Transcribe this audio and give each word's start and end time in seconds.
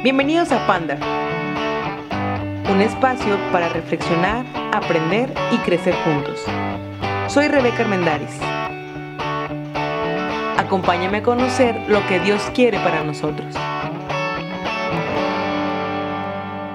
Bienvenidos 0.00 0.52
a 0.52 0.64
Panda, 0.64 0.94
un 2.70 2.80
espacio 2.80 3.36
para 3.50 3.68
reflexionar, 3.68 4.46
aprender 4.72 5.28
y 5.52 5.58
crecer 5.64 5.92
juntos. 6.04 6.40
Soy 7.26 7.48
Rebeca 7.48 7.82
Armendaris. 7.82 8.38
Acompáñame 10.56 11.18
a 11.18 11.22
conocer 11.24 11.74
lo 11.88 11.98
que 12.06 12.20
Dios 12.20 12.40
quiere 12.54 12.78
para 12.78 13.02
nosotros. 13.02 13.52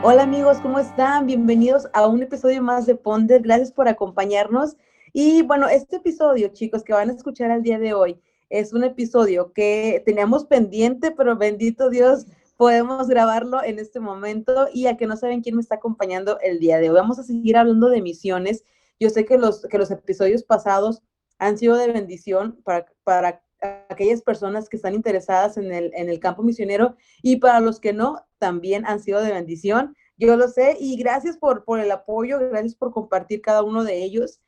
Hola 0.04 0.24
amigos, 0.24 0.58
¿cómo 0.58 0.80
están? 0.80 1.26
Bienvenidos 1.26 1.88
a 1.94 2.05
un 2.08 2.24
episodio 2.24 2.62
más 2.62 2.86
de 2.86 2.96
Ponder. 2.96 3.42
Gracias 3.42 3.71
por 3.71 3.88
acompañarnos. 3.88 4.76
Y 5.14 5.44
bueno, 5.44 5.70
este 5.70 5.96
episodio, 5.96 6.50
chicos, 6.50 6.84
que 6.84 6.92
van 6.92 7.10
a 7.10 7.14
escuchar 7.14 7.52
al 7.52 7.64
día 7.64 7.80
de 7.80 7.94
hoy, 7.94 8.20
es 8.50 8.74
un 8.74 8.84
episodio 8.84 9.54
que 9.54 10.04
teníamos 10.05 10.44
pendiente, 10.44 11.12
pero 11.12 11.38
bendito 11.38 11.90
Dios, 11.90 12.28
podemos 12.57 13.07
grabarlo 13.07 13.64
en 13.64 13.80
este 13.80 14.00
momento 14.00 14.68
y 14.74 14.88
a 14.88 14.98
que 14.98 15.07
no 15.07 15.18
saben 15.18 15.42
quién 15.42 15.56
me 15.56 15.61
está 15.61 15.75
acompañando 15.75 16.39
el 16.42 16.60
día 16.60 16.80
de 16.80 16.89
hoy. 16.89 16.96
Vamos 16.96 17.20
a 17.20 17.24
seguir 17.24 17.57
hablando 17.57 17.89
de 17.89 18.02
misiones. 18.02 18.64
Yo 19.00 19.10
sé 19.10 19.25
que 19.25 19.38
los, 19.38 19.61
que 19.64 19.78
los 19.78 19.92
episodios 19.92 20.44
pasados 20.44 21.02
han 21.39 21.58
sido 21.58 21.75
de 21.75 21.92
bendición 21.92 22.61
para, 22.64 22.86
para 23.04 23.44
aquellas 23.89 24.21
personas 24.21 24.70
que 24.70 24.78
están 24.78 24.94
interesadas 24.94 25.58
en 25.58 25.71
el, 25.71 25.92
en 25.96 26.10
el 26.10 26.20
campo 26.20 26.44
misionero 26.44 26.96
y 27.21 27.38
para 27.38 27.60
los 27.60 27.80
que 27.80 27.94
no, 27.94 28.25
también 28.38 28.86
han 28.86 29.00
sido 29.00 29.22
de 29.22 29.32
bendición. 29.32 29.96
Yo 30.18 30.36
lo 30.38 30.47
sé 30.47 30.78
y 30.80 30.97
gracias 30.97 31.38
por, 31.38 31.64
por 31.64 31.80
el 31.80 31.92
apoyo, 31.92 32.39
gracias 32.39 32.75
por 32.75 32.92
compartir 32.92 33.42
cada 33.42 33.64
uno 33.64 33.83
de 33.83 34.03
ellos. 34.03 34.42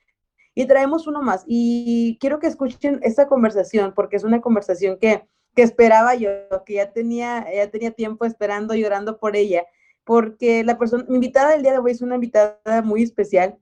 Y 0.54 0.68
traemos 0.68 1.08
uno 1.08 1.22
más 1.22 1.44
y 1.48 2.18
quiero 2.22 2.40
que 2.40 2.48
escuchen 2.48 3.00
esta 3.04 3.28
conversación 3.28 3.94
porque 3.94 4.16
es 4.16 4.24
una 4.24 4.42
conversación 4.42 4.98
que, 5.00 5.28
que 5.56 5.64
esperaba 5.64 6.16
yo, 6.16 6.30
que 6.66 6.74
ya 6.74 6.92
tenía, 6.92 7.46
ya 7.54 7.70
tenía 7.70 7.92
tiempo 7.92 8.26
esperando, 8.26 8.76
llorando 8.76 9.18
por 9.18 9.36
ella, 9.36 9.66
porque 10.04 10.64
la 10.64 10.78
persona, 10.78 11.06
mi 11.08 11.16
invitada 11.16 11.52
del 11.52 11.64
día 11.64 11.72
de 11.72 11.80
hoy 11.80 11.92
es 11.92 12.02
una 12.02 12.16
invitada 12.16 12.82
muy 12.84 13.04
especial. 13.04 13.58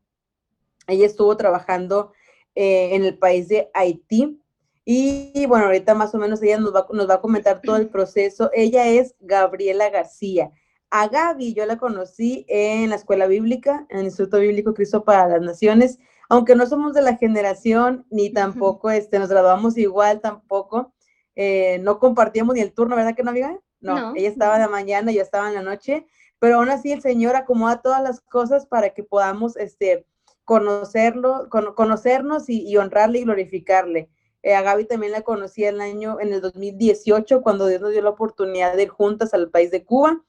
Ella 0.87 1.05
estuvo 1.05 1.37
trabajando 1.37 2.11
eh, 2.55 2.95
en 2.95 3.05
el 3.05 3.17
país 3.17 3.47
de 3.47 3.69
Haití 3.73 4.39
y 4.85 5.45
bueno, 5.45 5.65
ahorita 5.65 5.95
más 5.95 6.13
o 6.13 6.17
menos 6.17 6.41
ella 6.41 6.59
nos 6.59 6.75
va, 6.75 6.85
nos 6.91 7.09
va 7.09 7.15
a 7.15 7.21
comentar 7.21 7.61
todo 7.61 7.77
el 7.77 7.87
proceso. 7.87 8.49
Ella 8.53 8.87
es 8.87 9.15
Gabriela 9.21 9.89
García. 9.89 10.51
A 10.89 11.07
Gaby 11.07 11.53
yo 11.53 11.65
la 11.65 11.77
conocí 11.77 12.45
en 12.47 12.89
la 12.89 12.97
escuela 12.97 13.27
bíblica, 13.27 13.87
en 13.89 13.99
el 13.99 14.05
Instituto 14.05 14.39
Bíblico 14.39 14.73
Cristo 14.73 15.03
para 15.03 15.27
las 15.27 15.41
Naciones, 15.41 15.99
aunque 16.29 16.55
no 16.55 16.65
somos 16.67 16.93
de 16.93 17.01
la 17.01 17.15
generación, 17.15 18.05
ni 18.09 18.31
tampoco 18.31 18.91
este, 18.91 19.19
nos 19.19 19.29
graduamos 19.29 19.77
igual 19.77 20.21
tampoco. 20.21 20.93
Eh, 21.35 21.79
no 21.79 21.99
compartíamos 21.99 22.55
ni 22.55 22.61
el 22.61 22.73
turno, 22.73 22.95
¿verdad 22.95 23.15
que 23.15 23.23
no, 23.23 23.31
amiga? 23.31 23.59
No, 23.79 24.13
ella 24.15 24.29
estaba 24.29 24.55
en 24.55 24.61
la 24.61 24.69
mañana, 24.69 25.11
yo 25.11 25.21
estaba 25.21 25.49
en 25.49 25.55
la 25.55 25.61
noche, 25.61 26.05
pero 26.39 26.55
aún 26.55 26.69
así 26.69 26.91
el 26.91 27.01
Señor 27.01 27.35
acomoda 27.35 27.81
todas 27.81 28.01
las 28.01 28.21
cosas 28.21 28.65
para 28.65 28.91
que 28.93 29.03
podamos 29.03 29.57
este, 29.57 30.05
conocerlo, 30.45 31.49
conocernos 31.49 32.49
y, 32.49 32.75
honrarle 32.77 33.19
y 33.19 33.23
glorificarle. 33.23 34.09
Eh, 34.41 34.55
a 34.55 34.61
Gaby 34.61 34.85
también 34.85 35.13
la 35.13 35.21
conocí 35.21 35.63
el 35.63 35.79
año, 35.81 36.19
en 36.19 36.33
el 36.33 36.41
2018, 36.41 37.41
cuando 37.41 37.67
Dios 37.67 37.81
nos 37.81 37.91
dio 37.91 38.01
la 38.01 38.09
oportunidad 38.09 38.75
de 38.75 38.83
ir 38.83 38.89
juntas 38.89 39.33
al 39.33 39.49
país 39.49 39.71
de 39.71 39.85
Cuba. 39.85 40.21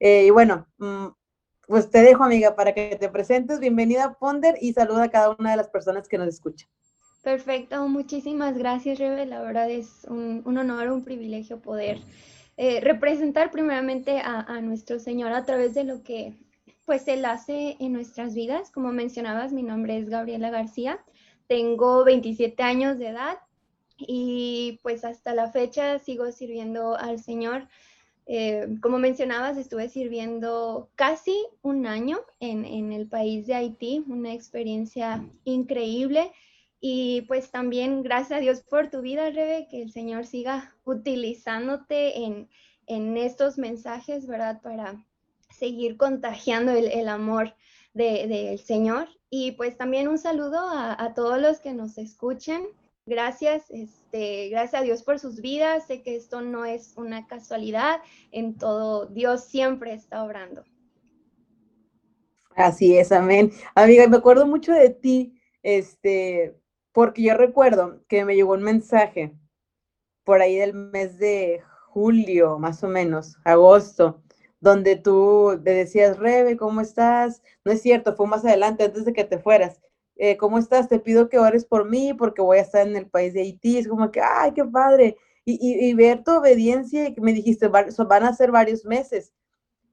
Eh, 0.00 0.24
y 0.26 0.30
bueno, 0.30 0.66
mm, 0.78 1.08
pues 1.66 1.90
te 1.90 2.02
dejo, 2.02 2.24
amiga, 2.24 2.56
para 2.56 2.72
que 2.72 2.96
te 2.96 3.10
presentes. 3.10 3.60
Bienvenida 3.60 4.04
a 4.04 4.14
Ponder 4.14 4.56
y 4.60 4.72
saluda 4.72 5.04
a 5.04 5.10
cada 5.10 5.36
una 5.38 5.50
de 5.50 5.58
las 5.58 5.68
personas 5.68 6.08
que 6.08 6.16
nos 6.16 6.28
escuchan. 6.28 6.68
Perfecto, 7.28 7.86
muchísimas 7.88 8.56
gracias, 8.56 8.98
Rebe. 8.98 9.26
La 9.26 9.42
verdad 9.42 9.70
es 9.70 10.06
un, 10.08 10.42
honor, 10.46 10.90
un 10.90 11.04
privilegio 11.04 11.60
poder 11.60 11.98
eh, 12.56 12.80
representar 12.80 13.50
primeramente 13.50 14.22
a, 14.24 14.62
nuestro 14.62 14.98
Señor 14.98 15.34
a 15.34 15.44
través 15.44 15.74
de 15.74 15.84
lo 15.84 16.02
que 16.02 16.32
pues 16.86 17.06
Él 17.06 17.26
hace 17.26 17.76
en 17.80 17.92
nuestras 17.92 18.34
vidas. 18.34 18.70
Como 18.70 18.92
mencionabas, 18.92 19.52
mi 19.52 19.62
nombre 19.62 19.98
es 19.98 20.08
Gabriela 20.08 20.48
García, 20.48 21.04
tengo 21.48 22.02
27 22.02 22.62
años 22.62 22.98
de 22.98 23.08
edad 23.08 23.36
y 23.98 24.80
pues 24.82 25.04
hasta 25.04 25.34
la 25.34 25.52
fecha 25.52 25.98
sigo 25.98 26.32
sirviendo 26.32 26.96
al 26.96 27.18
Señor. 27.18 27.68
Eh, 28.24 28.68
como 28.80 28.98
mencionabas, 28.98 29.58
estuve 29.58 29.90
sirviendo 29.90 30.88
casi 30.94 31.36
un 31.60 31.86
año 31.86 32.20
en, 32.40 32.64
en 32.64 32.90
el 32.94 33.06
país 33.06 33.46
de 33.46 33.54
Haití, 33.54 34.02
una 34.08 34.32
experiencia 34.32 35.22
increíble 35.44 36.32
y 36.80 37.22
pues 37.22 37.50
también 37.50 38.02
gracias 38.02 38.38
a 38.38 38.40
Dios 38.40 38.62
por 38.62 38.88
tu 38.88 39.00
vida, 39.00 39.30
Rebe, 39.30 39.66
que 39.68 39.82
el 39.82 39.92
Señor 39.92 40.26
siga 40.26 40.74
utilizándote 40.84 42.24
en, 42.24 42.48
estos 43.16 43.58
mensajes, 43.58 44.26
¿verdad? 44.26 44.62
Para 44.62 45.04
seguir 45.50 45.96
contagiando 45.96 46.72
el, 46.72 47.08
amor 47.08 47.54
del 47.92 48.58
Señor. 48.60 49.08
Y 49.28 49.52
pues 49.52 49.76
también 49.76 50.08
un 50.08 50.16
saludo 50.16 50.58
a, 50.58 51.12
todos 51.14 51.38
los 51.38 51.60
que 51.60 51.74
nos 51.74 51.98
escuchen. 51.98 52.62
Gracias, 53.04 53.64
este, 53.70 54.48
gracias 54.48 54.80
a 54.80 54.84
Dios 54.84 55.02
por 55.02 55.18
sus 55.18 55.42
vidas. 55.42 55.86
Sé 55.86 56.02
que 56.02 56.16
esto 56.16 56.40
no 56.40 56.64
es 56.64 56.94
una 56.96 57.26
casualidad. 57.26 58.00
En 58.30 58.56
todo, 58.56 59.06
Dios 59.06 59.44
siempre 59.44 59.92
está 59.92 60.24
obrando. 60.24 60.64
Así 62.54 62.96
es, 62.96 63.12
amén. 63.12 63.52
Amiga, 63.74 64.06
me 64.08 64.16
acuerdo 64.16 64.46
mucho 64.46 64.72
de 64.72 64.90
ti, 64.90 65.38
este, 65.62 66.58
porque 66.98 67.22
yo 67.22 67.34
recuerdo 67.34 68.00
que 68.08 68.24
me 68.24 68.34
llegó 68.34 68.54
un 68.54 68.64
mensaje 68.64 69.32
por 70.24 70.42
ahí 70.42 70.56
del 70.56 70.74
mes 70.74 71.16
de 71.16 71.62
julio, 71.86 72.58
más 72.58 72.82
o 72.82 72.88
menos, 72.88 73.36
agosto, 73.44 74.20
donde 74.58 74.96
tú 74.96 75.60
te 75.62 75.74
decías, 75.74 76.18
Rebe, 76.18 76.56
¿cómo 76.56 76.80
estás? 76.80 77.40
No 77.64 77.70
es 77.70 77.82
cierto, 77.82 78.16
fue 78.16 78.26
más 78.26 78.44
adelante, 78.44 78.82
antes 78.82 79.04
de 79.04 79.12
que 79.12 79.22
te 79.22 79.38
fueras. 79.38 79.80
Eh, 80.16 80.36
¿Cómo 80.38 80.58
estás? 80.58 80.88
Te 80.88 80.98
pido 80.98 81.28
que 81.28 81.38
ores 81.38 81.64
por 81.64 81.88
mí 81.88 82.14
porque 82.14 82.42
voy 82.42 82.58
a 82.58 82.62
estar 82.62 82.84
en 82.84 82.96
el 82.96 83.08
país 83.08 83.32
de 83.32 83.42
Haití. 83.42 83.78
Es 83.78 83.86
como 83.86 84.10
que, 84.10 84.20
ay, 84.20 84.50
qué 84.52 84.64
padre. 84.64 85.16
Y, 85.44 85.94
ver 85.94 86.24
tu 86.24 86.32
obediencia 86.32 87.06
y 87.06 87.14
que 87.14 87.20
me 87.20 87.32
dijiste, 87.32 87.68
van 87.68 88.24
a 88.24 88.34
ser 88.34 88.50
varios 88.50 88.84
meses. 88.84 89.32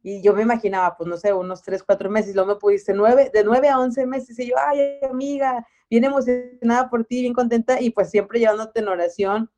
Y 0.08 0.22
yo 0.22 0.36
me 0.36 0.44
imaginaba, 0.44 0.96
pues 0.96 1.10
no 1.10 1.18
sé, 1.18 1.34
unos 1.34 1.64
tres, 1.64 1.82
cuatro 1.82 2.12
meses. 2.12 2.30
Y 2.30 2.36
luego 2.36 2.54
me 2.54 2.60
pudiste 2.60 2.94
nueve, 2.94 3.32
de 3.34 3.44
nueve 3.44 3.70
a 3.70 3.80
once 3.80 4.06
meses. 4.06 4.38
Y 4.38 4.50
yo, 4.50 4.56
ay, 4.56 5.00
amiga, 5.02 5.66
bien 5.90 6.04
emocionada 6.04 6.92
por 6.92 7.06
ti, 7.06 7.22
bien 7.22 7.34
contenta 7.34 7.82
y 7.82 7.90
pues 7.90 8.12
siempre 8.12 8.38
llevándote 8.38 8.82
en 8.82 8.88
oración. 8.88 9.50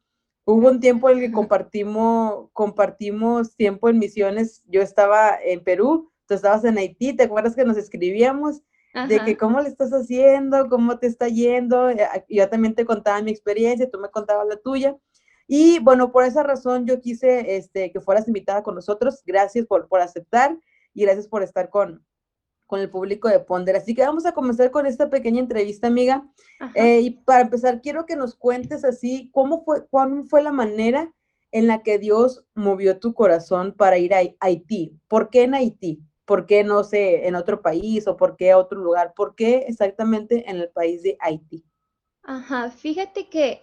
Hubo 0.45 0.69
un 0.69 0.79
tiempo 0.79 1.09
en 1.09 1.17
el 1.17 1.25
que 1.25 1.31
compartimos, 1.33 2.47
compartimos 2.53 3.57
tiempo 3.57 3.89
en 3.89 3.99
misiones. 3.99 4.63
Yo 4.67 4.81
estaba 4.81 5.37
en 5.43 5.65
Perú, 5.65 6.13
tú 6.25 6.35
estabas 6.35 6.63
en 6.63 6.77
Haití, 6.77 7.11
¿te 7.11 7.23
acuerdas 7.23 7.53
que 7.53 7.65
nos 7.65 7.75
escribíamos? 7.75 8.61
De 9.09 9.19
que 9.25 9.35
cómo 9.35 9.59
le 9.59 9.67
estás 9.67 9.91
haciendo, 9.91 10.69
cómo 10.69 10.97
te 10.97 11.07
está 11.07 11.27
yendo. 11.27 11.89
Eh, 11.89 12.07
yo 12.29 12.47
también 12.47 12.73
te 12.73 12.85
contaba 12.85 13.21
mi 13.21 13.31
experiencia, 13.31 13.91
tú 13.91 13.99
me 13.99 14.09
contabas 14.09 14.47
la 14.47 14.55
tuya. 14.55 14.95
Y 15.47 15.79
bueno, 15.79 16.11
por 16.11 16.25
esa 16.25 16.43
razón 16.43 16.85
yo 16.85 16.99
quise 16.99 17.55
este, 17.55 17.91
que 17.91 18.01
fueras 18.01 18.27
invitada 18.27 18.63
con 18.63 18.75
nosotros. 18.75 19.23
Gracias 19.25 19.65
por, 19.65 19.87
por 19.87 20.01
aceptar 20.01 20.57
y 20.93 21.03
gracias 21.03 21.27
por 21.27 21.41
estar 21.41 21.69
con, 21.69 22.05
con 22.67 22.81
el 22.81 22.89
público 22.89 23.29
de 23.29 23.39
Ponder. 23.39 23.77
Así 23.77 23.95
que 23.95 24.03
vamos 24.03 24.25
a 24.25 24.33
comenzar 24.33 24.69
con 24.69 24.85
esta 24.85 25.09
pequeña 25.09 25.39
entrevista, 25.39 25.87
amiga. 25.87 26.27
Eh, 26.75 26.99
y 26.99 27.11
para 27.11 27.41
empezar, 27.41 27.81
quiero 27.81 28.05
que 28.05 28.15
nos 28.15 28.35
cuentes 28.35 28.83
así, 28.83 29.31
¿cómo 29.33 29.63
fue, 29.63 29.87
cuál 29.87 30.25
fue 30.27 30.43
la 30.43 30.51
manera 30.51 31.13
en 31.51 31.67
la 31.67 31.81
que 31.81 31.97
Dios 31.97 32.45
movió 32.53 32.99
tu 32.99 33.13
corazón 33.13 33.73
para 33.73 33.97
ir 33.97 34.13
a 34.13 34.19
Haití? 34.41 34.99
¿Por 35.07 35.29
qué 35.29 35.43
en 35.43 35.55
Haití? 35.55 36.03
¿Por 36.25 36.45
qué, 36.45 36.65
no 36.65 36.83
sé, 36.83 37.25
en 37.25 37.35
otro 37.35 37.61
país 37.61 38.05
o 38.05 38.17
por 38.17 38.35
qué 38.35 38.51
a 38.51 38.57
otro 38.57 38.77
lugar? 38.79 39.13
¿Por 39.15 39.33
qué 39.33 39.65
exactamente 39.69 40.49
en 40.49 40.57
el 40.57 40.69
país 40.69 41.01
de 41.01 41.17
Haití? 41.21 41.63
Ajá, 42.23 42.69
fíjate 42.69 43.29
que 43.29 43.61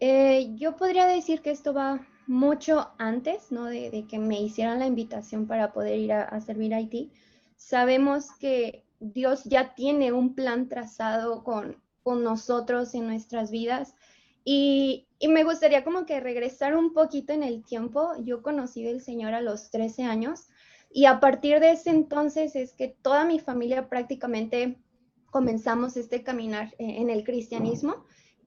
eh, 0.00 0.54
yo 0.56 0.76
podría 0.76 1.06
decir 1.06 1.40
que 1.40 1.50
esto 1.50 1.72
va 1.72 2.06
mucho 2.26 2.90
antes, 2.98 3.52
¿no? 3.52 3.64
De, 3.64 4.06
que 4.08 4.18
me 4.18 4.40
hicieran 4.40 4.78
la 4.78 4.86
invitación 4.86 5.46
para 5.46 5.72
poder 5.72 5.98
ir 5.98 6.12
a, 6.12 6.40
servir 6.40 6.74
a 6.74 6.78
Haití 6.78 7.10
sabemos 7.56 8.32
que 8.38 8.84
Dios 9.00 9.44
ya 9.44 9.74
tiene 9.74 10.12
un 10.12 10.34
plan 10.34 10.68
trazado 10.68 11.44
con, 11.44 11.82
nosotros 12.04 12.94
en 12.94 13.06
nuestras 13.06 13.50
vidas. 13.50 13.94
Y, 14.44 15.06
me 15.26 15.42
gustaría 15.42 15.84
como 15.84 16.04
que 16.04 16.20
regresar 16.20 16.76
un 16.76 16.92
poquito 16.92 17.32
en 17.32 17.42
el 17.42 17.64
tiempo. 17.64 18.12
Yo 18.22 18.42
conocí 18.42 18.82
del 18.82 19.00
Señor 19.00 19.32
a 19.32 19.40
los 19.40 19.70
13 19.70 20.02
años 20.02 20.48
y 20.92 21.06
a 21.06 21.18
partir 21.18 21.60
de 21.60 21.72
ese 21.72 21.88
entonces 21.88 22.54
es 22.54 22.74
que 22.74 22.88
toda 22.88 23.24
mi 23.24 23.40
familia 23.40 23.88
prácticamente 23.88 24.76
comenzamos 25.30 25.96
este 25.96 26.22
caminar 26.22 26.74
en 26.78 27.08
el 27.08 27.24
cristianismo. 27.24 28.04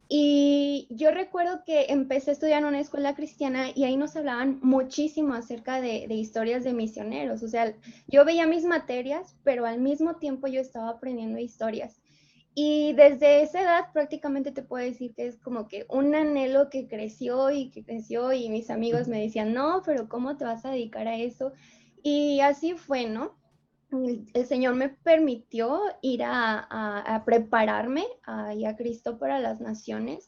Y 0.09 0.87
yo 0.89 1.11
recuerdo 1.11 1.63
que 1.65 1.87
empecé 1.89 2.29
a 2.29 2.33
estudiar 2.33 2.61
en 2.61 2.69
una 2.69 2.79
escuela 2.79 3.13
cristiana 3.13 3.71
y 3.75 3.83
ahí 3.83 3.97
nos 3.97 4.15
hablaban 4.15 4.59
muchísimo 4.61 5.33
acerca 5.33 5.81
de, 5.81 6.05
historias 6.09 6.63
de 6.63 6.73
misioneros. 6.73 7.43
O 7.43 7.47
sea, 7.49 7.73
yo 8.07 8.23
veía 8.23 8.47
mis 8.47 8.63
materias, 8.63 9.35
pero 9.43 9.65
al 9.65 9.81
mismo 9.81 10.15
tiempo 10.15 10.47
yo 10.47 10.61
estaba 10.61 10.89
aprendiendo 10.89 11.39
historias. 11.39 12.01
Y 12.55 12.93
desde 12.93 13.41
esa 13.41 13.61
edad 13.61 13.91
prácticamente 13.93 14.51
te 14.51 14.63
puedo 14.63 14.83
decir 14.83 15.13
que 15.13 15.27
es 15.27 15.37
como 15.37 15.67
que 15.67 15.85
un 15.89 16.15
anhelo 16.15 16.69
que 16.69 16.87
creció 16.87 17.51
y 17.51 17.69
que 17.69 17.83
creció 17.83 18.31
y 18.33 18.49
mis 18.49 18.69
amigos 18.69 19.07
me 19.07 19.21
decían, 19.21 19.53
no, 19.53 19.83
pero 19.85 20.07
¿cómo 20.07 20.37
te 20.37 20.45
vas 20.45 20.65
a 20.65 20.71
dedicar 20.71 21.07
a 21.07 21.17
eso? 21.17 21.51
Y 22.01 22.39
así 22.39 22.73
fue, 22.73 23.07
¿no? 23.07 23.35
El, 23.91 24.45
Señor 24.45 24.75
me 24.75 24.89
permitió 24.89 25.81
ir 26.01 26.23
a, 26.23 27.23
prepararme 27.25 28.05
a, 28.23 28.49
a 28.49 28.75
Cristo 28.75 29.17
para 29.17 29.39
las 29.39 29.61
naciones. 29.61 30.27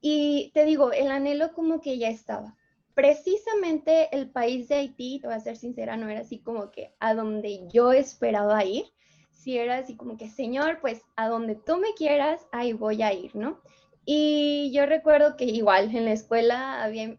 Y 0.00 0.50
te 0.54 0.64
digo, 0.64 0.92
el 0.92 1.10
anhelo 1.10 1.52
como 1.54 1.80
que 1.80 1.98
ya 1.98 2.08
estaba. 2.08 2.56
Precisamente 2.94 4.14
el 4.16 4.28
país 4.30 4.68
de 4.68 4.76
Haití, 4.76 5.20
te 5.20 5.28
voy 5.28 5.36
a 5.36 5.40
ser 5.40 5.56
sincera, 5.56 5.96
no 5.96 6.08
era 6.08 6.20
así 6.20 6.38
como 6.40 6.70
que 6.70 6.92
a 6.98 7.14
donde 7.14 7.68
yo 7.72 7.92
esperaba 7.92 8.64
ir. 8.64 8.86
Si 9.32 9.56
era 9.56 9.78
así 9.78 9.96
como 9.96 10.16
que, 10.16 10.28
Señor, 10.28 10.80
pues 10.80 11.02
a 11.16 11.28
donde 11.28 11.54
tú 11.54 11.76
me 11.76 11.94
quieras, 11.94 12.46
ahí 12.50 12.72
voy 12.72 13.02
a 13.02 13.12
ir, 13.12 13.34
¿no? 13.36 13.60
Y 14.04 14.72
yo 14.72 14.86
recuerdo 14.86 15.36
que 15.36 15.44
igual 15.44 15.94
en 15.94 16.06
la 16.06 16.12
escuela 16.12 16.82
había 16.82 17.14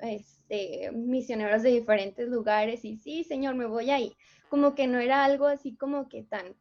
este, 0.50 0.92
misioneros 0.92 1.62
de 1.62 1.69
diferentes 1.69 2.28
lugares 2.28 2.84
y 2.84 2.98
sí, 2.98 3.24
Señor, 3.24 3.56
me 3.56 3.68
voy 3.68 3.92
ahí. 3.92 4.18
Como 4.50 4.74
que 4.74 4.88
no 4.88 4.98
era 4.98 5.24
algo 5.24 5.46
así 5.46 5.75
como 5.75 6.10
que 6.10 6.24
tan 6.24 6.56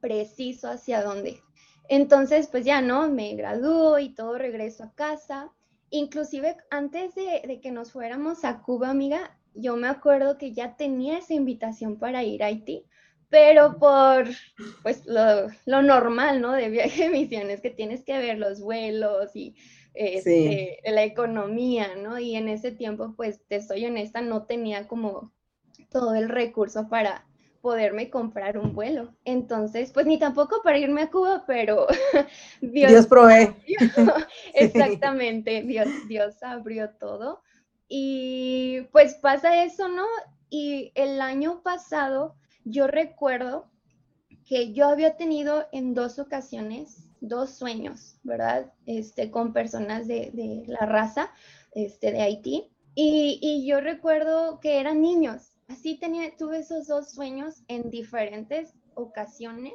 preciso 0.00 0.68
hacia 0.68 1.02
dónde. 1.02 1.40
Entonces, 1.88 2.46
pues 2.48 2.64
ya 2.64 2.82
no, 2.82 3.08
me 3.08 3.34
graduó 3.34 3.98
y 3.98 4.14
todo 4.14 4.36
regreso 4.36 4.84
a 4.84 4.92
casa. 4.92 5.50
Inclusive 5.90 6.56
antes 6.70 7.14
de, 7.14 7.60
que 7.62 7.70
nos 7.70 7.92
fuéramos 7.92 8.44
a 8.44 8.60
Cuba, 8.60 8.90
amiga, 8.90 9.38
yo 9.54 9.76
me 9.76 9.88
acuerdo 9.88 10.36
que 10.36 10.52
ya 10.52 10.76
tenía 10.76 11.18
esa 11.18 11.34
invitación 11.34 11.98
para 11.98 12.22
ir 12.24 12.42
a 12.42 12.46
Haití, 12.46 12.84
pero 13.28 13.78
por 13.78 14.26
pues 14.82 15.04
lo, 15.06 15.82
normal, 15.82 16.40
¿no? 16.40 16.52
De 16.52 16.68
viaje 16.68 17.04
de 17.04 17.10
misiones, 17.10 17.60
que 17.62 17.70
tienes 17.70 18.04
que 18.04 18.18
ver 18.18 18.38
los 18.38 18.60
vuelos 18.60 19.34
y 19.34 19.54
este, 19.94 20.78
la 20.84 21.04
economía, 21.04 21.96
¿no? 21.96 22.18
Y 22.18 22.36
en 22.36 22.48
ese 22.48 22.72
tiempo, 22.72 23.14
pues, 23.16 23.40
te 23.48 23.62
soy 23.62 23.86
honesta, 23.86 24.20
no 24.20 24.44
tenía 24.44 24.88
como 24.88 25.32
todo 25.90 26.14
el 26.14 26.28
recurso 26.28 26.88
para, 26.88 27.26
poderme 27.62 28.10
comprar 28.10 28.58
un 28.58 28.74
vuelo. 28.74 29.14
Entonces, 29.24 29.92
pues 29.92 30.04
ni 30.04 30.18
tampoco 30.18 30.60
para 30.62 30.78
irme 30.78 31.02
a 31.02 31.10
Cuba, 31.10 31.44
pero 31.46 31.86
Dios, 32.60 32.90
Dios 32.90 33.06
provee. 33.06 33.54
Exactamente, 34.54 35.62
Dios, 35.62 35.88
Dios 36.08 36.42
abrió 36.42 36.90
todo. 36.90 37.40
Y 37.88 38.82
pues 38.90 39.14
pasa 39.14 39.64
eso, 39.64 39.88
¿no? 39.88 40.06
Y 40.50 40.92
el 40.94 41.20
año 41.20 41.62
pasado 41.62 42.34
yo 42.64 42.88
recuerdo 42.88 43.70
que 44.44 44.72
yo 44.72 44.88
había 44.88 45.16
tenido 45.16 45.66
en 45.72 45.94
dos 45.94 46.18
ocasiones 46.18 47.08
dos 47.22 47.50
sueños, 47.50 48.16
¿verdad? 48.22 48.72
Este, 48.84 49.30
con 49.30 49.52
personas 49.52 50.06
de, 50.06 50.64
la 50.66 50.86
raza 50.86 51.30
este, 51.74 52.12
de 52.12 52.20
Haití. 52.20 52.68
Y, 52.94 53.38
y 53.40 53.66
yo 53.66 53.80
recuerdo 53.80 54.60
que 54.60 54.78
eran 54.78 55.00
niños, 55.00 55.54
así 55.68 55.98
tenía, 55.98 56.36
tuve 56.36 56.58
esos 56.58 56.86
dos 56.86 57.10
sueños 57.12 57.62
en 57.68 57.88
diferentes 57.88 58.74
ocasiones, 58.94 59.72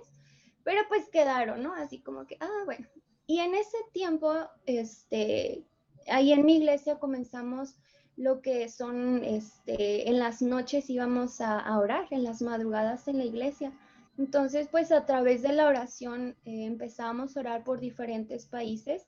pero 0.63 0.81
pues 0.87 1.09
quedaron, 1.09 1.63
¿no? 1.63 1.73
Así 1.73 1.99
como 1.99 2.27
que, 2.27 2.37
ah, 2.39 2.61
bueno. 2.65 2.87
Y 3.25 3.39
en 3.39 3.55
ese 3.55 3.77
tiempo, 3.91 4.33
este, 4.65 5.65
ahí 6.07 6.31
en 6.31 6.45
mi 6.45 6.57
iglesia 6.57 6.99
comenzamos 6.99 7.75
lo 8.15 8.41
que 8.41 8.67
son, 8.67 9.23
este, 9.23 10.09
en 10.09 10.19
las 10.19 10.41
noches 10.41 10.89
íbamos 10.89 11.39
a, 11.39 11.77
orar, 11.77 12.07
en 12.11 12.23
las 12.23 12.41
madrugadas 12.41 13.07
en 13.07 13.19
la 13.19 13.25
iglesia. 13.25 13.71
Entonces, 14.17 14.67
pues 14.71 14.91
a 14.91 15.05
través 15.05 15.41
de 15.41 15.53
la 15.53 15.67
oración 15.67 16.35
eh, 16.45 16.65
empezamos 16.65 17.37
a 17.37 17.39
orar 17.41 17.63
por 17.63 17.79
diferentes 17.79 18.45
países. 18.45 19.07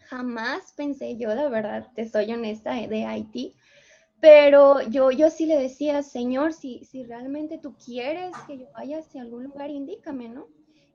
Jamás 0.00 0.72
pensé 0.76 1.16
yo, 1.16 1.34
la 1.34 1.48
verdad, 1.48 1.88
te 1.94 2.08
soy 2.08 2.32
honesta, 2.32 2.74
de 2.74 3.04
Haití. 3.04 3.54
Pero 4.20 4.80
yo, 4.82 5.10
yo 5.10 5.30
sí 5.30 5.46
le 5.46 5.58
decía, 5.58 6.02
Señor, 6.02 6.52
si, 6.52 6.84
si 6.84 7.04
realmente 7.04 7.58
tú 7.58 7.76
quieres 7.76 8.32
que 8.46 8.58
yo 8.58 8.66
vaya 8.72 8.98
hacia 8.98 9.22
algún 9.22 9.44
lugar, 9.44 9.70
indícame, 9.70 10.28
¿no? 10.28 10.46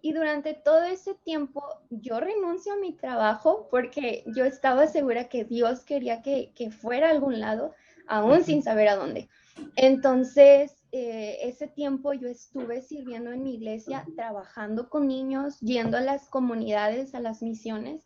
Y 0.02 0.14
durante 0.14 0.56
todo 0.56 0.84
ese 0.84 1.14
tiempo 1.14 1.64
yo 1.92 2.20
renuncio 2.20 2.74
a 2.74 2.78
mi 2.78 2.94
trabajo 2.94 3.68
porque 3.70 4.24
yo 4.36 4.46
estaba 4.46 4.88
segura 4.88 5.30
que 5.30 5.46
Dios 5.46 5.82
quería 5.82 6.24
que, 6.24 6.52
fuera 6.72 7.08
a 7.08 7.12
algún 7.12 7.40
lado, 7.40 7.76
aún 8.08 8.44
sin 8.44 8.64
saber 8.64 8.88
a 8.88 8.96
dónde. 8.96 9.30
Entonces, 9.76 10.81
eh, 10.92 11.38
ese 11.44 11.68
tiempo 11.68 12.14
yo 12.14 12.28
estuve 12.28 12.82
sirviendo 12.82 13.32
en 13.32 13.44
mi 13.44 13.56
iglesia, 13.56 14.06
trabajando 14.16 14.90
con 14.90 15.08
niños, 15.08 15.60
yendo 15.62 15.98
a 15.98 16.02
las 16.02 16.28
comunidades, 16.28 17.16
a 17.16 17.20
las 17.20 17.42
misiones. 17.42 18.06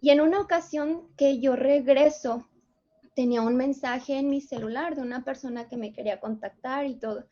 Y 0.00 0.10
en 0.10 0.20
una 0.20 0.40
ocasión 0.40 1.08
que 1.16 1.40
yo 1.40 1.56
regreso 1.56 2.48
tenía 3.14 3.42
un 3.42 3.56
mensaje 3.56 4.18
en 4.18 4.28
mi 4.30 4.40
celular 4.40 4.96
de 4.96 5.02
una 5.02 5.24
persona 5.24 5.68
que 5.68 5.76
me 5.76 5.92
quería 5.92 6.20
contactar 6.20 6.86
y 6.86 6.96
todo. 6.96 7.24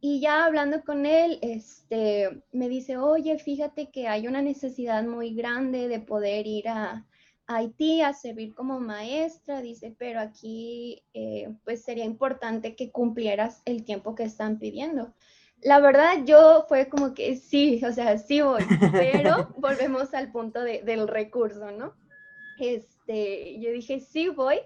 Y 0.00 0.20
ya 0.20 0.44
hablando 0.44 0.82
con 0.84 1.06
él, 1.06 1.38
este, 1.42 2.42
me 2.52 2.68
dice, 2.68 2.96
oye, 2.96 3.38
fíjate 3.38 3.90
que 3.90 4.08
hay 4.08 4.28
una 4.28 4.42
necesidad 4.42 5.04
muy 5.04 5.34
grande 5.34 5.88
de 5.88 6.00
poder 6.00 6.46
ir 6.46 6.68
a, 6.68 7.06
Haití 7.50 8.02
a 8.02 8.12
servir 8.12 8.54
como 8.54 8.78
maestra, 8.78 9.62
dice, 9.62 9.94
pero 9.98 10.20
aquí 10.20 11.02
eh, 11.14 11.48
pues 11.64 11.82
sería 11.82 12.04
importante 12.04 12.76
que 12.76 12.90
cumplieras 12.90 13.62
el 13.64 13.84
tiempo 13.84 14.14
que 14.14 14.24
están 14.24 14.58
pidiendo. 14.58 15.14
La 15.62 15.80
verdad, 15.80 16.24
yo 16.26 16.66
fue 16.68 16.90
como 16.90 17.14
que 17.14 17.36
sí, 17.36 17.80
o 17.84 17.92
sea, 17.92 18.18
sí 18.18 18.42
voy, 18.42 18.62
pero 18.92 19.48
volvemos 19.56 20.12
al 20.12 20.30
punto 20.30 20.60
del 20.60 21.08
recurso, 21.08 21.72
¿no? 21.72 21.94
Este, 22.58 23.58
yo 23.60 23.72
dije, 23.72 24.00
sí 24.00 24.28
voy, 24.28 24.58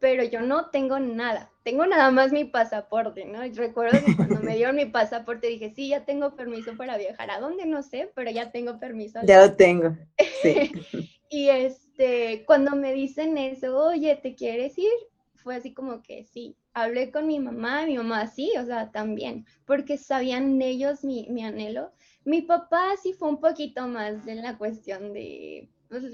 pero 0.00 0.24
yo 0.24 0.40
no 0.42 0.70
tengo 0.70 0.98
nada, 0.98 1.52
tengo 1.62 1.86
nada 1.86 2.10
más 2.10 2.32
mi 2.32 2.44
pasaporte, 2.44 3.26
¿no? 3.26 3.42
recuerdo 3.54 4.04
que 4.04 4.16
cuando 4.16 4.40
me 4.40 4.56
dieron 4.56 4.74
mi 4.74 4.86
pasaporte 4.86 5.46
dije, 5.46 5.72
sí, 5.74 5.90
ya 5.90 6.04
tengo 6.04 6.34
permiso 6.34 6.76
para 6.76 6.98
viajar, 6.98 7.30
¿a 7.30 7.38
dónde? 7.38 7.64
No 7.64 7.82
sé, 7.84 8.10
pero 8.16 8.30
ya 8.32 8.50
tengo 8.50 8.80
permiso. 8.80 9.20
Ya 9.22 9.46
lo 9.46 9.54
tengo, 9.54 9.96
sí. 10.42 10.72
y 11.30 11.48
este, 11.48 12.44
cuando 12.46 12.76
me 12.76 12.92
dicen 12.92 13.38
eso, 13.38 13.76
oye, 13.76 14.16
¿te 14.16 14.34
quieres 14.34 14.78
ir? 14.78 14.92
Fue 15.34 15.56
así 15.56 15.74
como 15.74 16.02
que 16.02 16.24
sí, 16.24 16.56
hablé 16.72 17.10
con 17.10 17.26
mi 17.26 17.38
mamá, 17.38 17.86
mi 17.86 17.96
mamá 17.96 18.26
sí, 18.26 18.52
o 18.58 18.64
sea, 18.64 18.90
también, 18.90 19.46
porque 19.66 19.98
sabían 19.98 20.60
ellos 20.62 21.04
mi, 21.04 21.26
mi 21.30 21.44
anhelo. 21.44 21.92
Mi 22.24 22.42
papá 22.42 22.92
sí 23.02 23.12
fue 23.12 23.28
un 23.28 23.40
poquito 23.40 23.86
más 23.86 24.26
en 24.26 24.42
la 24.42 24.56
cuestión 24.56 25.12
de, 25.12 25.68
pues, 25.88 26.04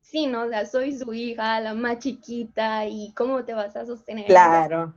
sí, 0.00 0.26
¿no? 0.26 0.42
O 0.42 0.48
sea, 0.48 0.64
soy 0.66 0.96
su 0.96 1.12
hija, 1.12 1.60
la 1.60 1.74
más 1.74 1.98
chiquita, 1.98 2.86
y 2.86 3.12
cómo 3.14 3.44
te 3.44 3.54
vas 3.54 3.74
a 3.76 3.84
sostener. 3.84 4.26
Claro. 4.26 4.94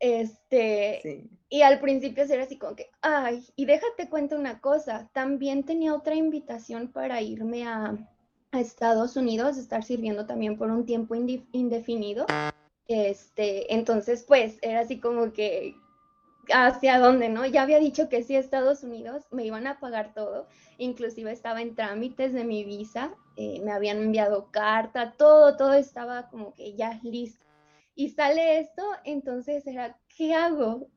Este, 0.00 1.28
y 1.48 1.62
al 1.62 1.78
principio 1.78 2.24
era 2.24 2.44
así 2.44 2.58
como 2.58 2.74
que, 2.74 2.90
ay, 3.02 3.46
y 3.54 3.66
déjate 3.66 4.08
cuento 4.08 4.36
una 4.36 4.60
cosa, 4.60 5.10
también 5.12 5.64
tenía 5.64 5.94
otra 5.94 6.14
invitación 6.14 6.88
para 6.88 7.20
irme 7.20 7.66
a, 7.66 7.96
a 8.52 8.60
Estados 8.60 9.16
Unidos, 9.16 9.56
estar 9.56 9.82
sirviendo 9.84 10.26
también 10.26 10.56
por 10.56 10.70
un 10.70 10.84
tiempo 10.84 11.14
indefinido. 11.14 12.26
Este, 12.88 13.72
entonces, 13.72 14.24
pues, 14.24 14.58
era 14.62 14.80
así 14.80 14.98
como 14.98 15.32
que, 15.32 15.76
hacia 16.52 16.98
dónde, 16.98 17.28
¿no? 17.28 17.46
Ya 17.46 17.62
había 17.62 17.78
dicho 17.78 18.08
que 18.08 18.24
sí 18.24 18.34
a 18.34 18.40
Estados 18.40 18.82
Unidos, 18.82 19.24
me 19.30 19.44
iban 19.44 19.66
a 19.66 19.78
pagar 19.78 20.12
todo, 20.14 20.48
inclusive 20.78 21.30
estaba 21.30 21.62
en 21.62 21.76
trámites 21.76 22.32
de 22.32 22.44
mi 22.44 22.64
visa, 22.64 23.14
eh, 23.36 23.60
me 23.64 23.72
habían 23.72 23.98
enviado 23.98 24.50
carta, 24.50 25.14
todo, 25.16 25.56
todo 25.56 25.74
estaba 25.74 26.28
como 26.28 26.52
que 26.54 26.74
ya 26.74 26.98
listo. 27.04 27.46
Y 27.94 28.10
sale 28.10 28.58
esto, 28.60 28.82
entonces 29.04 29.66
era, 29.66 29.96
¿qué 30.16 30.34
hago? 30.34 30.88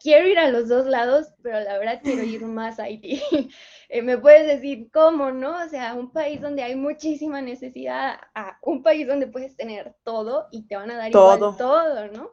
Quiero 0.00 0.26
ir 0.26 0.38
a 0.38 0.50
los 0.50 0.68
dos 0.68 0.86
lados, 0.86 1.28
pero 1.42 1.60
la 1.60 1.78
verdad 1.78 2.00
quiero 2.02 2.22
ir 2.22 2.42
más 2.46 2.80
a 2.80 2.84
Haití. 2.84 3.22
Eh, 3.92 4.02
me 4.02 4.18
puedes 4.18 4.46
decir 4.46 4.88
cómo, 4.92 5.32
¿no? 5.32 5.64
O 5.64 5.68
sea, 5.68 5.94
un 5.94 6.12
país 6.12 6.40
donde 6.40 6.62
hay 6.62 6.76
muchísima 6.76 7.42
necesidad, 7.42 8.20
a 8.36 8.56
un 8.62 8.84
país 8.84 9.04
donde 9.04 9.26
puedes 9.26 9.56
tener 9.56 9.96
todo 10.04 10.46
y 10.52 10.68
te 10.68 10.76
van 10.76 10.92
a 10.92 10.96
dar 10.96 11.10
todo. 11.10 11.36
igual 11.36 11.56
todo, 11.56 12.06
¿no? 12.06 12.30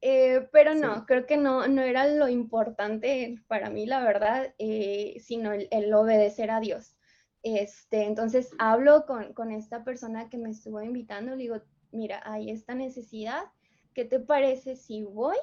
Eh, 0.00 0.48
pero 0.52 0.72
no, 0.76 1.04
creo 1.04 1.26
que 1.26 1.36
no, 1.36 1.66
no 1.66 1.82
era 1.82 2.06
lo 2.06 2.28
importante 2.28 3.42
para 3.48 3.70
mí, 3.70 3.86
la 3.86 4.04
verdad, 4.04 4.54
eh, 4.58 5.16
sino 5.18 5.52
el, 5.52 5.94
obedecer 5.94 6.52
a 6.52 6.60
Dios. 6.60 6.94
Este, 7.42 8.04
entonces 8.04 8.50
hablo 8.60 9.04
con, 9.04 9.32
con, 9.32 9.50
esta 9.50 9.82
persona 9.82 10.28
que 10.28 10.38
me 10.38 10.50
estuvo 10.50 10.80
invitando, 10.80 11.32
le 11.32 11.42
digo, 11.42 11.56
mira, 11.90 12.22
hay 12.24 12.50
esta 12.50 12.76
necesidad, 12.76 13.44
¿qué 13.94 14.04
te 14.04 14.20
parece 14.20 14.76
si 14.76 15.02
voy 15.02 15.36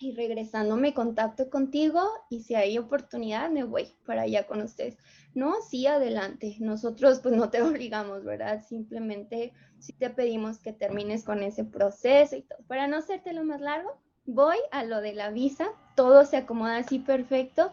y 0.00 0.12
regresando 0.12 0.76
me 0.76 0.94
contacto 0.94 1.50
contigo 1.50 2.00
y 2.30 2.40
si 2.40 2.54
hay 2.54 2.78
oportunidad 2.78 3.50
me 3.50 3.64
voy 3.64 3.86
para 4.06 4.22
allá 4.22 4.46
con 4.46 4.62
ustedes. 4.62 4.96
No, 5.34 5.54
sí, 5.60 5.86
adelante. 5.86 6.56
Nosotros 6.58 7.20
pues 7.20 7.36
no 7.36 7.50
te 7.50 7.62
obligamos, 7.62 8.24
¿verdad? 8.24 8.64
Simplemente 8.66 9.52
si 9.78 9.92
te 9.92 10.10
pedimos 10.10 10.58
que 10.58 10.72
termines 10.72 11.22
con 11.24 11.42
ese 11.42 11.64
proceso 11.64 12.34
y 12.34 12.42
todo. 12.42 12.58
Para 12.66 12.88
no 12.88 12.96
hacerte 12.96 13.34
lo 13.34 13.44
más 13.44 13.60
largo, 13.60 14.00
voy 14.24 14.56
a 14.72 14.84
lo 14.84 15.02
de 15.02 15.12
la 15.12 15.30
visa, 15.30 15.68
todo 15.94 16.24
se 16.24 16.38
acomoda 16.38 16.78
así 16.78 16.98
perfecto 16.98 17.70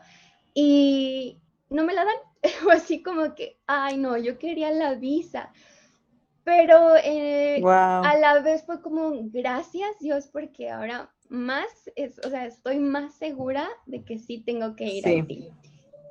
y 0.53 1.39
no 1.69 1.85
me 1.85 1.93
la 1.93 2.03
dan. 2.03 2.15
así 2.71 3.01
como 3.01 3.35
que, 3.35 3.57
ay 3.67 3.97
no, 3.97 4.17
yo 4.17 4.37
quería 4.37 4.71
la 4.71 4.95
visa. 4.95 5.51
Pero 6.43 6.95
eh, 7.03 7.61
a 7.65 8.17
la 8.17 8.39
vez 8.39 8.63
fue 8.65 8.81
como, 8.81 9.11
gracias 9.31 9.99
Dios, 9.99 10.27
porque 10.27 10.69
ahora 10.69 11.11
más, 11.29 11.67
es, 11.95 12.19
o 12.25 12.29
sea, 12.29 12.45
estoy 12.45 12.79
más 12.79 13.15
segura 13.15 13.67
de 13.85 14.03
que 14.03 14.17
sí 14.17 14.39
tengo 14.39 14.75
que 14.75 14.85
ir 14.85 15.07
a 15.07 15.25
ti. 15.25 15.49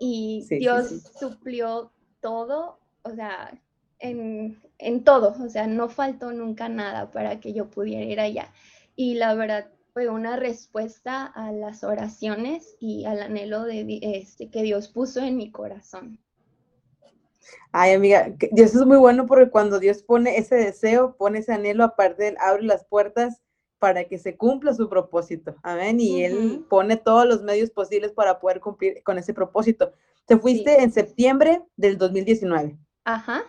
Y 0.00 0.46
Dios 0.48 1.12
suplió 1.18 1.90
todo, 2.20 2.78
o 3.02 3.14
sea, 3.14 3.58
en, 3.98 4.60
en, 4.78 5.04
todo, 5.04 5.34
o 5.42 5.48
sea, 5.48 5.66
no 5.66 5.88
faltó 5.88 6.32
nunca 6.32 6.68
nada 6.68 7.10
para 7.10 7.40
que 7.40 7.52
yo 7.52 7.70
pudiera 7.70 8.04
ir 8.04 8.20
allá. 8.20 8.52
Y 8.94 9.14
la 9.14 9.34
verdad 9.34 9.68
fue 9.96 10.10
una 10.10 10.36
respuesta 10.36 11.24
a 11.24 11.52
las 11.52 11.82
oraciones 11.82 12.76
y 12.78 13.06
al 13.06 13.22
anhelo 13.22 13.64
de, 13.64 13.98
este, 14.02 14.50
que 14.50 14.62
Dios 14.62 14.88
puso 14.88 15.20
en 15.20 15.38
mi 15.38 15.50
corazón. 15.50 16.18
Ay, 17.72 17.94
amiga, 17.94 18.30
Dios 18.52 18.74
es 18.74 18.84
muy 18.84 18.98
bueno 18.98 19.24
porque 19.26 19.48
cuando 19.48 19.78
Dios 19.78 20.02
pone 20.02 20.36
ese 20.36 20.56
deseo, 20.56 21.16
pone 21.16 21.38
ese 21.38 21.54
anhelo, 21.54 21.84
aparte 21.84 22.34
abre 22.40 22.64
las 22.64 22.84
puertas 22.84 23.42
para 23.78 24.04
que 24.04 24.18
se 24.18 24.36
cumpla 24.36 24.74
su 24.74 24.88
propósito. 24.88 25.56
Amén. 25.62 26.00
Y 26.00 26.24
Él 26.24 26.64
pone 26.68 26.96
todos 26.96 27.26
los 27.26 27.42
medios 27.42 27.70
posibles 27.70 28.12
para 28.12 28.40
poder 28.40 28.60
cumplir 28.60 29.02
con 29.02 29.18
ese 29.18 29.34
propósito. 29.34 29.92
Te 30.26 30.36
fuiste 30.38 30.82
en 30.82 30.92
septiembre 30.92 31.62
del 31.76 31.98
2019. 31.98 32.76
Ajá, 33.04 33.44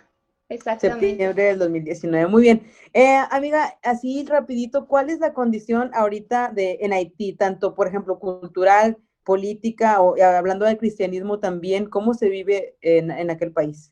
exactamente. 0.50 1.08
Septiembre 1.08 1.44
del 1.44 1.60
2019. 1.60 2.28
Muy 2.28 2.42
bien. 2.44 2.68
Eh, 2.94 3.18
amiga, 3.32 3.78
así 3.84 4.26
rapidito, 4.26 4.88
¿cuál 4.88 5.10
es 5.10 5.20
la 5.20 5.34
condición 5.34 5.92
ahorita 5.94 6.52
de, 6.54 6.80
en 6.82 6.94
Haití? 6.94 7.34
Tanto, 7.34 7.74
por 7.74 7.88
ejemplo, 7.88 8.20
cultural, 8.20 8.98
política 9.24 10.02
o 10.02 10.16
hablando 10.22 10.66
del 10.66 10.78
cristianismo 10.78 11.40
también, 11.40 11.90
¿cómo 11.90 12.14
se 12.14 12.30
vive 12.30 12.78
en, 12.82 13.12
en 13.12 13.30
aquel 13.30 13.52
país? 13.52 13.92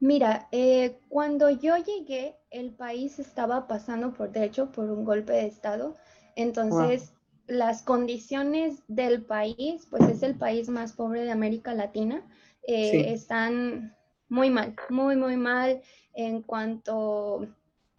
Mira, 0.00 0.48
eh, 0.50 0.98
cuando 1.08 1.50
yo 1.50 1.76
llegué, 1.76 2.36
el 2.50 2.72
país 2.74 3.18
estaba 3.18 3.68
pasando 3.68 4.12
por, 4.12 4.32
de 4.32 4.44
hecho, 4.44 4.72
por 4.72 4.90
un 4.90 5.04
golpe 5.04 5.32
de 5.32 5.46
Estado. 5.46 5.94
Entonces, 6.36 7.12
las 7.46 7.82
condiciones 7.82 8.82
del 8.88 9.22
país, 9.24 9.86
pues 9.90 10.08
es 10.08 10.22
el 10.22 10.36
país 10.36 10.68
más 10.68 10.94
pobre 10.94 11.22
de 11.24 11.30
América 11.30 11.74
Latina, 11.74 12.26
eh, 12.66 13.12
están 13.12 13.94
muy 14.28 14.48
mal, 14.50 14.74
muy, 14.88 15.16
muy 15.16 15.36
mal 15.36 15.82
en 16.14 16.42
cuanto 16.42 17.46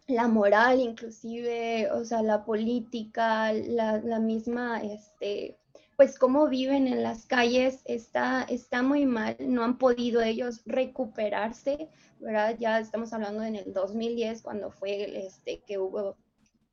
la 0.08 0.26
moral, 0.28 0.80
inclusive, 0.80 1.90
o 1.92 2.04
sea, 2.04 2.22
la 2.22 2.44
política, 2.44 3.52
la, 3.52 3.98
la 3.98 4.18
misma, 4.18 4.82
este, 4.82 5.56
pues 5.96 6.18
cómo 6.18 6.48
viven 6.48 6.86
en 6.86 7.02
las 7.02 7.26
calles 7.26 7.80
está, 7.84 8.44
está 8.44 8.82
muy 8.82 9.06
mal, 9.06 9.36
no 9.40 9.62
han 9.64 9.78
podido 9.78 10.22
ellos 10.22 10.62
recuperarse, 10.66 11.88
¿verdad? 12.18 12.56
Ya 12.58 12.78
estamos 12.78 13.12
hablando 13.12 13.42
en 13.42 13.56
el 13.56 13.72
2010 13.72 14.42
cuando 14.42 14.70
fue 14.70 15.26
este 15.26 15.62
que 15.66 15.78
hubo 15.78 16.16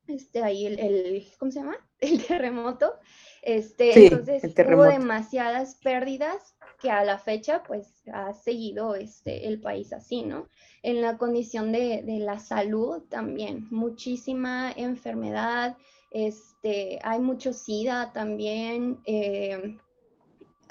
este 0.07 0.43
ahí 0.43 0.65
el, 0.65 1.27
¿cómo 1.37 1.51
se 1.51 1.59
llama? 1.59 1.77
El 1.99 2.25
terremoto. 2.25 2.93
Este, 3.41 4.05
entonces 4.05 4.43
hubo 4.43 4.83
demasiadas 4.83 5.75
pérdidas 5.75 6.55
que 6.81 6.89
a 6.89 7.03
la 7.03 7.17
fecha 7.17 7.63
pues 7.63 8.03
ha 8.11 8.33
seguido 8.33 8.95
este, 8.95 9.47
el 9.47 9.61
país 9.61 9.93
así, 9.93 10.23
¿no? 10.23 10.47
En 10.81 11.01
la 11.01 11.17
condición 11.17 11.71
de, 11.71 12.01
de 12.03 12.19
la 12.19 12.39
salud 12.39 13.03
también, 13.09 13.67
muchísima 13.69 14.71
enfermedad, 14.75 15.77
este, 16.11 16.99
hay 17.03 17.19
mucho 17.19 17.53
SIDA 17.53 18.11
también, 18.13 18.99
eh, 19.05 19.77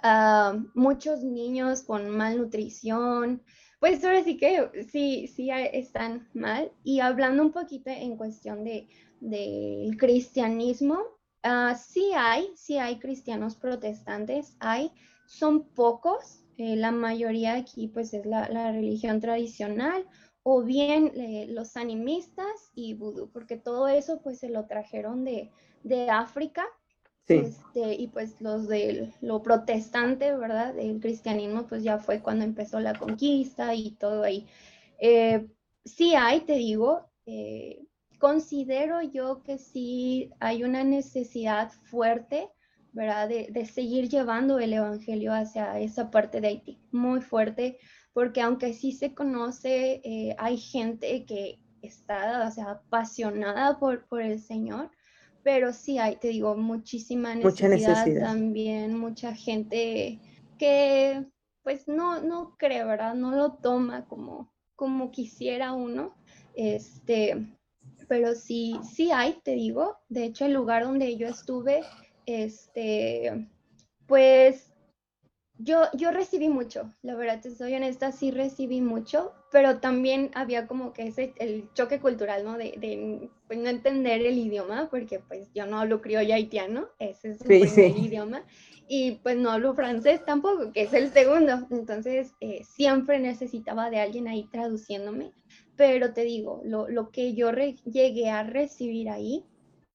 ah, 0.02 0.58
muchos 0.74 1.22
niños 1.22 1.82
con 1.82 2.10
malnutrición, 2.10 3.42
pues 3.80 4.02
ahora 4.04 4.24
sí 4.24 4.36
que 4.36 4.68
sí, 4.90 5.28
sí 5.28 5.50
están 5.50 6.28
mal. 6.34 6.72
Y 6.82 7.00
hablando 7.00 7.42
un 7.42 7.52
poquito 7.52 7.90
en 7.90 8.16
cuestión 8.16 8.64
de, 8.64 8.88
del 9.20 9.96
cristianismo, 9.96 10.98
uh, 11.44 11.74
sí 11.76 12.10
hay, 12.16 12.50
sí 12.56 12.78
hay 12.78 12.98
cristianos 12.98 13.54
protestantes, 13.56 14.56
hay, 14.58 14.90
son 15.26 15.68
pocos, 15.68 16.44
eh, 16.56 16.74
la 16.74 16.90
mayoría 16.90 17.54
aquí 17.54 17.86
pues 17.86 18.12
es 18.14 18.26
la, 18.26 18.48
la 18.48 18.72
religión 18.72 19.20
tradicional 19.20 20.04
o 20.50 20.62
bien 20.62 21.12
eh, 21.14 21.46
los 21.50 21.76
animistas 21.76 22.72
y 22.74 22.94
vudú, 22.94 23.28
porque 23.30 23.58
todo 23.58 23.86
eso 23.86 24.22
pues 24.22 24.38
se 24.38 24.48
lo 24.48 24.64
trajeron 24.64 25.22
de, 25.22 25.50
de 25.82 26.08
África. 26.08 26.64
Este, 27.26 27.92
y 27.92 28.06
pues 28.06 28.40
los 28.40 28.66
de 28.66 29.12
lo 29.20 29.42
protestante, 29.42 30.34
¿verdad? 30.34 30.72
Del 30.72 31.00
cristianismo, 31.00 31.66
pues 31.66 31.82
ya 31.82 31.98
fue 31.98 32.22
cuando 32.22 32.46
empezó 32.46 32.80
la 32.80 32.94
conquista 32.94 33.74
y 33.74 33.90
todo 33.90 34.22
ahí. 34.22 34.46
Eh, 34.98 35.46
sí 35.84 36.14
hay, 36.14 36.40
te 36.40 36.54
digo, 36.54 37.10
eh, 37.26 37.84
considero 38.18 39.02
yo 39.02 39.42
que 39.42 39.58
sí 39.58 40.30
hay 40.40 40.64
una 40.64 40.82
necesidad 40.82 41.70
fuerte, 41.90 42.48
¿verdad? 42.92 43.28
De, 43.28 43.48
de, 43.50 43.66
seguir 43.66 44.08
llevando 44.08 44.58
el 44.58 44.72
Evangelio 44.72 45.34
hacia 45.34 45.78
esa 45.78 46.10
parte 46.10 46.40
de 46.40 46.48
Haití, 46.48 46.78
muy 46.90 47.20
fuerte, 47.20 47.78
porque 48.18 48.40
aunque 48.40 48.74
sí 48.74 48.90
se 48.90 49.14
conoce, 49.14 50.00
eh, 50.02 50.34
hay 50.38 50.56
gente 50.56 51.24
que 51.24 51.60
está, 51.82 52.48
o 52.48 52.50
sea, 52.50 52.72
apasionada 52.72 53.78
por, 53.78 54.08
por 54.08 54.22
el 54.22 54.40
Señor, 54.40 54.90
pero 55.44 55.72
sí 55.72 56.00
hay, 56.00 56.16
te 56.16 56.26
digo, 56.26 56.56
muchísima 56.56 57.36
necesidad, 57.36 58.04
también, 58.18 58.98
mucha 58.98 59.36
gente 59.36 60.18
que 60.58 61.26
pues 61.62 61.86
no, 61.86 62.20
no 62.20 62.56
cree, 62.58 62.82
¿verdad? 62.82 63.14
No 63.14 63.30
lo 63.30 63.52
toma 63.52 64.04
como, 64.06 64.52
como 64.74 65.12
quisiera 65.12 65.72
uno, 65.72 66.16
este, 66.56 67.56
pero 68.08 68.34
sí, 68.34 68.80
sí 68.82 69.12
hay, 69.12 69.34
te 69.44 69.52
digo, 69.52 69.96
de 70.08 70.24
hecho 70.24 70.44
el 70.44 70.54
lugar 70.54 70.82
donde 70.82 71.16
yo 71.16 71.28
estuve, 71.28 71.84
este, 72.26 73.48
pues 74.08 74.67
yo, 75.58 75.82
yo 75.94 76.10
recibí 76.12 76.48
mucho, 76.48 76.92
la 77.02 77.14
verdad, 77.16 77.40
te 77.40 77.50
soy 77.50 77.74
honesta, 77.74 78.12
sí 78.12 78.30
recibí 78.30 78.80
mucho, 78.80 79.32
pero 79.50 79.80
también 79.80 80.30
había 80.34 80.66
como 80.66 80.92
que 80.92 81.08
ese, 81.08 81.34
el 81.38 81.68
choque 81.74 82.00
cultural, 82.00 82.44
¿no? 82.44 82.56
De, 82.56 82.74
de 82.78 83.30
pues, 83.46 83.58
no 83.58 83.68
entender 83.68 84.20
el 84.24 84.38
idioma, 84.38 84.88
porque 84.90 85.18
pues 85.20 85.50
yo 85.54 85.66
no 85.66 85.80
hablo 85.80 86.00
criollo 86.00 86.34
haitiano, 86.34 86.88
ese 86.98 87.30
es 87.30 87.44
el 87.44 87.56
primer 87.56 87.96
idioma, 87.96 88.44
y 88.88 89.12
pues 89.22 89.36
no 89.36 89.50
hablo 89.50 89.74
francés 89.74 90.24
tampoco, 90.24 90.72
que 90.72 90.82
es 90.82 90.92
el 90.94 91.10
segundo, 91.12 91.66
entonces 91.70 92.32
eh, 92.40 92.62
siempre 92.64 93.18
necesitaba 93.18 93.90
de 93.90 94.00
alguien 94.00 94.28
ahí 94.28 94.48
traduciéndome, 94.50 95.32
pero 95.76 96.12
te 96.12 96.22
digo, 96.22 96.60
lo, 96.64 96.88
lo 96.88 97.10
que 97.10 97.34
yo 97.34 97.50
llegué 97.84 98.30
a 98.30 98.44
recibir 98.44 99.10
ahí, 99.10 99.44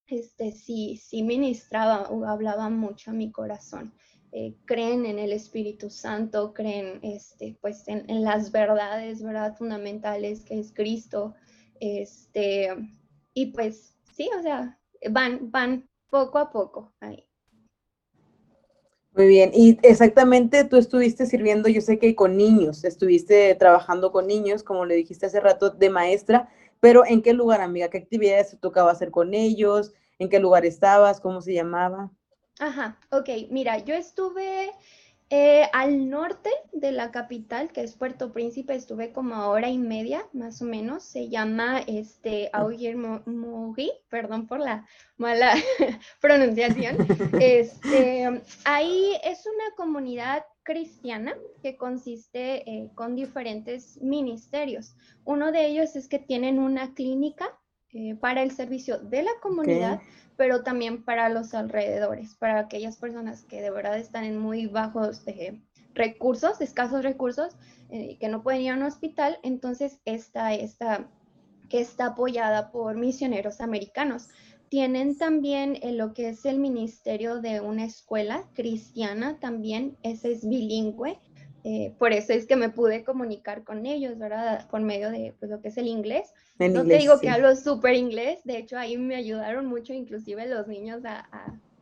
este, 0.08 0.52
sí, 0.52 0.98
sí 0.98 1.24
ministraba 1.24 2.10
o 2.10 2.26
hablaba 2.26 2.70
mucho 2.70 3.12
a 3.12 3.14
mi 3.14 3.32
corazón. 3.32 3.94
Eh, 4.36 4.56
creen 4.66 5.06
en 5.06 5.20
el 5.20 5.32
Espíritu 5.32 5.92
Santo, 5.92 6.56
creen 6.56 7.00
este, 7.04 7.56
pues 7.62 7.88
en, 7.88 8.24
las 8.24 8.52
verdades, 8.52 9.22
¿verdad? 9.22 9.56
Fundamentales 9.56 10.44
que 10.44 10.58
es 10.58 10.72
Cristo. 10.74 11.36
Este, 11.80 12.70
y 13.36 13.48
pues 13.48 13.96
sí, 14.16 14.28
o 14.36 14.42
sea, 14.42 14.80
van, 15.12 15.52
van 15.52 15.88
poco 16.10 16.40
a 16.40 16.52
poco 16.52 16.92
ahí. 17.00 17.28
Muy 19.16 19.28
bien, 19.28 19.52
y 19.54 19.78
exactamente 19.84 20.64
tú 20.64 20.78
estuviste 20.78 21.28
sirviendo, 21.28 21.70
yo 21.70 21.82
sé 21.82 22.00
que 22.00 22.16
con 22.16 22.36
niños, 22.36 22.84
estuviste 22.86 23.54
trabajando 23.54 24.12
con 24.12 24.26
niños, 24.26 24.64
como 24.64 24.86
le 24.86 24.96
dijiste 24.96 25.28
hace 25.28 25.42
rato, 25.42 25.70
de 25.70 25.92
maestra, 25.92 26.50
pero 26.80 27.06
¿en 27.06 27.22
qué 27.22 27.34
lugar, 27.34 27.62
amiga? 27.62 27.92
¿Qué 27.92 28.00
actividades 28.00 28.50
te 28.50 28.58
tocaba 28.58 28.90
hacer 28.90 29.12
con 29.12 29.36
ellos? 29.36 29.94
¿En 30.18 30.30
qué 30.30 30.40
lugar 30.40 30.66
estabas? 30.66 31.22
¿Cómo 31.22 31.40
se 31.40 31.54
llamaba? 31.54 32.12
Ajá, 32.60 33.00
ok, 33.10 33.30
mira, 33.50 33.80
yo 33.80 33.96
estuve 33.96 34.72
eh, 35.30 35.68
al 35.74 36.12
norte 36.12 36.52
de 36.74 36.92
la 36.92 37.10
capital, 37.10 37.72
que 37.72 37.82
es 37.82 37.96
Puerto 37.96 38.32
Príncipe, 38.32 38.76
estuve 38.76 39.12
como 39.12 39.34
a 39.34 39.48
hora 39.48 39.70
y 39.70 39.80
media, 39.80 40.24
más 40.32 40.62
o 40.62 40.66
menos, 40.66 41.04
se 41.04 41.30
llama 41.30 41.80
este 41.88 42.52
Mogi, 43.26 43.92
perdón 44.10 44.46
por 44.46 44.60
la 44.60 44.86
mala 45.18 45.54
pronunciación. 46.22 46.98
Este, 47.42 48.44
ahí 48.64 49.14
es 49.24 49.48
una 49.48 49.76
comunidad 49.76 50.46
cristiana 50.62 51.36
que 51.64 51.78
consiste 51.78 52.70
eh, 52.70 52.92
con 52.94 53.16
diferentes 53.16 54.00
ministerios. 54.02 54.96
Uno 55.26 55.52
de 55.52 55.66
ellos 55.66 55.96
es 55.96 56.08
que 56.08 56.20
tienen 56.20 56.60
una 56.60 56.94
clínica 56.94 57.58
eh, 57.90 58.16
para 58.16 58.44
el 58.44 58.52
servicio 58.52 59.00
de 59.00 59.24
la 59.24 59.32
comunidad 59.42 60.00
pero 60.38 60.64
también 60.64 61.04
para 61.04 61.30
los 61.30 61.54
alrededores, 61.54 62.36
para 62.36 62.60
aquellas 62.60 62.98
personas 62.98 63.44
que 63.44 63.62
de 63.62 63.70
verdad 63.70 63.98
están 63.98 64.24
en 64.24 64.38
muy 64.38 64.68
bajos 64.68 65.22
eh, 65.28 65.60
recursos, 65.94 66.62
escasos 66.62 67.04
recursos, 67.04 67.56
eh, 67.90 68.18
que 68.20 68.28
no 68.28 68.42
pueden 68.44 68.62
ir 68.62 68.72
a 68.72 68.76
un 68.76 68.84
hospital, 68.84 69.38
entonces 69.44 70.00
esta, 70.06 70.54
esta 70.54 71.08
que 71.70 71.82
está 71.82 72.08
apoyada 72.08 72.72
por 72.72 72.96
misioneros 72.96 73.62
americanos. 73.62 74.30
Tienen 74.70 75.18
también 75.18 75.78
en 75.82 75.98
lo 75.98 76.14
que 76.14 76.30
es 76.30 76.46
el 76.46 76.60
ministerio 76.60 77.42
de 77.42 77.62
una 77.62 77.86
escuela 77.86 78.44
cristiana, 78.54 79.40
también 79.40 79.98
ese 80.02 80.32
es 80.32 80.48
bilingüe, 80.48 81.20
Eh, 81.66 81.94
por 81.98 82.12
eso 82.12 82.34
es 82.34 82.46
que 82.46 82.58
me 82.58 82.70
pude 82.70 83.06
comunicar 83.06 83.64
con 83.64 83.86
ellos, 83.86 84.18
¿verdad? 84.18 84.68
Por 84.70 84.82
medio 84.82 85.10
de 85.12 85.34
pues, 85.40 85.50
lo 85.50 85.62
que 85.62 85.70
es 85.70 85.78
el 85.78 85.88
inglés. 85.88 86.34
no 86.60 86.86
te 86.86 86.98
digo 86.98 87.20
que 87.22 87.30
hablo 87.30 87.56
súper 87.56 87.96
inglés, 87.96 88.40
de 88.44 88.58
hecho 88.58 88.78
ahí 88.78 88.98
me 88.98 89.16
ayudaron 89.16 89.68
mucho, 89.68 89.94
inclusive 89.94 90.46
los 90.48 90.68
niños 90.68 91.06
a, 91.06 91.30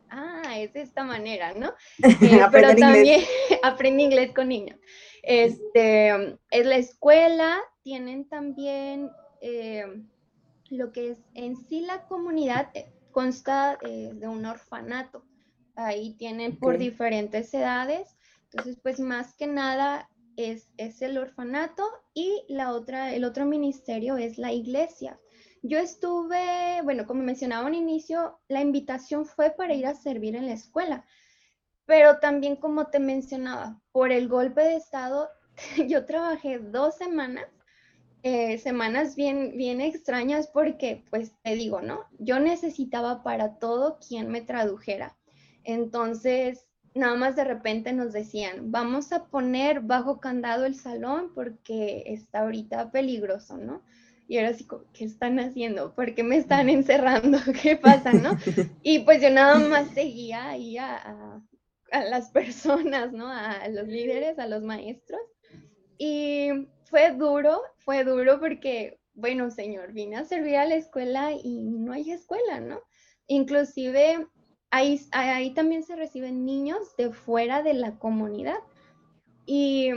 ah, 0.08 0.58
es 0.58 0.72
de 0.72 0.82
esta 0.82 1.02
manera, 1.02 1.52
¿no? 1.54 1.72
Eh, 2.22 2.46
pero 2.52 2.76
también 2.76 3.22
aprendí 3.64 4.04
inglés 4.04 4.32
con 4.32 4.48
niños. 4.48 4.78
Este, 5.24 6.08
en 6.08 6.68
la 6.68 6.76
escuela 6.76 7.60
tienen 7.82 8.28
también 8.28 9.10
eh, 9.40 9.84
lo 10.70 10.92
que 10.92 11.10
es 11.10 11.18
en 11.34 11.56
sí 11.56 11.80
la 11.80 12.06
comunidad 12.06 12.70
consta 13.10 13.78
de 13.82 14.28
un 14.28 14.46
orfanato. 14.46 15.24
Ahí 15.74 16.14
tienen 16.14 16.56
por 16.56 16.78
diferentes 16.78 17.52
edades 17.52 18.16
entonces, 18.52 18.78
pues 18.82 19.00
más 19.00 19.34
que 19.34 19.46
nada 19.46 20.10
es, 20.36 20.70
es 20.76 21.00
el 21.00 21.16
orfanato 21.16 21.84
y 22.12 22.44
la 22.48 22.72
otra, 22.72 23.14
el 23.14 23.24
otro 23.24 23.46
ministerio 23.46 24.18
es 24.18 24.36
la 24.36 24.52
iglesia. 24.52 25.18
Yo 25.62 25.78
estuve, 25.78 26.82
bueno, 26.82 27.06
como 27.06 27.22
mencionaba 27.22 27.68
al 27.68 27.74
inicio, 27.74 28.38
la 28.48 28.60
invitación 28.60 29.24
fue 29.24 29.50
para 29.50 29.74
ir 29.74 29.86
a 29.86 29.94
servir 29.94 30.36
en 30.36 30.46
la 30.46 30.52
escuela, 30.52 31.06
pero 31.86 32.18
también 32.18 32.56
como 32.56 32.88
te 32.88 32.98
mencionaba, 32.98 33.80
por 33.90 34.12
el 34.12 34.28
golpe 34.28 34.60
de 34.62 34.76
estado, 34.76 35.30
yo 35.88 36.04
trabajé 36.04 36.58
dos 36.58 36.96
semanas, 36.96 37.46
eh, 38.22 38.58
semanas 38.58 39.16
bien, 39.16 39.56
bien 39.56 39.80
extrañas 39.80 40.46
porque, 40.46 41.04
pues 41.10 41.32
te 41.42 41.54
digo, 41.54 41.80
¿no? 41.80 42.04
Yo 42.18 42.38
necesitaba 42.38 43.22
para 43.22 43.58
todo 43.58 43.98
quien 44.06 44.28
me 44.28 44.42
tradujera. 44.42 45.16
Entonces, 45.64 46.68
nada 46.94 47.14
más 47.16 47.36
de 47.36 47.44
repente 47.44 47.92
nos 47.92 48.12
decían, 48.12 48.70
vamos 48.70 49.12
a 49.12 49.26
poner 49.26 49.80
bajo 49.80 50.20
candado 50.20 50.64
el 50.64 50.74
salón 50.74 51.32
porque 51.34 52.04
está 52.06 52.40
ahorita 52.40 52.90
peligroso, 52.90 53.56
¿no? 53.56 53.82
Y 54.28 54.38
era 54.38 54.50
así, 54.50 54.66
¿qué 54.92 55.04
están 55.04 55.38
haciendo? 55.40 55.94
¿Por 55.94 56.14
qué 56.14 56.22
me 56.22 56.36
están 56.36 56.68
encerrando? 56.68 57.38
¿Qué 57.62 57.76
pasa, 57.76 58.12
no? 58.12 58.36
Y 58.82 59.00
pues 59.00 59.20
yo 59.20 59.30
nada 59.30 59.58
más 59.58 59.88
seguía 59.90 60.50
ahí 60.50 60.78
a, 60.78 61.42
las 62.08 62.30
personas, 62.30 63.12
¿no? 63.12 63.28
A 63.28 63.68
los 63.68 63.86
líderes, 63.86 64.38
a 64.38 64.46
los 64.46 64.62
maestros. 64.62 65.20
Y 65.98 66.48
fue 66.84 67.12
duro, 67.12 67.60
fue 67.78 68.04
duro 68.04 68.40
porque, 68.40 68.98
bueno, 69.12 69.50
señor, 69.50 69.92
vine 69.92 70.16
a 70.16 70.24
servir 70.24 70.56
a 70.56 70.64
la 70.64 70.76
escuela 70.76 71.32
y 71.32 71.60
no 71.62 71.92
hay 71.92 72.10
escuela, 72.10 72.60
¿no? 72.60 72.80
Inclusive 73.26 74.26
ahí, 74.72 75.52
también 75.54 75.84
se 75.84 75.94
reciben 75.94 76.44
niños 76.44 76.96
de 76.96 77.12
fuera 77.12 77.62
de 77.62 77.74
la 77.74 77.98
comunidad. 77.98 78.58
Y 79.46 79.90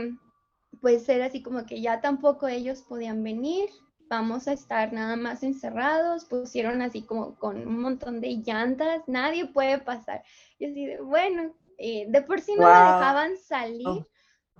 pues 0.81 1.07
era 1.09 1.25
así 1.25 1.41
como 1.41 1.65
que 1.65 1.81
ya 1.81 2.01
tampoco 2.01 2.47
ellos 2.47 2.81
podían 2.83 3.23
venir, 3.23 3.69
vamos 4.09 4.47
a 4.47 4.53
estar 4.53 4.93
nada 4.93 5.15
más 5.15 5.41
encerrados, 5.43 6.25
pusieron 6.25 6.81
así 6.81 7.01
como 7.01 7.35
con 7.35 7.67
un 7.67 7.81
montón 7.81 8.21
de 8.21 8.41
llantas, 8.45 9.03
nadie 9.07 9.47
puede 9.47 9.79
pasar. 9.79 10.23
Y 10.59 10.65
así 10.65 10.85
de, 10.85 11.01
bueno, 11.01 11.53
eh, 11.77 12.05
de 12.09 12.21
por 12.21 12.41
sí 12.41 12.53
no 12.55 12.63
me 12.63 12.67
dejaban 12.67 13.37
salir 13.37 14.05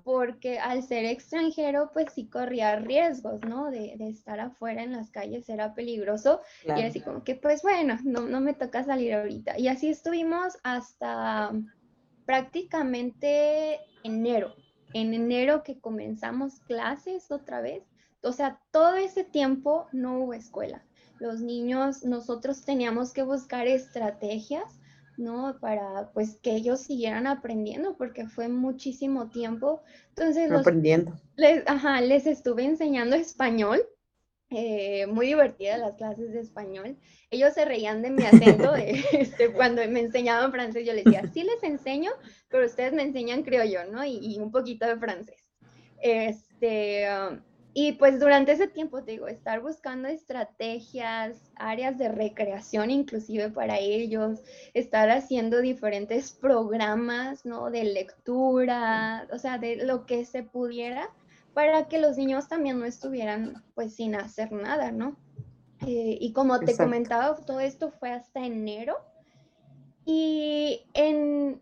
porque 0.06 0.60
al 0.60 0.84
ser 0.84 1.04
extranjero, 1.04 1.90
pues 1.92 2.14
sí 2.14 2.30
corría 2.30 2.76
riesgos, 2.76 3.42
¿no? 3.42 3.72
De, 3.72 3.96
estar 4.02 4.40
afuera 4.40 4.84
en 4.84 4.92
las 4.92 5.10
calles, 5.10 5.50
era 5.50 5.74
peligroso. 5.74 6.42
Y 6.64 6.84
así 6.84 7.02
como 7.02 7.24
que, 7.24 7.34
pues 7.34 7.64
bueno, 7.64 7.98
no, 8.04 8.22
no 8.22 8.40
me 8.40 8.54
toca 8.54 8.84
salir 8.84 9.16
ahorita. 9.16 9.58
Y 9.58 9.68
así 9.68 9.90
estuvimos 9.90 10.60
hasta 10.64 11.52
prácticamente 12.24 13.80
enero. 14.04 14.54
En 14.94 15.16
enero 15.16 15.64
que 15.64 15.80
comenzamos 15.80 16.60
clases 16.68 17.32
otra 17.32 17.62
vez. 17.62 17.84
O 18.22 18.32
sea, 18.32 18.62
todo 18.72 18.98
ese 18.98 19.24
tiempo 19.24 19.88
no 19.92 20.20
hubo 20.20 20.36
escuela. 20.36 20.86
Los 21.18 21.42
niños, 21.42 22.04
nosotros 22.04 22.64
teníamos 22.64 23.12
que 23.12 23.24
buscar 23.24 23.66
estrategias 23.66 24.80
¿no? 25.18 25.58
Para 25.60 26.12
pues 26.14 26.38
que 26.42 26.52
ellos 26.56 26.82
siguieran 26.82 27.28
aprendiendo 27.28 27.96
porque 27.98 28.28
fue 28.28 28.48
muchísimo 28.48 29.30
tiempo. 29.30 29.82
Entonces, 30.10 30.52
aprendiendo. 30.52 31.14
Les, 31.36 31.64
ajá, 31.68 32.02
les 32.02 32.28
estuve 32.28 32.64
enseñando 32.64 33.16
español. 33.16 33.82
Eh, 34.52 35.08
muy 35.08 35.26
divertidas 35.28 35.80
las 35.80 35.96
clases 35.96 36.32
de 36.32 36.40
español. 36.40 36.98
Ellos 37.32 37.54
se 37.54 37.66
reían 37.66 38.02
de 38.02 38.12
mi 38.12 38.24
acento 38.24 38.76
este, 39.12 39.52
cuando 39.52 39.82
me 39.90 40.02
enseñaban 40.02 40.52
francés. 40.52 40.86
Yo 40.86 40.94
les 40.94 41.04
decía, 41.04 41.24
sí 41.34 41.44
les 41.44 41.64
enseño, 41.64 42.12
pero 42.50 42.66
ustedes 42.66 42.94
me 42.94 43.04
enseñan 43.04 43.44
criollo, 43.44 43.86
¿no? 43.86 44.06
Y, 44.06 44.20
y 44.22 44.40
un 44.40 44.52
poquito 44.52 44.86
de 44.86 44.98
francés. 44.98 45.50
Este, 46.00 47.08
um, 47.10 47.40
y 47.78 47.92
pues 47.92 48.22
durante 48.22 48.54
ese 48.54 48.70
tiempo, 48.70 49.04
te 49.04 49.12
digo, 49.12 49.28
estar 49.28 49.60
buscando 49.60 50.08
estrategias, 50.08 51.52
áreas 51.58 51.98
de 51.98 52.08
recreación 52.08 52.90
inclusive 52.90 53.50
para 53.50 53.80
ellos, 53.80 54.40
estar 54.74 55.10
haciendo 55.10 55.60
diferentes 55.60 56.32
programas, 56.32 57.46
¿no? 57.46 57.70
De 57.70 57.84
lectura, 57.84 59.28
o 59.30 59.38
sea, 59.38 59.58
de 59.58 59.76
lo 59.86 60.06
que 60.06 60.24
se 60.24 60.42
pudiera 60.42 61.10
para 61.54 61.90
que 61.90 62.00
los 62.00 62.16
niños 62.16 62.48
también 62.48 62.80
no 62.80 62.86
estuvieran 62.86 63.62
pues 63.74 63.94
sin 63.94 64.16
hacer 64.16 64.54
nada, 64.54 64.94
¿no? 64.94 65.18
Eh, 65.86 66.18
y 66.22 66.32
como 66.32 66.62
te 66.62 66.78
comentaba, 66.78 67.36
todo 67.36 67.60
esto 67.60 67.92
fue 67.92 68.10
hasta 68.10 68.46
enero. 68.46 68.96
Y 70.06 70.86
en 70.94 71.60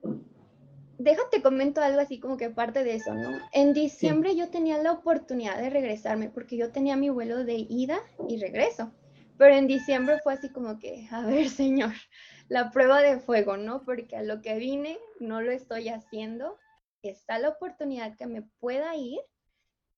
déjate 0.97 1.41
comento 1.41 1.81
algo 1.81 1.99
así 1.99 2.19
como 2.19 2.37
que 2.37 2.49
parte 2.49 2.83
de 2.83 2.95
eso, 2.95 3.13
¿no? 3.13 3.31
En 3.51 3.73
diciembre 3.73 4.35
yo 4.35 4.49
tenía 4.49 4.77
la 4.77 4.91
oportunidad 4.91 5.57
de 5.57 5.69
regresarme 5.69 6.29
porque 6.29 6.57
yo 6.57 6.71
tenía 6.71 6.95
mi 6.95 7.09
vuelo 7.09 7.43
de 7.43 7.65
ida 7.69 7.99
y 8.27 8.39
regreso. 8.39 8.91
Pero 9.37 9.55
en 9.55 9.67
diciembre 9.67 10.19
fue 10.23 10.33
así 10.33 10.49
como 10.49 10.79
que, 10.79 11.07
a 11.11 11.21
ver, 11.21 11.49
señor, 11.49 11.93
la 12.47 12.71
prueba 12.71 13.01
de 13.01 13.19
fuego, 13.19 13.57
¿no? 13.57 13.83
Porque 13.83 14.15
a 14.15 14.23
lo 14.23 14.41
que 14.41 14.55
vine 14.55 14.97
no 15.19 15.41
lo 15.41 15.51
estoy 15.51 15.89
haciendo. 15.89 16.57
Está 17.01 17.39
la 17.39 17.49
oportunidad 17.49 18.15
que 18.15 18.27
me 18.27 18.43
pueda 18.59 18.95
ir 18.95 19.19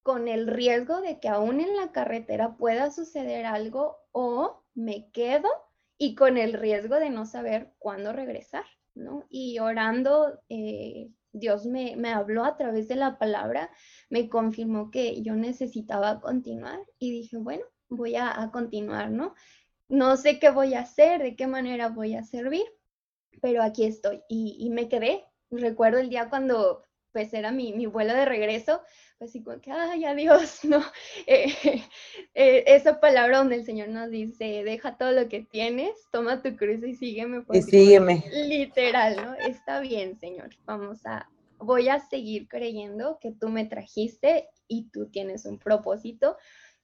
con 0.02 0.28
el 0.28 0.48
riesgo 0.48 1.02
de 1.02 1.20
que 1.20 1.28
aún 1.28 1.60
en 1.62 1.76
la 1.76 1.92
carretera 1.92 2.58
pueda 2.58 2.92
suceder 2.92 3.46
algo 3.46 3.98
o 4.12 4.64
me 4.74 5.10
quedo 5.12 5.50
y 5.98 6.16
con 6.16 6.38
el 6.38 6.54
riesgo 6.54 6.96
de 6.96 7.10
no 7.10 7.26
saber 7.26 7.74
cuándo 7.80 8.14
regresar. 8.14 8.66
Y 9.30 9.60
orando, 9.60 10.40
eh, 10.50 11.10
Dios 11.32 11.66
me, 11.66 11.96
habló 12.14 12.46
a 12.46 12.58
través 12.58 12.88
de 12.88 12.96
la 12.96 13.18
palabra, 13.18 13.70
me 14.10 14.30
confirmó 14.30 14.90
que 14.90 15.22
yo 15.22 15.36
necesitaba 15.36 16.22
continuar 16.22 16.80
y 16.98 17.12
dije, 17.12 17.38
bueno, 17.38 17.66
voy 17.90 18.16
a, 18.16 18.50
continuar, 18.54 19.12
¿no? 19.12 19.36
No 19.90 20.18
sé 20.18 20.40
qué 20.40 20.50
voy 20.50 20.74
a 20.74 20.82
hacer, 20.82 21.22
de 21.22 21.36
qué 21.36 21.48
manera 21.48 21.90
voy 21.90 22.16
a 22.16 22.24
servir, 22.24 22.66
pero 23.42 23.62
aquí 23.62 23.84
estoy 23.86 24.24
y, 24.30 24.58
y 24.60 24.70
me 24.70 24.88
quedé. 24.88 25.26
Recuerdo 25.52 26.00
el 26.00 26.10
día 26.10 26.30
cuando 26.30 26.84
pues 27.16 27.34
era 27.34 27.50
mi, 27.50 27.72
mi 27.72 27.86
vuelo 27.86 28.14
de 28.14 28.26
regreso, 28.26 28.82
pues 29.18 29.30
así 29.30 29.42
como 29.42 29.62
que, 29.62 29.72
ay, 29.72 30.04
adiós, 30.04 30.60
¿no? 30.66 30.84
Eh, 31.28 31.48
eh, 32.34 32.64
esa 32.68 33.00
palabra 33.00 33.38
donde 33.38 33.56
el 33.56 33.64
Señor 33.64 33.88
nos 33.88 34.12
dice, 34.12 34.66
deja 34.66 34.98
todo 34.98 35.14
lo 35.14 35.30
que 35.30 35.40
tienes, 35.50 35.94
toma 36.12 36.42
tu 36.42 36.58
cruz 36.58 36.84
y 36.84 36.94
sígueme. 36.94 37.40
Pues, 37.44 37.70
y 37.70 37.72
sígueme. 37.72 38.26
Literal, 38.34 39.16
¿no? 39.16 39.34
Está 39.36 39.80
bien, 39.80 40.20
Señor, 40.20 40.50
vamos 40.66 41.06
a, 41.06 41.30
voy 41.58 41.88
a 41.88 42.02
seguir 42.02 42.50
creyendo 42.50 43.18
que 43.22 43.32
tú 43.32 43.48
me 43.48 43.64
trajiste 43.64 44.50
y 44.68 44.90
tú 44.90 45.10
tienes 45.10 45.46
un 45.46 45.58
propósito. 45.58 46.36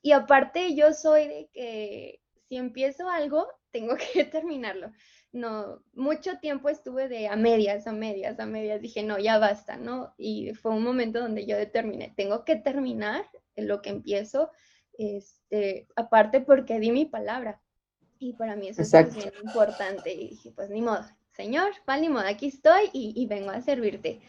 Y 0.01 0.13
aparte 0.13 0.75
yo 0.75 0.93
soy 0.93 1.27
de 1.27 1.49
que 1.51 2.21
si 2.47 2.55
empiezo 2.55 3.09
algo, 3.09 3.49
tengo 3.71 3.97
que 4.13 4.23
terminarlo 4.23 4.93
no, 5.33 5.81
mucho 5.93 6.37
tiempo 6.39 6.69
estuve 6.69 7.07
de 7.07 7.27
a 7.27 7.35
medias, 7.35 7.87
a 7.87 7.93
medias, 7.93 8.39
a 8.39 8.45
medias, 8.45 8.81
dije, 8.81 9.03
no, 9.03 9.17
ya 9.17 9.37
basta, 9.37 9.77
¿no? 9.77 10.13
Y 10.17 10.53
fue 10.55 10.71
un 10.71 10.83
momento 10.83 11.19
donde 11.19 11.45
yo 11.45 11.57
determiné, 11.57 12.13
tengo 12.17 12.43
que 12.43 12.57
terminar 12.57 13.25
lo 13.55 13.81
que 13.81 13.89
empiezo, 13.89 14.51
este, 14.97 15.87
aparte 15.95 16.41
porque 16.41 16.79
di 16.79 16.91
mi 16.91 17.05
palabra. 17.05 17.61
Y 18.19 18.33
para 18.33 18.55
mí 18.55 18.67
eso 18.67 18.81
es 18.81 19.15
bien 19.15 19.33
importante. 19.43 20.13
Y 20.13 20.29
dije, 20.29 20.51
pues 20.51 20.69
ni 20.69 20.81
modo, 20.81 21.03
señor, 21.31 21.71
ni 21.99 22.09
modo, 22.09 22.27
aquí 22.27 22.47
estoy 22.47 22.89
y, 22.93 23.25
vengo 23.25 23.49
a 23.51 23.61
servirte. 23.61 24.21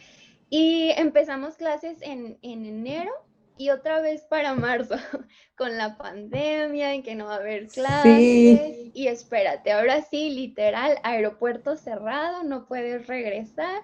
Y 0.48 0.90
empezamos 0.96 1.56
clases 1.56 2.00
en, 2.00 2.38
en 2.42 2.64
enero 2.64 3.12
y 3.58 3.70
otra 3.70 4.00
vez 4.00 4.22
para 4.22 4.54
marzo, 4.54 4.96
con 5.56 5.76
la 5.76 5.96
pandemia, 5.96 6.94
en 6.94 7.02
que 7.02 7.14
no 7.14 7.26
va 7.26 7.34
a 7.34 7.38
haber 7.38 7.68
clases. 7.68 8.90
Y 8.94 9.06
espérate, 9.06 9.72
ahora 9.72 10.02
sí, 10.02 10.30
literal, 10.30 10.98
aeropuerto 11.02 11.76
cerrado, 11.76 12.42
no 12.44 12.66
puedes 12.66 13.06
regresar. 13.06 13.82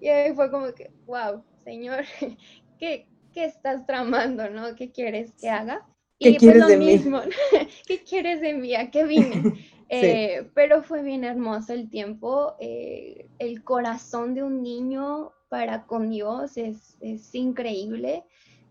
Y 0.00 0.08
ahí 0.08 0.34
fue 0.34 0.50
como 0.50 0.72
que, 0.74 0.90
wow, 1.06 1.44
señor, 1.64 2.04
¿qué, 2.78 3.06
qué 3.32 3.44
estás 3.44 3.86
tramando, 3.86 4.48
no? 4.50 4.74
¿Qué 4.74 4.90
quieres 4.90 5.32
que 5.40 5.48
haga? 5.48 5.86
¿Qué 6.18 6.30
y 6.30 6.32
pues 6.32 6.40
quieres 6.40 6.62
lo 6.62 6.68
de 6.68 6.76
mismo, 6.76 7.20
¿qué 7.86 8.02
quieres 8.02 8.40
de 8.40 8.54
mí? 8.54 8.74
¿A 8.74 8.90
qué 8.90 9.04
vine? 9.04 9.54
Eh, 9.92 10.48
pero 10.54 10.84
fue 10.84 11.02
bien 11.02 11.24
hermoso 11.24 11.72
el 11.72 11.90
tiempo, 11.90 12.54
eh, 12.60 13.26
el 13.40 13.64
corazón 13.64 14.34
de 14.34 14.44
un 14.44 14.62
niño 14.62 15.32
para 15.48 15.84
con 15.86 16.10
Dios 16.10 16.56
es, 16.56 16.96
es 17.00 17.34
increíble. 17.34 18.22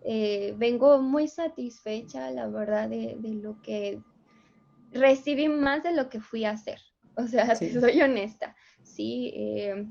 Eh, 0.03 0.53
vengo 0.57 1.01
muy 1.01 1.27
satisfecha, 1.27 2.31
la 2.31 2.47
verdad, 2.47 2.89
de, 2.89 3.17
de, 3.19 3.33
lo 3.33 3.62
que 3.62 4.01
recibí 4.91 5.49
más 5.49 5.83
de 5.83 5.93
lo 5.93 6.09
que 6.09 6.21
fui 6.21 6.45
a 6.45 6.51
hacer. 6.51 6.79
O 7.15 7.27
sea, 7.27 7.53
soy 7.53 8.01
honesta. 8.01 8.55
Sí, 8.81 9.33
eh, 9.35 9.85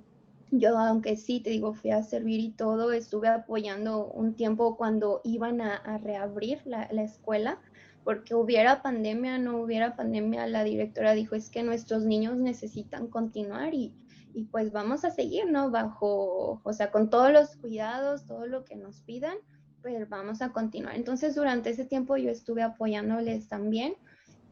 yo 0.51 0.79
aunque 0.79 1.17
sí, 1.17 1.41
te 1.41 1.51
digo, 1.51 1.75
fui 1.75 1.91
a 1.91 2.03
servir 2.03 2.41
y 2.41 2.53
todo, 2.53 2.91
estuve 2.93 3.29
apoyando 3.29 4.07
un 4.07 4.35
tiempo 4.35 4.79
cuando 4.79 5.21
iban 5.25 5.61
a, 5.61 5.99
reabrir 5.99 6.63
la, 6.65 6.89
la, 6.91 7.03
escuela, 7.03 7.61
porque 8.03 8.35
hubiera 8.35 8.81
pandemia, 8.81 9.37
no 9.37 9.61
hubiera 9.61 9.95
pandemia, 9.95 10.47
la 10.47 10.65
directora 10.65 11.13
dijo, 11.13 11.35
es 11.35 11.51
que 11.51 11.63
nuestros 11.63 12.05
niños 12.05 12.39
necesitan 12.39 13.09
continuar 13.09 13.75
y, 13.75 13.93
y 14.33 14.45
pues 14.45 14.73
vamos 14.73 15.05
a 15.05 15.11
seguir, 15.11 15.51
¿no? 15.51 15.71
Bajo, 15.71 16.61
o 16.63 16.73
sea, 16.73 16.91
con 16.91 17.11
todos 17.11 17.31
los 17.31 17.57
cuidados, 17.57 18.25
todo 18.25 18.47
lo 18.47 18.65
que 18.65 18.77
nos 18.77 19.03
pidan, 19.03 19.37
pues 19.83 20.09
vamos 20.09 20.43
a 20.43 20.51
continuar. 20.51 20.97
Entonces, 20.97 21.35
durante 21.35 21.71
ese 21.71 21.85
tiempo 21.85 22.17
yo 22.17 22.31
estuve 22.31 22.63
apoyándoles 22.63 23.49
también. 23.49 23.95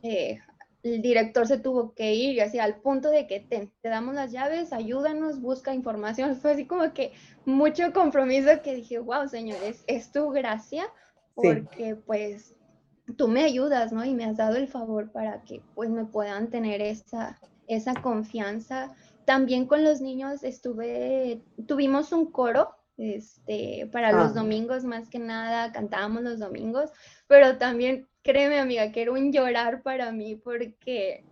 Eh, 0.02 0.38
el 0.82 1.02
director 1.02 1.46
se 1.46 1.58
tuvo 1.58 1.94
que 1.94 2.14
ir 2.14 2.34
y 2.34 2.40
así 2.40 2.58
al 2.58 2.76
punto 2.76 3.10
de 3.10 3.26
que 3.26 3.40
te, 3.40 3.70
te, 3.80 3.88
damos 3.88 4.14
las 4.14 4.30
llaves, 4.30 4.72
ayúdanos, 4.72 5.40
busca 5.40 5.74
información. 5.74 6.36
Fue 6.40 6.52
así 6.52 6.66
como 6.66 6.92
que 6.92 7.12
mucho 7.44 7.92
compromiso 7.92 8.62
que 8.62 8.74
dije, 8.74 8.98
wow, 8.98 9.28
señores, 9.28 9.82
es 9.86 10.12
tu 10.12 10.30
gracia 10.30 10.84
porque 11.34 11.96
pues 11.96 12.54
tú 13.16 13.28
me 13.28 13.44
ayudas, 13.44 13.92
¿no? 13.92 14.04
Y 14.04 14.14
me 14.14 14.24
has 14.24 14.36
dado 14.36 14.56
el 14.56 14.68
favor 14.68 15.12
para 15.12 15.42
que 15.42 15.62
pues 15.74 15.90
me 15.90 16.04
puedan 16.04 16.50
tener 16.50 16.80
esa, 16.80 17.38
esa 17.66 17.94
confianza. 17.94 18.94
También 19.24 19.66
con 19.66 19.84
los 19.84 20.00
niños 20.00 20.44
estuve, 20.44 21.42
tuvimos 21.66 22.12
un 22.12 22.30
coro 22.30 22.75
este, 22.96 23.88
para 23.92 24.12
los 24.12 24.30
ah. 24.30 24.40
domingos 24.40 24.84
más 24.84 25.08
que 25.08 25.18
nada, 25.18 25.72
cantábamos 25.72 26.22
los 26.22 26.38
domingos, 26.38 26.90
pero 27.26 27.58
también 27.58 28.08
créeme 28.22 28.58
amiga 28.58 28.92
que 28.92 29.02
era 29.02 29.12
un 29.12 29.32
llorar 29.32 29.82
para 29.82 30.12
mí 30.12 30.36
porque 30.36 31.24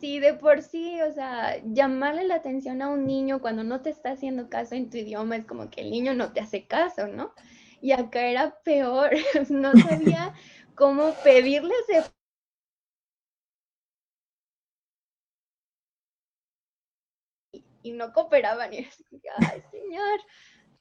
sí, 0.00 0.20
de 0.20 0.34
por 0.34 0.62
sí, 0.62 1.00
o 1.02 1.12
sea, 1.12 1.56
llamarle 1.64 2.24
la 2.24 2.36
atención 2.36 2.82
a 2.82 2.88
un 2.88 3.06
niño 3.06 3.40
cuando 3.40 3.64
no 3.64 3.80
te 3.82 3.90
está 3.90 4.12
haciendo 4.12 4.48
caso 4.48 4.74
en 4.74 4.90
tu 4.90 4.98
idioma 4.98 5.36
es 5.36 5.46
como 5.46 5.70
que 5.70 5.80
el 5.82 5.90
niño 5.90 6.14
no 6.14 6.32
te 6.32 6.40
hace 6.40 6.66
caso, 6.66 7.06
¿no? 7.08 7.32
Y 7.80 7.92
acá 7.92 8.26
era 8.26 8.58
peor, 8.64 9.10
no 9.50 9.72
sabía 9.72 10.34
cómo 10.74 11.14
pedirle 11.24 11.72
ese 11.88 12.04
y 17.82 17.92
no 17.92 18.12
cooperaban. 18.12 18.72
Y 18.72 18.78
es, 18.78 19.04
ay, 19.52 19.62
señor, 19.70 20.20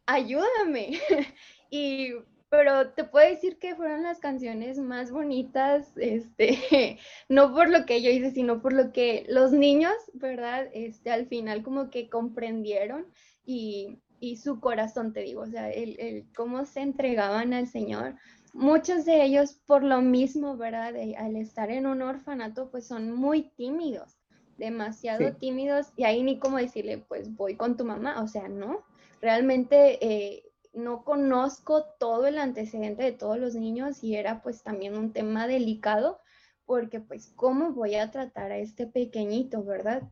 ayúdame. 0.08 1.00
y, 1.70 2.14
pero 2.50 2.92
te 2.92 3.04
puedo 3.04 3.30
decir 3.30 3.60
que 3.60 3.76
fueron 3.76 4.04
las 4.04 4.20
canciones 4.20 4.80
más 4.80 5.12
bonitas, 5.12 5.96
este, 5.98 6.98
no 7.30 7.54
por 7.54 7.70
lo 7.70 7.86
que 7.86 8.02
yo 8.02 8.10
hice, 8.10 8.32
sino 8.32 8.62
por 8.62 8.74
lo 8.74 8.92
que 8.92 9.26
los 9.30 9.52
niños, 9.52 9.94
¿verdad? 10.14 10.68
Este, 10.74 11.12
al 11.12 11.28
final 11.28 11.62
como 11.62 11.90
que 11.90 12.10
comprendieron 12.10 13.06
y, 13.46 14.00
y 14.20 14.38
su 14.38 14.60
corazón, 14.60 15.14
te 15.14 15.22
digo, 15.22 15.42
o 15.42 15.48
sea, 15.48 15.70
el, 15.72 16.00
el, 16.00 16.26
cómo 16.36 16.66
se 16.66 16.82
entregaban 16.82 17.54
al 17.54 17.68
Señor. 17.68 18.16
Muchos 18.54 19.06
de 19.06 19.24
ellos, 19.24 19.60
por 19.68 19.84
lo 19.84 20.02
mismo, 20.02 20.58
¿verdad? 20.58 20.96
al 21.18 21.36
estar 21.36 21.70
en 21.70 21.86
un 21.86 22.02
orfanato, 22.02 22.72
pues 22.72 22.88
son 22.88 23.12
muy 23.12 23.52
tímidos, 23.56 24.18
demasiado 24.58 25.36
tímidos, 25.36 25.92
y 25.96 26.06
ahí 26.06 26.24
ni 26.24 26.40
como 26.40 26.58
decirle, 26.58 26.98
pues 26.98 27.36
voy 27.36 27.56
con 27.56 27.78
tu 27.78 27.86
mamá, 27.86 28.22
o 28.24 28.28
sea, 28.28 28.48
no, 28.48 28.84
realmente 29.22 30.06
eh, 30.06 30.44
no 30.74 31.04
conozco 31.04 31.86
todo 32.00 32.28
el 32.28 32.38
antecedente 32.38 33.04
de 33.04 33.12
todos 33.12 33.40
los 33.40 33.56
niños 33.56 34.04
y 34.04 34.16
era 34.16 34.42
pues 34.42 34.64
también 34.64 34.96
un 34.96 35.12
tema 35.12 35.48
delicado 35.48 36.20
porque 36.66 37.00
pues 37.00 37.32
cómo 37.36 37.72
voy 37.72 37.96
a 37.96 38.12
tratar 38.12 38.52
a 38.52 38.58
este 38.58 38.86
pequeñito, 38.86 39.64
¿verdad? 39.64 40.04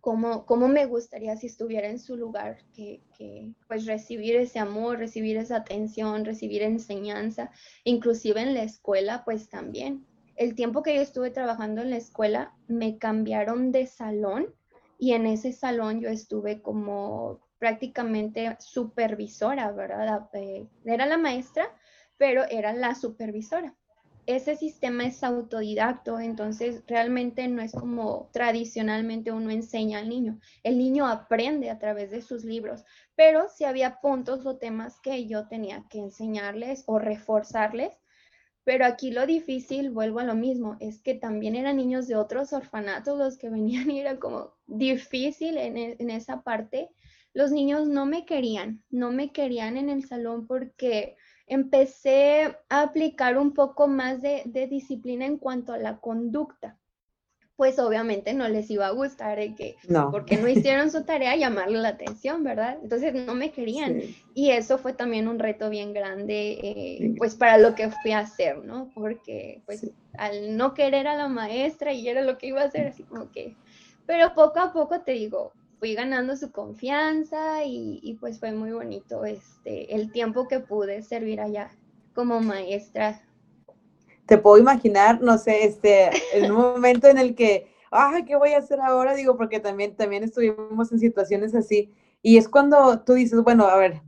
¿Cómo, 0.00 0.44
cómo 0.44 0.68
me 0.68 0.84
gustaría 0.84 1.36
si 1.36 1.46
estuviera 1.46 1.88
en 1.88 1.98
su 1.98 2.16
lugar, 2.16 2.58
que, 2.74 3.02
que, 3.16 3.54
pues 3.66 3.86
recibir 3.86 4.36
ese 4.36 4.58
amor, 4.58 4.98
recibir 4.98 5.38
esa 5.38 5.56
atención, 5.56 6.24
recibir 6.24 6.62
enseñanza, 6.62 7.50
inclusive 7.82 8.42
en 8.42 8.54
la 8.54 8.62
escuela 8.62 9.24
pues 9.24 9.48
también. 9.48 10.06
El 10.36 10.54
tiempo 10.54 10.82
que 10.82 10.94
yo 10.94 11.00
estuve 11.00 11.30
trabajando 11.30 11.80
en 11.80 11.90
la 11.90 11.96
escuela 11.96 12.54
me 12.68 12.98
cambiaron 12.98 13.72
de 13.72 13.86
salón 13.86 14.54
y 14.98 15.12
en 15.12 15.26
ese 15.26 15.52
salón 15.52 16.00
yo 16.00 16.10
estuve 16.10 16.60
como 16.60 17.40
prácticamente 17.58 18.56
supervisora, 18.60 19.72
¿verdad? 19.72 20.28
Eh, 20.34 20.66
era 20.84 21.06
la 21.06 21.18
maestra, 21.18 21.68
pero 22.16 22.44
era 22.50 22.72
la 22.72 22.94
supervisora. 22.94 23.74
Ese 24.26 24.56
sistema 24.56 25.04
es 25.04 25.22
autodidacto, 25.22 26.18
entonces 26.18 26.82
realmente 26.88 27.46
no 27.46 27.62
es 27.62 27.70
como 27.70 28.28
tradicionalmente 28.32 29.30
uno 29.30 29.50
enseña 29.50 30.00
al 30.00 30.08
niño. 30.08 30.40
El 30.64 30.78
niño 30.78 31.06
aprende 31.06 31.70
a 31.70 31.78
través 31.78 32.10
de 32.10 32.22
sus 32.22 32.44
libros, 32.44 32.84
pero 33.14 33.48
si 33.48 33.64
había 33.64 34.00
puntos 34.00 34.44
o 34.44 34.56
temas 34.56 34.98
que 35.00 35.26
yo 35.28 35.46
tenía 35.46 35.84
que 35.88 36.00
enseñarles 36.00 36.82
o 36.86 36.98
reforzarles, 36.98 37.92
pero 38.64 38.84
aquí 38.84 39.12
lo 39.12 39.26
difícil, 39.26 39.90
vuelvo 39.90 40.18
a 40.18 40.24
lo 40.24 40.34
mismo, 40.34 40.76
es 40.80 41.00
que 41.00 41.14
también 41.14 41.54
eran 41.54 41.76
niños 41.76 42.08
de 42.08 42.16
otros 42.16 42.52
orfanatos 42.52 43.16
los 43.16 43.38
que 43.38 43.48
venían 43.48 43.88
y 43.92 44.00
era 44.00 44.18
como 44.18 44.54
difícil 44.66 45.56
en, 45.56 45.76
e, 45.76 45.96
en 46.00 46.10
esa 46.10 46.42
parte 46.42 46.90
los 47.36 47.52
niños 47.52 47.86
no 47.86 48.06
me 48.06 48.24
querían, 48.24 48.82
no 48.88 49.12
me 49.12 49.30
querían 49.30 49.76
en 49.76 49.90
el 49.90 50.06
salón 50.06 50.46
porque 50.46 51.16
empecé 51.46 52.56
a 52.70 52.80
aplicar 52.80 53.36
un 53.36 53.52
poco 53.52 53.88
más 53.88 54.22
de, 54.22 54.66
disciplina 54.70 55.26
en 55.26 55.36
cuanto 55.36 55.74
a 55.74 55.78
la 55.78 55.98
conducta. 55.98 56.78
Pues 57.54 57.78
obviamente 57.78 58.32
no 58.32 58.48
les 58.48 58.70
iba 58.70 58.86
a 58.86 58.92
gustar 58.92 59.38
de 59.38 59.54
que, 59.54 59.76
no. 59.86 60.10
porque 60.10 60.38
no 60.38 60.48
hicieron 60.48 60.90
su 60.90 61.04
tarea, 61.04 61.36
llamarle 61.36 61.76
la 61.76 61.88
atención, 61.88 62.42
¿verdad? 62.42 62.78
Entonces 62.82 63.12
no 63.12 63.34
me 63.34 63.52
querían. 63.52 64.00
Y 64.32 64.52
eso 64.52 64.78
fue 64.78 64.94
también 64.94 65.28
un 65.28 65.38
reto 65.38 65.68
bien 65.68 65.92
grande, 65.92 66.52
eh, 66.62 67.14
pues 67.18 67.34
para 67.34 67.58
lo 67.58 67.74
que 67.74 67.90
fui 67.90 68.12
a 68.12 68.20
hacer, 68.20 68.64
¿no? 68.64 68.90
Porque 68.94 69.60
pues 69.66 69.90
al 70.16 70.56
no 70.56 70.72
querer 70.72 71.06
a 71.06 71.16
la 71.16 71.28
maestra 71.28 71.92
y 71.92 72.08
era 72.08 72.22
lo 72.22 72.38
que 72.38 72.46
iba 72.46 72.62
a 72.62 72.66
hacer, 72.66 72.86
así 72.86 73.02
como 73.02 73.30
que, 73.30 73.54
pero 74.06 74.34
poco 74.34 74.58
a 74.58 74.72
poco 74.72 75.02
te 75.02 75.12
digo, 75.12 75.52
fui 75.78 75.94
ganando 75.94 76.36
su 76.36 76.50
confianza 76.50 77.64
y, 77.64 78.16
pues 78.20 78.38
fue 78.40 78.52
muy 78.52 78.72
bonito 78.72 79.24
este, 79.24 79.94
el 79.94 80.10
tiempo 80.10 80.48
que 80.48 80.60
pude 80.60 81.02
servir 81.02 81.40
allá 81.40 81.70
como 82.14 82.40
maestra. 82.40 83.22
Te 84.26 84.38
puedo 84.38 84.58
imaginar, 84.58 85.20
no 85.20 85.38
sé, 85.38 85.64
este, 85.64 86.10
en 86.32 86.50
un 86.50 86.58
momento 86.58 87.08
en 87.08 87.18
el 87.18 87.34
que, 87.34 87.70
ay, 87.90 88.24
¿qué 88.24 88.36
voy 88.36 88.52
a 88.52 88.58
hacer 88.58 88.80
ahora? 88.80 89.14
Digo, 89.14 89.36
porque 89.36 89.60
también, 89.60 89.94
también 89.94 90.24
estuvimos 90.24 90.90
en 90.90 90.98
situaciones 90.98 91.54
así. 91.54 91.92
Y 92.22 92.38
es 92.38 92.48
cuando 92.48 93.02
tú 93.02 93.12
dices, 93.12 93.40
bueno, 93.42 93.66
a 93.66 93.76
ver, 93.76 94.00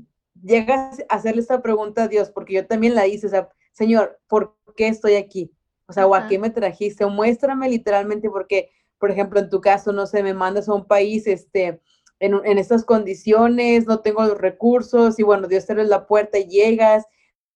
llegas 0.42 1.00
a 1.08 1.16
hacerle 1.16 1.42
esta 1.42 1.62
pregunta 1.62 2.04
a 2.04 2.08
Dios, 2.08 2.30
porque 2.30 2.54
yo 2.54 2.66
también 2.66 2.94
la 2.94 3.06
hice, 3.06 3.26
o 3.26 3.30
sea, 3.30 3.48
Señor, 3.72 4.18
¿por 4.26 4.56
qué 4.76 4.88
estoy 4.88 5.14
aquí? 5.14 5.52
O 5.86 5.92
sea, 5.92 6.06
¿o 6.06 6.14
a 6.14 6.26
qué 6.26 6.38
me 6.38 6.50
trajiste? 6.50 7.04
O 7.04 7.10
muéstrame 7.10 7.68
literalmente, 7.68 8.28
porque 8.28 8.70
por 8.98 9.10
ejemplo, 9.10 9.40
en 9.40 9.48
tu 9.48 9.60
caso, 9.60 9.92
no 9.92 10.06
sé, 10.06 10.22
me 10.22 10.34
mandas 10.34 10.68
a 10.68 10.74
un 10.74 10.86
país, 10.86 11.26
este, 11.26 11.80
en, 12.20 12.40
en 12.44 12.58
estas 12.58 12.84
condiciones, 12.84 13.86
no 13.86 14.00
tengo 14.00 14.24
los 14.24 14.38
recursos 14.38 15.18
y 15.18 15.22
bueno, 15.22 15.48
Dios 15.48 15.66
te 15.66 15.72
abre 15.72 15.84
la 15.84 16.06
puerta 16.06 16.38
y 16.38 16.46
llegas, 16.46 17.04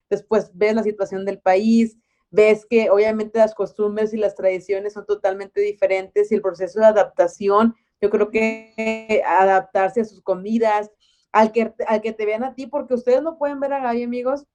después 0.08 0.50
ves 0.54 0.74
la 0.74 0.82
situación 0.82 1.24
del 1.24 1.40
país, 1.40 1.96
ves 2.30 2.66
que 2.66 2.90
obviamente 2.90 3.38
las 3.38 3.54
costumbres 3.54 4.14
y 4.14 4.16
las 4.16 4.34
tradiciones 4.34 4.94
son 4.94 5.06
totalmente 5.06 5.60
diferentes 5.60 6.30
y 6.30 6.34
el 6.34 6.42
proceso 6.42 6.80
de 6.80 6.86
adaptación, 6.86 7.74
yo 8.00 8.10
creo 8.10 8.30
que 8.30 9.22
adaptarse 9.26 10.00
a 10.00 10.04
sus 10.04 10.22
comidas, 10.22 10.90
al 11.30 11.52
que, 11.52 11.72
al 11.86 12.00
que 12.00 12.12
te 12.12 12.26
vean 12.26 12.44
a 12.44 12.54
ti, 12.54 12.66
porque 12.66 12.94
ustedes 12.94 13.22
no 13.22 13.38
pueden 13.38 13.60
ver 13.60 13.72
a 13.72 13.80
Gaby, 13.80 14.02
amigos, 14.02 14.46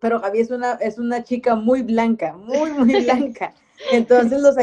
pero 0.00 0.20
Gaby 0.20 0.40
es 0.40 0.50
una, 0.50 0.72
es 0.74 0.98
una 0.98 1.24
chica 1.24 1.54
muy 1.54 1.82
blanca, 1.82 2.36
muy, 2.36 2.70
muy 2.72 2.94
blanca. 3.04 3.54
Entonces 3.92 4.40
los 4.40 4.56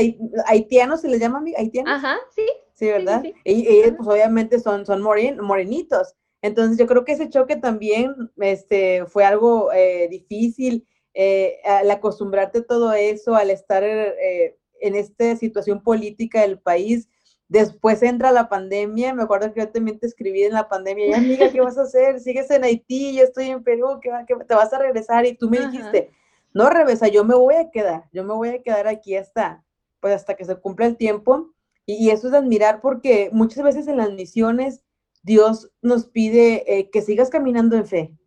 haitianos 0.46 1.02
se 1.02 1.10
les 1.10 1.20
llama 1.20 1.44
haitianos. 1.58 1.94
Ajá, 1.94 2.18
sí. 2.36 2.46
Sí, 2.74 2.88
¿verdad? 2.88 3.24
Y 3.46 3.68
ellos 3.68 3.94
pues 3.98 4.10
obviamente 4.10 4.60
son, 4.60 4.86
son 4.86 5.02
morenitos. 5.02 6.14
Entonces 6.42 6.78
yo 6.78 6.86
creo 6.88 7.06
que 7.06 7.14
ese 7.14 7.30
choque 7.30 7.56
también 7.56 8.14
este, 8.38 9.06
fue 9.06 9.24
algo 9.24 9.72
eh, 9.72 10.08
difícil, 10.10 10.86
eh, 11.14 11.60
al 11.64 11.90
acostumbrarte 11.90 12.60
a 12.60 12.66
todo 12.66 12.92
eso, 12.94 13.36
al 13.36 13.50
estar 13.50 13.84
eh, 13.84 14.58
en 14.82 14.96
esta 14.96 15.36
situación 15.38 15.82
política 15.82 16.42
del 16.42 16.60
país. 16.60 17.08
Después 17.48 18.02
entra 18.02 18.32
la 18.32 18.50
pandemia, 18.50 19.14
me 19.14 19.24
acuerdo 19.24 19.54
que 19.54 19.60
yo 19.60 19.70
también 19.70 20.00
te 20.00 20.08
escribí 20.08 20.44
en 20.44 20.54
la 20.54 20.68
pandemia, 20.68 21.08
y 21.08 21.14
amiga, 21.14 21.52
¿qué 21.52 21.62
vas 21.62 21.78
a 21.78 21.84
hacer? 21.84 22.20
Sigues 22.20 22.50
en 22.50 22.64
Haití, 22.64 23.16
yo 23.16 23.24
estoy 23.24 23.50
en 23.50 23.64
Perú, 23.64 24.00
¿qué, 24.02 24.12
te 24.48 24.56
vas 24.56 24.74
a 24.74 24.80
regresar? 24.80 25.26
Y 25.26 25.36
tú 25.36 25.50
me 25.50 25.60
dijiste, 25.60 26.12
no, 26.54 26.70
Revesa, 26.70 27.08
yo 27.08 27.24
me 27.24 27.36
voy 27.36 27.56
a 27.56 27.70
quedar, 27.70 28.10
yo 28.14 28.24
me 28.24 28.34
voy 28.34 28.50
a 28.50 28.64
quedar 28.64 28.88
aquí 28.88 29.16
hasta, 29.16 29.64
pues 30.00 30.16
hasta 30.16 30.36
que 30.36 30.46
se 30.46 30.56
cumpla 30.56 30.88
el 30.88 30.98
tiempo. 30.98 31.52
Y, 31.86 32.10
eso 32.10 32.30
es 32.30 32.34
admirar 32.34 32.82
porque 32.82 33.30
muchas 33.32 33.64
veces 33.64 33.88
en 33.88 33.98
las 33.98 34.12
misiones 34.12 34.84
Dios 35.22 35.72
nos 35.82 36.06
pide 36.06 36.64
eh, 36.80 36.90
que 36.90 37.02
sigas 37.02 37.30
caminando 37.30 37.76
en 37.76 37.86
fe. 37.86 38.18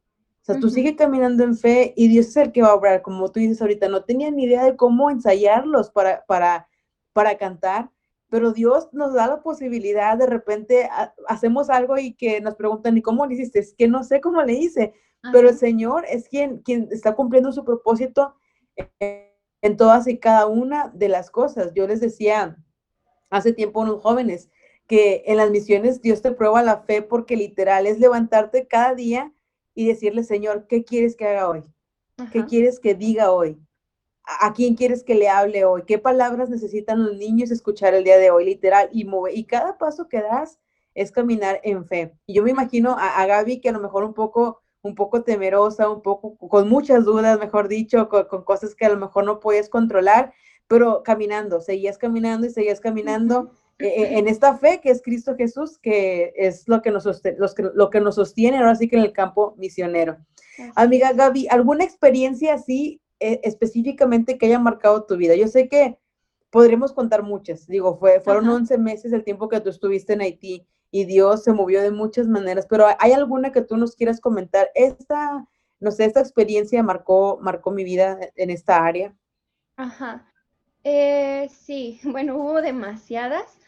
O 0.42 0.44
sea, 0.44 0.60
tú 0.60 0.70
sigues 0.70 0.94
caminando 0.96 1.42
en 1.42 1.56
fe 1.56 1.92
y 1.96 2.08
Dios 2.08 2.28
es 2.28 2.36
el 2.36 2.52
que 2.52 2.62
va 2.62 2.68
a 2.68 2.74
obrar, 2.74 3.02
como 3.02 3.30
tú 3.32 3.40
dices 3.40 3.60
ahorita, 3.60 3.88
no 3.88 4.04
tenía 4.04 4.30
ni 4.30 4.44
idea 4.44 4.64
de 4.64 4.76
cómo 4.76 5.10
ensayarlos 5.10 5.90
para, 5.90 6.24
para, 6.26 6.68
para 7.12 7.36
cantar, 7.36 7.90
pero 8.30 8.52
Dios 8.52 8.88
nos 8.92 9.14
da 9.14 9.26
la 9.26 9.42
posibilidad, 9.42 10.16
de 10.16 10.26
repente 10.26 10.88
hacemos 11.26 11.70
algo 11.70 11.98
y 11.98 12.14
que 12.14 12.40
nos 12.40 12.54
preguntan, 12.56 12.96
¿y 12.96 13.02
cómo 13.02 13.26
le 13.26 13.34
hiciste? 13.34 13.60
Es 13.60 13.74
que 13.74 13.88
no 13.88 14.04
sé 14.04 14.20
cómo 14.20 14.42
le 14.42 14.52
hice, 14.52 14.92
pero 15.32 15.48
el 15.48 15.56
Señor 15.56 16.04
es 16.08 16.28
quien, 16.28 16.58
quien 16.58 16.88
está 16.90 17.14
cumpliendo 17.14 17.52
su 17.52 17.64
propósito 17.64 18.34
en 19.00 19.76
todas 19.76 20.06
y 20.06 20.18
cada 20.18 20.46
una 20.46 20.88
de 20.88 21.08
las 21.08 21.30
cosas. 21.30 21.72
Yo 21.74 21.86
les 21.86 22.00
decía 22.00 22.56
hace 23.30 23.52
tiempo 23.52 23.80
a 23.80 23.84
unos 23.84 24.02
jóvenes 24.02 24.50
que 24.86 25.22
en 25.26 25.36
las 25.36 25.50
misiones 25.50 26.00
Dios 26.00 26.22
te 26.22 26.32
prueba 26.32 26.62
la 26.62 26.82
fe 26.82 27.02
porque 27.02 27.36
literal 27.36 27.86
es 27.86 27.98
levantarte 27.98 28.66
cada 28.66 28.94
día 28.94 29.32
y 29.74 29.86
decirle, 29.86 30.24
Señor, 30.24 30.66
¿qué 30.66 30.84
quieres 30.84 31.16
que 31.16 31.26
haga 31.26 31.48
hoy? 31.48 31.62
¿Qué 32.32 32.44
quieres 32.46 32.80
que 32.80 32.94
diga 32.94 33.30
hoy? 33.30 33.60
¿A 34.40 34.52
quién 34.52 34.74
quieres 34.74 35.02
que 35.04 35.14
le 35.14 35.28
hable 35.28 35.64
hoy? 35.64 35.84
¿Qué 35.86 35.98
palabras 35.98 36.50
necesitan 36.50 37.02
los 37.02 37.16
niños 37.16 37.50
escuchar 37.50 37.94
el 37.94 38.04
día 38.04 38.18
de 38.18 38.30
hoy? 38.30 38.44
Literal, 38.44 38.90
y, 38.92 39.06
y 39.32 39.44
cada 39.44 39.78
paso 39.78 40.08
que 40.08 40.20
das 40.20 40.58
es 40.94 41.10
caminar 41.12 41.60
en 41.64 41.86
fe. 41.86 42.14
Y 42.26 42.34
yo 42.34 42.42
me 42.42 42.50
imagino 42.50 42.96
a, 42.98 43.20
a 43.20 43.26
Gaby 43.26 43.60
que 43.60 43.70
a 43.70 43.72
lo 43.72 43.80
mejor 43.80 44.04
un 44.04 44.14
poco 44.14 44.60
un 44.82 44.94
poco 44.94 45.22
temerosa, 45.22 45.88
un 45.88 46.02
poco 46.02 46.36
con 46.36 46.68
muchas 46.68 47.04
dudas, 47.04 47.38
mejor 47.38 47.68
dicho, 47.68 48.08
con, 48.08 48.44
cosas 48.44 48.74
que 48.74 48.86
a 48.86 48.90
lo 48.90 48.96
mejor 48.96 49.24
no 49.24 49.40
puedes 49.40 49.68
controlar, 49.68 50.32
pero 50.66 51.02
caminando, 51.02 51.60
seguías 51.60 51.98
caminando 51.98 52.46
y 52.46 52.50
seguías 52.50 52.80
caminando 52.80 53.50
e, 53.78 53.86
e, 53.86 54.18
en 54.18 54.28
esta 54.28 54.56
fe 54.56 54.80
que 54.80 54.90
es 54.90 55.02
Cristo 55.02 55.34
Jesús, 55.36 55.78
que 55.78 56.32
es 56.36 56.68
lo 56.68 56.82
que 56.82 56.90
nos, 56.90 57.04
sostiene, 57.04 57.38
lo 57.74 57.90
que 57.90 58.00
nos 58.00 58.14
sostiene 58.16 58.58
ahora 58.58 58.74
sí 58.74 58.88
que 58.88 58.96
en 58.96 59.02
el 59.02 59.12
campo 59.12 59.54
misionero. 59.56 60.18
Amiga 60.74 61.12
Gaby, 61.12 61.48
¿alguna 61.48 61.84
experiencia 61.84 62.54
así 62.54 63.00
eh, 63.20 63.40
específicamente 63.44 64.38
que 64.38 64.46
haya 64.46 64.58
marcado 64.58 65.04
tu 65.04 65.16
vida? 65.16 65.34
Yo 65.34 65.48
sé 65.48 65.68
que 65.68 65.98
podremos 66.50 66.92
contar 66.92 67.22
muchas, 67.22 67.66
digo, 67.66 67.96
fue, 67.98 68.20
fueron 68.20 68.48
11 68.48 68.78
meses 68.78 69.12
el 69.12 69.24
tiempo 69.24 69.48
que 69.48 69.60
tú 69.60 69.70
estuviste 69.70 70.14
en 70.14 70.22
Haití 70.22 70.66
y 70.90 71.04
Dios 71.04 71.44
se 71.44 71.52
movió 71.52 71.82
de 71.82 71.90
muchas 71.90 72.26
maneras, 72.26 72.66
pero 72.68 72.86
¿hay 72.98 73.12
alguna 73.12 73.52
que 73.52 73.62
tú 73.62 73.76
nos 73.76 73.94
quieras 73.94 74.20
comentar? 74.20 74.70
Esta, 74.74 75.46
no 75.80 75.90
sé, 75.90 76.06
esta 76.06 76.20
experiencia 76.20 76.82
marcó, 76.82 77.38
marcó 77.42 77.70
mi 77.70 77.84
vida 77.84 78.18
en 78.36 78.50
esta 78.50 78.84
área. 78.84 79.14
Ajá. 79.76 80.26
Eh, 80.84 81.48
sí, 81.50 82.00
bueno, 82.04 82.36
hubo 82.36 82.62
demasiadas, 82.62 83.58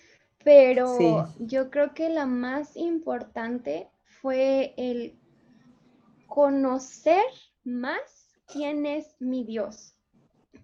pero 0.43 1.29
yo 1.39 1.71
creo 1.71 1.93
que 1.93 2.09
la 2.09 2.25
más 2.25 2.77
importante 2.77 3.89
fue 4.23 4.75
el 4.77 5.19
conocer 6.27 7.25
más 7.65 8.20
quién 8.53 8.87
es 8.87 9.17
mi 9.21 9.45
Dios. 9.45 9.95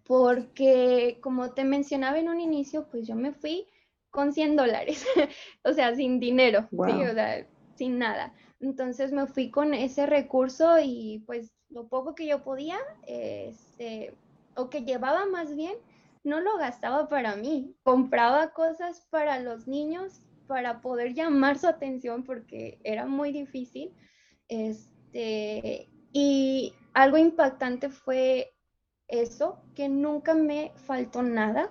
Porque 0.05 1.19
como 1.21 1.53
te 1.53 1.65
mencionaba 1.65 2.19
en 2.19 2.29
un 2.29 2.41
inicio, 2.41 2.87
pues 2.91 3.07
yo 3.07 3.15
me 3.15 3.33
fui 3.33 3.67
con 4.11 4.33
100 4.33 4.57
dólares, 4.57 5.05
o 5.65 5.73
sea, 5.73 5.95
sin 5.95 6.21
dinero, 6.21 6.69
o 6.73 6.87
sea, 6.87 7.47
sin 7.75 7.99
nada. 7.99 8.33
Entonces 8.61 9.13
me 9.13 9.27
fui 9.27 9.51
con 9.51 9.75
ese 9.75 10.07
recurso 10.07 10.79
y 10.83 11.23
pues 11.27 11.53
lo 11.69 11.89
poco 11.89 12.15
que 12.15 12.27
yo 12.27 12.43
podía, 12.43 12.79
este, 13.07 14.15
o 14.55 14.71
que 14.71 14.83
llevaba 14.83 15.27
más 15.27 15.55
bien, 15.55 15.75
no 16.25 16.41
lo 16.41 16.57
gastaba 16.57 17.09
para 17.09 17.37
mí, 17.37 17.75
compraba 17.83 18.53
cosas 18.53 19.07
para 19.11 19.39
los 19.41 19.69
niños 19.69 20.23
para 20.47 20.81
poder 20.81 21.15
llamar 21.15 21.59
su 21.59 21.67
atención 21.67 22.23
porque 22.25 22.79
era 22.85 23.07
muy 23.07 23.33
difícil. 23.33 23.93
Este, 24.49 25.89
y 26.13 26.73
algo 26.97 27.19
impactante 27.19 27.91
fue 27.91 28.55
eso, 29.07 29.63
que 29.75 29.87
nunca 29.87 30.33
me 30.33 30.73
faltó 30.87 31.23
nada. 31.23 31.71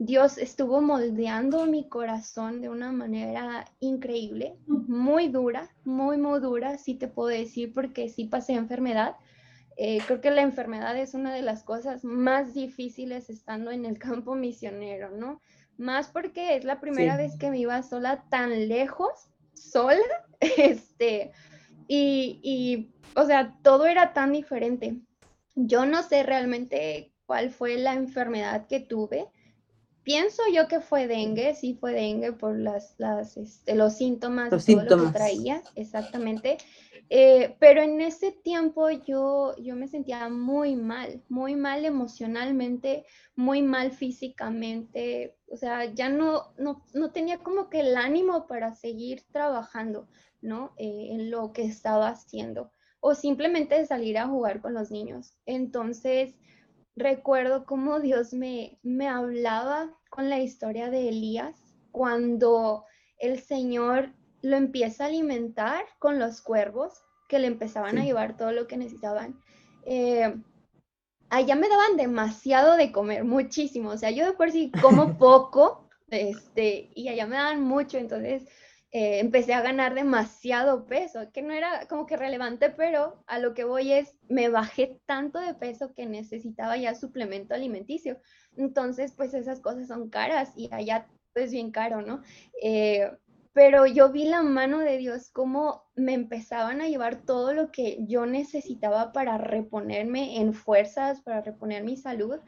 Dios 0.00 0.36
estuvo 0.36 0.80
moldeando 0.80 1.64
mi 1.66 1.88
corazón 1.88 2.60
de 2.60 2.68
una 2.68 2.90
manera 2.90 3.66
increíble, 3.78 4.56
muy 4.66 5.28
dura, 5.28 5.70
muy, 5.84 6.18
muy 6.18 6.40
dura, 6.40 6.76
sí 6.76 6.94
te 6.94 7.06
puedo 7.06 7.28
decir, 7.28 7.72
porque 7.72 8.08
sí 8.08 8.24
pasé 8.24 8.54
enfermedad. 8.54 9.14
Eh, 9.76 10.00
creo 10.04 10.20
que 10.20 10.32
la 10.32 10.42
enfermedad 10.42 10.96
es 10.96 11.14
una 11.14 11.32
de 11.32 11.42
las 11.42 11.62
cosas 11.62 12.02
más 12.02 12.52
difíciles 12.52 13.30
estando 13.30 13.70
en 13.70 13.86
el 13.86 13.96
campo 13.96 14.34
misionero, 14.34 15.10
¿no? 15.10 15.40
Más 15.76 16.08
porque 16.08 16.56
es 16.56 16.64
la 16.64 16.80
primera 16.80 17.16
vez 17.16 17.38
que 17.38 17.52
me 17.52 17.60
iba 17.60 17.80
sola 17.84 18.24
tan 18.28 18.66
lejos, 18.66 19.30
sola, 19.54 20.02
este, 20.40 21.30
y, 21.88 22.38
y, 22.42 22.94
o 23.18 23.24
sea, 23.26 23.56
todo 23.62 23.86
era 23.86 24.12
tan 24.12 24.32
diferente. 24.32 25.00
Yo 25.56 25.86
no 25.86 26.02
sé 26.04 26.22
realmente 26.22 27.12
cuál 27.26 27.50
fue 27.50 27.76
la 27.78 27.94
enfermedad 27.94 28.66
que 28.68 28.78
tuve, 28.78 29.28
Pienso 30.08 30.40
yo 30.50 30.68
que 30.68 30.80
fue 30.80 31.06
dengue, 31.06 31.54
sí 31.54 31.74
fue 31.78 31.92
dengue 31.92 32.32
por 32.32 32.58
las, 32.58 32.94
las 32.96 33.36
este, 33.36 33.74
los 33.74 33.94
síntomas, 33.94 34.50
los 34.50 34.64
síntomas. 34.64 35.12
que 35.12 35.18
traía, 35.18 35.62
exactamente. 35.74 36.56
Eh, 37.10 37.56
pero 37.60 37.82
en 37.82 38.00
ese 38.00 38.32
tiempo 38.32 38.88
yo, 38.88 39.54
yo 39.58 39.76
me 39.76 39.86
sentía 39.86 40.30
muy 40.30 40.76
mal, 40.76 41.22
muy 41.28 41.56
mal 41.56 41.84
emocionalmente, 41.84 43.04
muy 43.36 43.60
mal 43.60 43.90
físicamente, 43.90 45.36
o 45.46 45.58
sea, 45.58 45.84
ya 45.92 46.08
no, 46.08 46.54
no, 46.56 46.86
no 46.94 47.10
tenía 47.10 47.36
como 47.40 47.68
que 47.68 47.80
el 47.80 47.94
ánimo 47.94 48.46
para 48.46 48.74
seguir 48.74 49.24
trabajando, 49.30 50.08
¿no? 50.40 50.72
Eh, 50.76 51.08
en 51.10 51.30
lo 51.30 51.52
que 51.52 51.64
estaba 51.64 52.08
haciendo, 52.08 52.72
o 53.00 53.14
simplemente 53.14 53.84
salir 53.86 54.18
a 54.18 54.26
jugar 54.26 54.60
con 54.60 54.74
los 54.74 54.90
niños. 54.90 55.34
Entonces, 55.46 56.34
recuerdo 56.96 57.64
cómo 57.64 58.00
Dios 58.00 58.32
me, 58.32 58.78
me 58.82 59.08
hablaba 59.08 59.94
con 60.10 60.28
la 60.28 60.40
historia 60.40 60.90
de 60.90 61.08
Elías 61.08 61.56
cuando 61.92 62.84
el 63.18 63.40
Señor 63.40 64.12
lo 64.42 64.56
empieza 64.56 65.04
a 65.04 65.08
alimentar 65.08 65.84
con 65.98 66.18
los 66.18 66.40
cuervos 66.40 67.02
que 67.28 67.38
le 67.38 67.46
empezaban 67.46 67.98
a 67.98 68.04
llevar 68.04 68.36
todo 68.36 68.52
lo 68.52 68.66
que 68.66 68.76
necesitaban. 68.76 69.40
Eh, 69.84 70.34
allá 71.28 71.56
me 71.56 71.68
daban 71.68 71.96
demasiado 71.96 72.76
de 72.76 72.92
comer, 72.92 73.24
muchísimo. 73.24 73.90
O 73.90 73.98
sea, 73.98 74.10
yo 74.10 74.26
de 74.26 74.32
por 74.32 74.50
sí 74.50 74.72
como 74.80 75.16
poco, 75.18 75.88
este, 76.08 76.90
y 76.94 77.08
allá 77.08 77.26
me 77.26 77.36
daban 77.36 77.62
mucho, 77.62 77.98
entonces 77.98 78.48
eh, 78.90 79.18
empecé 79.20 79.52
a 79.52 79.60
ganar 79.60 79.94
demasiado 79.94 80.86
peso, 80.86 81.30
que 81.32 81.42
no 81.42 81.52
era 81.52 81.86
como 81.88 82.06
que 82.06 82.16
relevante, 82.16 82.70
pero 82.70 83.22
a 83.26 83.38
lo 83.38 83.52
que 83.52 83.64
voy 83.64 83.92
es, 83.92 84.16
me 84.28 84.48
bajé 84.48 84.98
tanto 85.06 85.38
de 85.38 85.54
peso 85.54 85.92
que 85.94 86.06
necesitaba 86.06 86.76
ya 86.76 86.94
suplemento 86.94 87.54
alimenticio. 87.54 88.18
Entonces, 88.56 89.12
pues 89.12 89.34
esas 89.34 89.60
cosas 89.60 89.88
son 89.88 90.08
caras 90.08 90.52
y 90.56 90.68
allá 90.72 91.06
es 91.34 91.52
bien 91.52 91.70
caro, 91.70 92.02
¿no? 92.02 92.22
Eh, 92.62 93.10
pero 93.52 93.86
yo 93.86 94.10
vi 94.10 94.24
la 94.24 94.42
mano 94.42 94.78
de 94.78 94.98
Dios 94.98 95.30
como 95.30 95.84
me 95.96 96.14
empezaban 96.14 96.80
a 96.80 96.88
llevar 96.88 97.22
todo 97.22 97.52
lo 97.52 97.70
que 97.72 97.98
yo 98.06 98.24
necesitaba 98.24 99.12
para 99.12 99.36
reponerme 99.36 100.40
en 100.40 100.54
fuerzas, 100.54 101.20
para 101.22 101.40
reponer 101.40 101.82
mi 101.82 101.96
salud. 101.96 102.38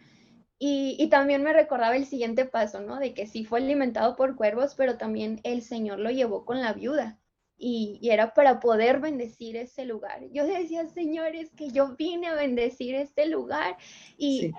Y, 0.63 1.09
también 1.09 1.43
me 1.43 1.55
recordaba 1.55 1.97
el 1.97 2.05
siguiente 2.05 2.45
paso, 2.45 2.83
¿no? 2.83 2.99
De 2.99 3.15
que 3.15 3.27
sí 3.27 3.47
fue 3.47 3.61
alimentado 3.61 4.15
por 4.15 4.37
cuervos, 4.37 4.75
pero 4.75 4.99
también 4.99 5.41
el 5.43 5.63
Señor 5.63 5.99
lo 5.99 6.11
llevó 6.11 6.45
con 6.45 6.61
la 6.61 6.75
viuda. 6.75 7.19
Y, 7.57 7.99
era 8.03 8.35
para 8.35 8.61
poder 8.61 9.01
bendecir 9.01 9.57
ese 9.57 9.87
lugar. 9.87 10.23
Yo 10.33 10.47
decía, 10.47 10.87
Señor, 10.87 11.35
es 11.35 11.51
que 11.53 11.71
yo 11.71 11.97
vine 11.97 12.27
a 12.27 12.35
bendecir 12.35 12.95
este 12.95 13.27
lugar 13.27 13.79
y 14.19 14.53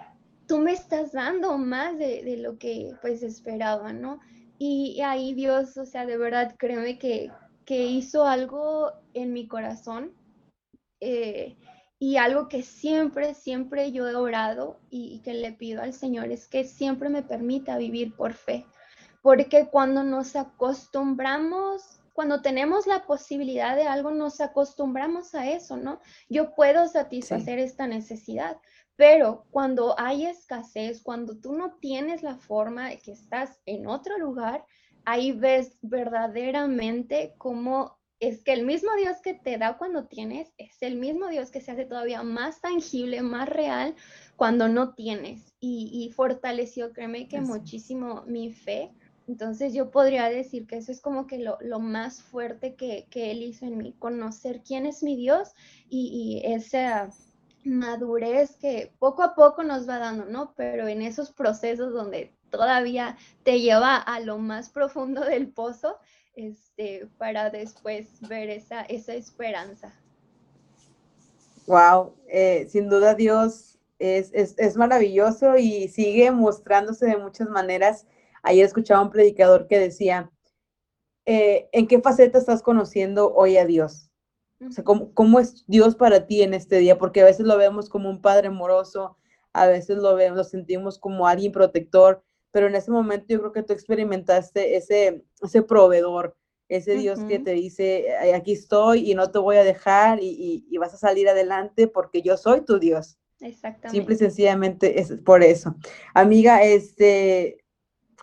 tú 0.47 0.57
me 0.57 0.71
estás 0.71 1.11
dando 1.11 1.59
más 1.59 1.99
de, 1.99 2.35
lo 2.37 2.57
que 2.57 2.95
pues 3.03 3.21
esperaba, 3.21 3.93
¿no? 3.93 4.19
Y, 4.57 5.01
ahí 5.01 5.35
Dios, 5.35 5.77
o 5.77 5.85
sea, 5.85 6.07
de 6.07 6.17
verdad, 6.17 6.55
créeme 6.57 6.97
que, 6.97 7.29
que 7.63 7.85
hizo 7.85 8.25
algo 8.25 8.91
en 9.13 9.33
mi 9.33 9.47
corazón. 9.47 10.13
Eh, 10.99 11.57
y 12.01 12.17
algo 12.17 12.49
que 12.49 12.63
siempre, 12.63 13.35
siempre 13.35 13.91
yo 13.91 14.09
he 14.09 14.15
orado 14.15 14.79
y, 14.89 15.19
que 15.19 15.35
le 15.35 15.51
pido 15.51 15.83
al 15.83 15.93
Señor 15.93 16.31
es 16.31 16.47
que 16.47 16.63
siempre 16.63 17.09
me 17.09 17.21
permita 17.21 17.77
vivir 17.77 18.15
por 18.15 18.33
fe. 18.33 18.65
Porque 19.21 19.67
cuando 19.67 20.03
nos 20.03 20.35
acostumbramos, 20.35 21.99
cuando 22.13 22.41
tenemos 22.41 22.87
la 22.87 23.05
posibilidad 23.05 23.75
de 23.75 23.83
algo, 23.83 24.09
nos 24.09 24.41
acostumbramos 24.41 25.35
a 25.35 25.51
eso, 25.51 25.77
¿no? 25.77 26.01
Yo 26.27 26.55
puedo 26.55 26.87
satisfacer 26.87 27.59
esta 27.59 27.85
necesidad, 27.85 28.57
pero 28.95 29.45
cuando 29.51 29.93
hay 29.99 30.25
escasez, 30.25 31.03
cuando 31.03 31.37
tú 31.37 31.53
no 31.53 31.75
tienes 31.75 32.23
la 32.23 32.35
forma 32.35 32.89
de 32.89 32.97
que 32.97 33.11
estás 33.11 33.61
en 33.67 33.85
otro 33.85 34.17
lugar, 34.17 34.65
ahí 35.05 35.33
ves 35.33 35.77
verdaderamente 35.83 37.35
cómo 37.37 38.00
es 38.21 38.43
que 38.43 38.53
el 38.53 38.65
mismo 38.65 38.91
Dios 38.95 39.17
que 39.23 39.34
te 39.34 39.57
da 39.57 39.79
cuando 39.79 40.05
tienes 40.05 40.53
es 40.60 40.77
el 40.81 40.95
mismo 40.95 41.27
Dios 41.27 41.49
que 41.49 41.60
se 41.60 41.71
hace 41.71 41.86
todavía 41.86 42.21
más 42.21 42.62
tangible, 42.62 43.23
más 43.23 43.49
real 43.49 43.95
cuando 44.36 44.69
no 44.69 44.93
tienes. 44.93 45.55
Y, 45.60 46.12
fortaleció, 46.15 46.93
créeme 46.93 47.27
que 47.27 47.41
muchísimo 47.41 48.23
mi 48.27 48.53
fe 48.53 48.91
Entonces 49.27 49.73
yo 49.73 49.91
podría 49.91 50.29
decir 50.29 50.67
que 50.67 50.77
eso 50.77 50.91
es 50.91 51.01
como 51.01 51.25
que 51.25 51.39
lo, 51.39 51.79
más 51.79 52.21
fuerte 52.21 52.75
que, 52.75 53.07
Él 53.12 53.41
hizo 53.41 53.65
en 53.65 53.77
mí, 53.77 53.95
conocer 53.97 54.62
quién 54.62 54.86
es 54.86 55.01
mi 55.01 55.15
Dios 55.15 55.49
y, 55.89 56.41
y, 56.45 56.53
esa 56.53 57.10
madurez 57.63 58.55
que 58.55 58.93
poco 58.99 59.23
a 59.23 59.34
poco 59.34 59.63
nos 59.63 59.89
va 59.89 59.97
dando, 59.97 60.25
¿no? 60.25 60.53
Pero 60.55 60.88
en 60.88 61.01
esos 61.01 61.31
procesos 61.31 61.91
donde 61.91 62.36
todavía 62.51 63.17
te 63.43 63.62
lleva 63.62 63.97
a 63.97 64.19
lo 64.19 64.38
más 64.38 64.69
profundo 64.69 65.21
del 65.21 65.47
pozo, 65.47 65.97
este, 66.41 67.08
para 67.17 67.49
después 67.49 68.08
ver 68.27 68.49
esa, 68.49 68.82
esa 68.82 69.13
esperanza. 69.13 69.93
Wow, 71.67 72.13
eh, 72.27 72.67
sin 72.69 72.89
duda 72.89 73.13
Dios 73.13 73.77
es, 73.99 74.32
es, 74.34 74.75
maravilloso 74.77 75.58
y 75.58 75.88
sigue 75.88 76.32
mostrándose 76.32 77.06
de 77.06 77.17
muchas 77.17 77.47
maneras. 77.49 78.08
Ayer 78.41 78.65
escuchaba 78.65 79.04
un 79.04 79.12
predicador 79.12 79.67
que 79.67 79.77
decía, 79.77 80.32
eh, 81.25 81.69
¿en 81.71 81.88
qué 81.88 82.01
faceta 82.01 82.39
estás 82.39 82.63
conociendo 82.63 83.32
hoy 83.34 83.58
a 83.58 83.65
Dios? 83.65 84.10
O 84.67 84.71
sea, 84.71 84.84
¿cómo, 84.84 85.13
¿cómo, 85.13 85.39
es 85.39 85.63
Dios 85.67 85.95
para 85.95 86.25
ti 86.25 86.41
en 86.41 86.56
este 86.56 86.77
día? 86.77 86.97
Porque 86.97 87.21
a 87.21 87.25
veces 87.25 87.45
lo 87.45 87.58
vemos 87.58 87.89
como 87.89 88.10
un 88.10 88.21
padre 88.21 88.47
amoroso, 88.47 89.17
a 89.54 89.67
veces 89.67 89.97
lo 89.97 90.15
vemos, 90.15 90.38
lo 90.38 90.43
sentimos 90.43 90.97
como 90.97 91.27
alguien 91.27 91.51
protector, 91.51 92.23
pero 92.51 92.67
en 92.67 92.75
ese 92.75 92.91
momento 92.91 93.25
yo 93.29 93.39
creo 93.39 93.51
que 93.51 93.63
tú 93.63 93.73
experimentaste 93.73 94.75
ese, 94.75 95.23
ese 95.41 95.63
proveedor, 95.63 96.35
ese 96.67 96.95
Dios 96.95 97.19
que 97.27 97.39
te 97.39 97.51
dice, 97.51 98.15
aquí 98.33 98.53
estoy 98.53 99.11
y 99.11 99.15
no 99.15 99.29
te 99.29 99.39
voy 99.39 99.57
a 99.57 99.63
dejar 99.63 100.19
y, 100.21 100.65
vas 100.77 100.93
a 100.93 100.97
salir 100.97 101.27
adelante 101.27 101.87
porque 101.87 102.21
yo 102.21 102.37
soy 102.37 102.61
tu 102.61 102.79
Dios. 102.79 103.17
Exactamente. 103.41 103.97
Simple 103.97 104.15
y 104.15 104.17
sencillamente 104.17 104.99
es 104.99 105.11
por 105.25 105.43
eso. 105.43 105.75
Amiga, 106.13 106.63
este, 106.63 107.57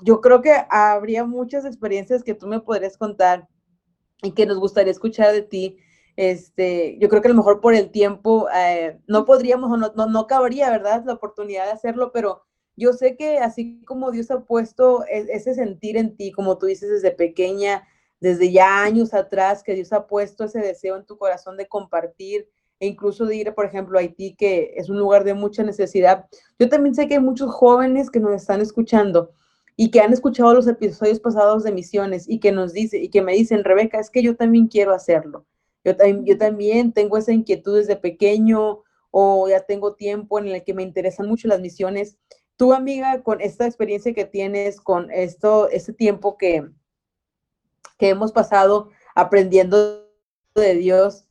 yo 0.00 0.20
creo 0.20 0.40
que 0.40 0.54
habría 0.70 1.24
muchas 1.24 1.64
experiencias 1.64 2.22
que 2.22 2.34
tú 2.34 2.46
me 2.46 2.60
podrías 2.60 2.96
contar 2.96 3.48
y 4.22 4.32
que 4.32 4.46
nos 4.46 4.58
gustaría 4.58 4.92
escuchar 4.92 5.32
de 5.32 5.42
ti. 5.42 5.78
Este, 6.16 6.96
yo 7.00 7.08
creo 7.08 7.20
que 7.20 7.28
a 7.28 7.32
lo 7.32 7.36
mejor 7.36 7.60
por 7.60 7.74
el 7.74 7.90
tiempo 7.90 8.48
eh, 8.54 8.98
no 9.06 9.24
podríamos 9.24 9.70
o 9.70 9.76
no, 9.76 9.92
no, 9.94 10.06
no 10.06 10.26
cabría, 10.26 10.70
¿verdad? 10.70 11.04
La 11.04 11.14
oportunidad 11.14 11.66
de 11.66 11.72
hacerlo, 11.72 12.12
pero 12.12 12.47
yo 12.78 12.92
sé 12.92 13.16
que 13.16 13.38
así 13.38 13.82
como 13.84 14.10
Dios 14.10 14.30
ha 14.30 14.40
puesto 14.40 15.04
e-, 15.06 15.26
ese 15.30 15.54
sentir 15.54 15.96
en 15.96 16.16
ti, 16.16 16.32
como 16.32 16.58
tú 16.58 16.66
dices 16.66 16.88
desde 16.88 17.10
pequeña, 17.10 17.86
desde 18.20 18.50
ya 18.52 18.82
años 18.82 19.14
atrás, 19.14 19.62
que 19.62 19.74
Dios 19.74 19.92
ha 19.92 20.06
puesto 20.06 20.44
ese 20.44 20.60
deseo 20.60 20.96
en 20.96 21.04
tu 21.04 21.18
corazón 21.18 21.56
de 21.56 21.66
compartir 21.66 22.48
e 22.80 22.86
incluso 22.86 23.26
de 23.26 23.36
ir, 23.36 23.54
por 23.54 23.66
ejemplo, 23.66 23.98
a 23.98 24.02
Haití, 24.02 24.34
que 24.36 24.74
es 24.76 24.88
un 24.88 24.98
lugar 24.98 25.24
de 25.24 25.34
mucha 25.34 25.64
necesidad. 25.64 26.26
Yo 26.58 26.68
también 26.68 26.94
sé 26.94 27.08
que 27.08 27.14
hay 27.14 27.20
muchos 27.20 27.50
jóvenes 27.52 28.10
que 28.10 28.20
nos 28.20 28.34
están 28.34 28.60
escuchando 28.60 29.32
y 29.76 29.90
que 29.90 30.00
han 30.00 30.12
escuchado 30.12 30.54
los 30.54 30.68
episodios 30.68 31.18
pasados 31.18 31.64
de 31.64 31.72
misiones 31.72 32.28
y 32.28 32.38
que 32.38 32.52
nos 32.52 32.72
dice 32.72 32.98
y 32.98 33.08
que 33.08 33.22
me 33.22 33.32
dicen, 33.32 33.64
Rebeca, 33.64 33.98
es 33.98 34.10
que 34.10 34.22
yo 34.22 34.36
también 34.36 34.68
quiero 34.68 34.94
hacerlo. 34.94 35.44
Yo, 35.84 35.92
yo 36.24 36.38
también 36.38 36.92
tengo 36.92 37.16
esa 37.16 37.32
inquietud 37.32 37.76
desde 37.76 37.96
pequeño 37.96 38.82
o 39.10 39.48
ya 39.48 39.60
tengo 39.60 39.94
tiempo 39.94 40.38
en 40.38 40.48
el 40.48 40.64
que 40.64 40.74
me 40.74 40.82
interesan 40.82 41.26
mucho 41.28 41.48
las 41.48 41.60
misiones 41.60 42.18
Tú, 42.58 42.72
amiga, 42.72 43.22
con 43.22 43.40
esta 43.40 43.66
experiencia 43.66 44.12
que 44.12 44.24
tienes, 44.24 44.80
con 44.80 45.12
esto, 45.12 45.68
este 45.70 45.92
tiempo 45.92 46.36
que, 46.36 46.68
que 47.98 48.08
hemos 48.08 48.32
pasado 48.32 48.90
aprendiendo 49.14 50.10
de 50.56 50.74
Dios, 50.74 51.24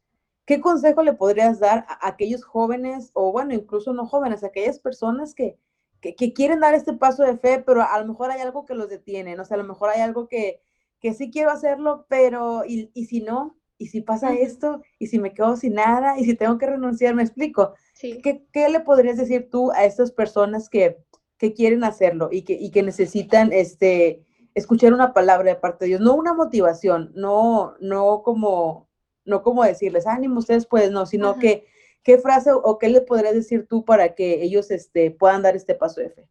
¿qué 0.46 0.62
consejo 0.62 1.04
le 1.04 1.12
podrías 1.12 1.60
dar 1.60 1.86
a 1.90 2.08
aquellos 2.08 2.46
jóvenes, 2.46 3.12
o 3.13 3.34
bueno, 3.34 3.54
incluso 3.54 3.92
no 3.92 4.08
jóvenes, 4.08 4.42
a 4.42 4.48
aquellas 4.48 4.80
personas 4.80 5.36
que, 5.36 5.60
que, 6.00 6.32
quieren 6.32 6.62
dar 6.62 6.74
este 6.74 6.94
paso 6.94 7.24
de 7.24 7.38
fe, 7.38 7.60
pero 7.60 7.82
a 7.84 8.00
lo 8.00 8.08
mejor 8.08 8.32
hay 8.32 8.40
algo 8.40 8.63
que 8.63 8.74
los 8.74 8.88
detiene, 8.88 9.36
¿no? 9.36 9.42
o 9.42 9.46
sea, 9.46 9.56
a 9.56 9.62
lo 9.62 9.68
mejor 9.68 9.90
hay 9.90 10.00
algo 10.00 10.30
que, 10.30 10.62
que 11.02 11.13
sí 11.13 11.30
quiero 11.30 11.52
hacerlo, 11.52 12.06
pero 12.08 12.63
¿y, 12.66 12.90
y 12.94 13.04
si 13.08 13.20
no? 13.20 13.58
¿Y 13.78 13.88
si 13.88 14.02
pasa 14.02 14.34
esto? 14.34 14.82
¿Y 14.98 15.08
si 15.08 15.20
me 15.20 15.34
quedo 15.34 15.56
sin 15.56 15.74
nada? 15.76 16.18
¿Y 16.20 16.26
si 16.26 16.36
tengo 16.36 16.58
que 16.58 16.66
renunciar? 16.66 17.13
¿Me 17.13 17.22
explico? 17.22 17.76
¿Qué, 18.00 18.46
¿Qué, 18.52 18.70
le 18.70 18.80
podrías 18.80 19.18
decir 19.18 19.50
tú 19.52 19.72
a 19.72 19.86
estas 19.86 20.12
personas 20.12 20.70
que, 20.70 20.98
que 21.38 21.54
quieren 21.54 21.84
hacerlo 21.84 22.30
y 22.32 22.41
que, 22.43 22.54
y 22.54 22.71
que 22.71 22.84
necesitan 22.84 23.52
este, 23.54 24.26
escuchar 24.54 24.93
una 24.93 25.13
palabra 25.13 25.52
de 25.52 25.60
parte 25.60 25.86
de 25.86 25.89
Dios, 25.89 26.02
no 26.02 26.15
una 26.15 26.34
motivación, 26.34 27.12
no, 27.15 27.76
no 27.80 28.23
como, 28.23 28.89
no 29.23 29.43
como 29.43 29.63
decirles, 29.63 30.08
ánimo, 30.08 30.39
ustedes 30.39 30.65
pueden, 30.65 30.93
no, 30.93 31.06
sino 31.06 31.38
que, 31.38 31.65
¿qué 32.04 32.17
frase 32.17 32.52
o 32.52 32.78
qué 32.80 32.89
le 32.89 33.02
podrías 33.02 33.36
decir 33.36 33.67
tú 33.67 33.86
para 33.86 34.15
que 34.15 34.41
ellos 34.41 34.71
este, 34.71 35.12
puedan 35.12 35.43
dar 35.43 35.56
este 35.56 35.76
paso 35.76 36.02
de 36.02 36.10
fe? 36.10 36.28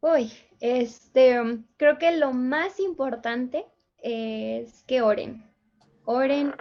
Uy, 0.00 0.30
este, 0.60 1.36
creo 1.76 1.98
que 1.98 2.16
lo 2.16 2.32
más 2.32 2.78
importante 2.78 3.66
es 3.98 4.84
que 4.84 5.02
oren, 5.02 5.42
oren 6.04 6.54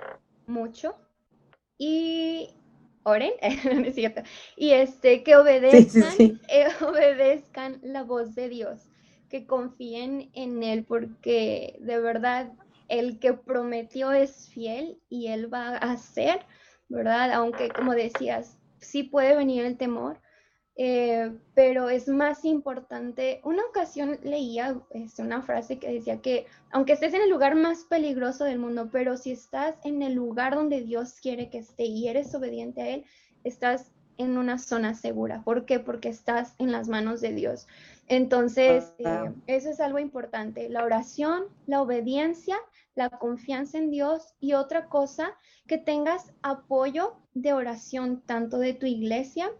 mucho 0.48 0.96
y 1.78 2.50
oren, 3.06 3.32
es 3.42 3.96
cierto, 3.96 4.22
y 4.58 4.72
este, 4.72 5.24
que 5.24 5.36
obedezcan, 5.36 6.40
eh, 6.50 6.68
obedezcan 6.82 7.80
la 7.84 8.04
voz 8.04 8.36
de 8.36 8.50
Dios, 8.50 8.90
que 9.30 9.46
confíen 9.46 10.30
en 10.34 10.64
Él, 10.64 10.84
porque 10.86 11.78
de 11.80 12.00
verdad 12.00 12.52
el 12.90 13.20
que 13.20 13.34
prometió 13.34 14.12
es 14.12 14.50
fiel 14.50 15.00
y 15.10 15.28
Él 15.28 15.54
va 15.54 15.78
a 15.78 15.94
hacer, 15.94 16.46
¿verdad? 16.90 17.32
Aunque 17.34 17.70
como 17.70 17.94
decías, 17.94 18.58
sí 18.80 19.04
puede 19.04 19.36
venir 19.36 19.66
el 19.66 19.78
temor, 19.78 20.20
eh, 20.78 21.32
pero 21.54 21.90
es 21.90 22.10
más 22.10 22.44
importante, 22.44 23.40
una 23.46 23.64
ocasión 23.64 24.20
leía 24.24 24.82
este, 24.90 25.22
una 25.22 25.42
frase 25.42 25.80
que 25.80 25.94
decía 25.94 26.22
que 26.22 26.48
aunque 26.70 26.94
estés 26.94 27.14
en 27.14 27.22
el 27.22 27.30
lugar 27.30 27.56
más 27.56 27.86
peligroso 27.86 28.44
del 28.44 28.60
mundo, 28.60 28.90
pero 28.92 29.16
si 29.16 29.32
estás 29.32 29.76
en 29.86 30.02
el 30.02 30.14
lugar 30.14 30.56
donde 30.56 30.82
Dios 30.82 31.14
quiere 31.22 31.50
que 31.50 31.60
esté 31.60 31.86
y 31.86 32.10
eres 32.10 32.36
obediente 32.36 32.82
a 32.82 32.90
Él, 32.90 33.06
estás 33.46 33.92
en 34.18 34.38
una 34.38 34.58
zona 34.58 34.96
segura. 34.96 35.44
¿Por 35.44 35.66
qué? 35.66 35.80
Porque 35.80 36.10
estás 36.10 36.56
en 36.58 36.72
las 36.72 36.88
manos 36.88 37.22
de 37.22 37.34
Dios. 37.34 37.68
Entonces, 38.08 38.94
eh, 39.00 39.32
eso 39.48 39.70
es 39.70 39.80
algo 39.80 40.00
importante, 40.00 40.70
la 40.70 40.84
oración, 40.84 41.46
la 41.68 41.82
obediencia, 41.82 42.58
la 42.96 43.10
confianza 43.10 43.78
en 43.78 43.92
Dios 43.92 44.34
y 44.40 44.54
otra 44.54 44.88
cosa, 44.88 45.34
que 45.68 45.78
tengas 45.78 46.34
apoyo 46.44 47.16
de 47.34 47.54
oración 47.54 48.22
tanto 48.26 48.58
de 48.60 48.74
tu 48.74 48.86
iglesia 48.86 49.52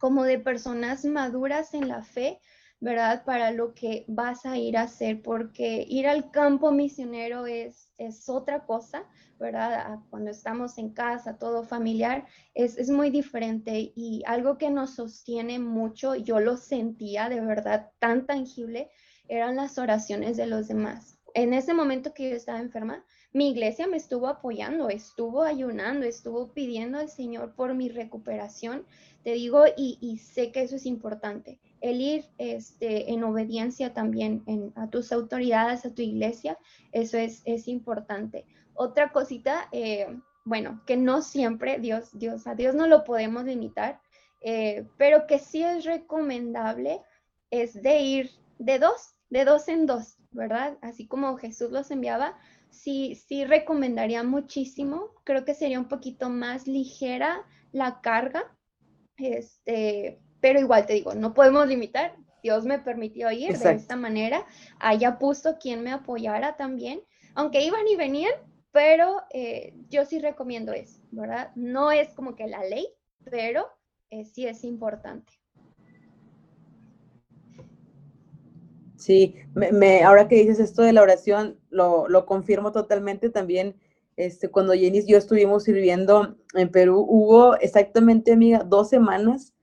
como 0.00 0.24
de 0.24 0.38
personas 0.38 1.04
maduras 1.04 1.74
en 1.74 1.86
la 1.86 2.02
fe, 2.02 2.40
¿verdad? 2.80 3.22
Para 3.26 3.50
lo 3.50 3.74
que 3.74 4.06
vas 4.08 4.46
a 4.46 4.56
ir 4.56 4.78
a 4.78 4.82
hacer, 4.82 5.20
porque 5.20 5.84
ir 5.86 6.08
al 6.08 6.30
campo 6.30 6.72
misionero 6.72 7.46
es, 7.46 7.92
es 7.98 8.26
otra 8.30 8.64
cosa, 8.64 9.04
¿verdad? 9.38 9.98
Cuando 10.08 10.30
estamos 10.30 10.78
en 10.78 10.94
casa, 10.94 11.36
todo 11.36 11.64
familiar, 11.64 12.26
es, 12.54 12.78
es 12.78 12.88
muy 12.88 13.10
diferente 13.10 13.92
y 13.94 14.22
algo 14.26 14.56
que 14.56 14.70
nos 14.70 14.94
sostiene 14.94 15.58
mucho, 15.58 16.14
yo 16.14 16.40
lo 16.40 16.56
sentía 16.56 17.28
de 17.28 17.42
verdad 17.42 17.90
tan 17.98 18.26
tangible, 18.26 18.90
eran 19.28 19.54
las 19.56 19.76
oraciones 19.76 20.38
de 20.38 20.46
los 20.46 20.66
demás. 20.66 21.18
En 21.34 21.52
ese 21.52 21.74
momento 21.74 22.14
que 22.14 22.30
yo 22.30 22.36
estaba 22.36 22.58
enferma, 22.58 23.04
mi 23.32 23.50
iglesia 23.50 23.86
me 23.86 23.96
estuvo 23.96 24.26
apoyando, 24.26 24.88
estuvo 24.88 25.42
ayunando, 25.42 26.04
estuvo 26.04 26.52
pidiendo 26.52 26.98
al 26.98 27.08
Señor 27.08 27.54
por 27.54 27.74
mi 27.74 27.88
recuperación 27.88 28.84
te 29.22 29.32
digo, 29.32 29.64
y, 29.76 30.18
sé 30.18 30.50
que 30.50 30.62
eso 30.62 30.76
es 30.76 30.86
importante, 30.86 31.60
el 31.80 32.00
ir 32.00 32.24
este, 32.38 33.10
en 33.12 33.22
obediencia 33.24 33.92
también 33.92 34.42
a 34.76 34.88
tus 34.88 35.12
autoridades, 35.12 35.84
a 35.84 35.94
tu 35.94 36.02
iglesia, 36.02 36.58
eso 36.92 37.18
es, 37.18 37.68
importante. 37.68 38.46
Otra 38.74 39.12
cosita, 39.12 39.68
eh, 39.72 40.06
bueno, 40.44 40.82
que 40.86 40.96
no 40.96 41.22
siempre 41.22 41.78
Dios, 41.78 42.10
Dios, 42.18 42.46
a 42.46 42.54
Dios 42.54 42.74
no 42.74 42.86
lo 42.86 43.04
podemos 43.04 43.44
limitar, 43.44 44.00
eh, 44.42 44.86
pero 44.96 45.26
que 45.26 45.38
sí 45.38 45.62
es 45.62 45.84
recomendable 45.84 47.02
es 47.50 47.74
de 47.82 48.00
ir 48.00 48.30
de 48.58 48.78
dos, 48.78 49.14
de 49.28 49.44
dos 49.44 49.68
en 49.68 49.86
dos, 49.86 50.16
¿verdad? 50.30 50.78
Así 50.80 51.06
como 51.06 51.36
Jesús 51.36 51.70
los 51.70 51.90
enviaba, 51.90 52.38
sí, 52.70 53.16
sí 53.26 53.44
recomendaría 53.44 54.22
muchísimo, 54.22 55.10
creo 55.24 55.44
que 55.44 55.54
sería 55.54 55.78
un 55.78 55.88
poquito 55.88 56.30
más 56.30 56.66
ligera 56.66 57.44
la 57.72 58.00
carga, 58.00 58.44
este, 59.22 60.20
pero 60.40 60.60
igual 60.60 60.86
te 60.86 60.94
digo, 60.94 61.14
no 61.14 61.34
podemos 61.34 61.66
limitar. 61.68 62.16
Dios 62.42 62.64
me 62.64 62.78
permitió 62.78 63.30
ir 63.30 63.58
de 63.58 63.72
esta 63.72 63.96
manera. 63.96 64.46
Allá 64.78 65.18
puso 65.18 65.58
quien 65.58 65.82
me 65.82 65.92
apoyara 65.92 66.56
también, 66.56 67.02
aunque 67.34 67.62
iban 67.62 67.86
y 67.86 67.96
venían, 67.96 68.32
pero 68.72 69.22
eh, 69.30 69.74
yo 69.88 70.04
sí 70.04 70.18
recomiendo 70.18 70.72
eso, 70.72 71.00
¿verdad? 71.10 71.50
No 71.54 71.90
es 71.92 72.08
como 72.14 72.36
que 72.36 72.46
la 72.46 72.64
ley, 72.64 72.86
pero 73.24 73.66
eh, 74.10 74.24
sí 74.24 74.46
es 74.46 74.64
importante. 74.64 75.32
Sí, 78.96 79.34
me, 79.54 80.02
ahora 80.02 80.28
que 80.28 80.36
dices 80.36 80.60
esto 80.60 80.82
de 80.82 80.92
la 80.92 81.00
oración, 81.00 81.58
lo, 81.70 82.06
lo 82.08 82.26
confirmo 82.26 82.70
totalmente 82.70 83.30
también 83.30 83.76
este, 84.20 84.48
cuando 84.50 84.74
Jenny 84.74 84.98
y 84.98 85.06
yo 85.06 85.16
estuvimos 85.16 85.64
sirviendo 85.64 86.36
en 86.54 86.70
Perú, 86.70 87.06
hubo 87.08 87.56
exactamente, 87.56 88.32
amiga, 88.32 88.62
dos 88.64 88.90
semanas 88.90 89.54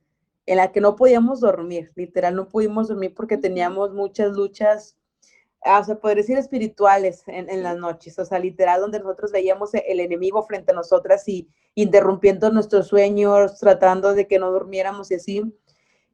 en 0.46 0.56
la 0.56 0.72
que 0.72 0.80
no 0.80 0.96
podíamos 0.96 1.40
dormir, 1.40 1.92
literal, 1.94 2.34
no 2.34 2.48
pudimos 2.48 2.88
dormir 2.88 3.14
porque 3.14 3.36
teníamos 3.36 3.92
muchas 3.92 4.32
luchas 4.32 4.96
ah, 5.64 5.78
o 5.78 5.84
sea, 5.84 6.00
poder 6.00 6.16
decir 6.16 6.38
espirituales 6.38 7.22
en, 7.26 7.62
las 7.62 7.76
noches, 7.76 8.18
o 8.18 8.24
sea, 8.24 8.40
literal, 8.40 8.80
donde 8.80 8.98
nosotros 8.98 9.30
veíamos 9.30 9.70
el 9.74 10.00
enemigo 10.00 10.42
frente 10.42 10.72
a 10.72 10.74
nosotras 10.74 11.28
y 11.28 11.48
interrumpiendo 11.74 12.50
nuestros 12.50 12.88
sueños, 12.88 13.58
tratando 13.60 14.12
de 14.14 14.26
que 14.26 14.40
no 14.40 14.50
durmiéramos 14.50 15.10
y 15.12 15.14
así. 15.14 15.42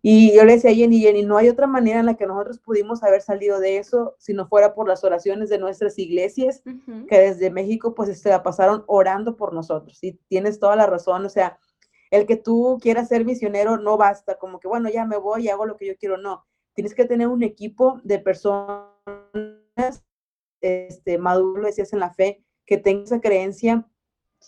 Y 0.06 0.36
yo 0.36 0.44
le 0.44 0.52
decía 0.52 0.70
a 0.70 0.74
Jenny, 0.74 1.00
Jenny, 1.00 1.22
no 1.22 1.38
hay 1.38 1.48
otra 1.48 1.66
manera 1.66 2.00
en 2.00 2.04
la 2.04 2.14
que 2.14 2.26
nosotros 2.26 2.58
pudimos 2.58 3.02
haber 3.02 3.22
salido 3.22 3.58
de 3.58 3.78
eso 3.78 4.14
si 4.18 4.34
no 4.34 4.46
fuera 4.46 4.74
por 4.74 4.86
las 4.86 5.02
oraciones 5.02 5.48
de 5.48 5.56
nuestras 5.56 5.98
iglesias, 5.98 6.62
que 7.08 7.18
desde 7.18 7.50
México 7.50 7.94
pues 7.94 8.20
se 8.20 8.28
la 8.28 8.42
pasaron 8.42 8.84
orando 8.86 9.34
por 9.34 9.54
nosotros. 9.54 10.04
Y 10.04 10.20
tienes 10.28 10.60
toda 10.60 10.76
la 10.76 10.84
razón, 10.84 11.24
o 11.24 11.30
sea, 11.30 11.58
el 12.10 12.26
que 12.26 12.36
tú 12.36 12.78
quieras 12.82 13.08
ser 13.08 13.24
misionero 13.24 13.78
no 13.78 13.96
basta, 13.96 14.36
como 14.36 14.60
que 14.60 14.68
bueno, 14.68 14.90
ya 14.90 15.06
me 15.06 15.16
voy 15.16 15.44
y 15.44 15.48
hago 15.48 15.64
lo 15.64 15.78
que 15.78 15.86
yo 15.86 15.96
quiero, 15.96 16.18
no. 16.18 16.44
Tienes 16.74 16.94
que 16.94 17.06
tener 17.06 17.28
un 17.28 17.42
equipo 17.42 17.98
de 18.04 18.18
personas 18.18 18.92
este, 20.60 21.16
maduro, 21.16 21.64
decías 21.64 21.94
en 21.94 22.00
la 22.00 22.12
fe, 22.12 22.44
que 22.66 22.76
tengan 22.76 23.04
esa 23.04 23.22
creencia 23.22 23.88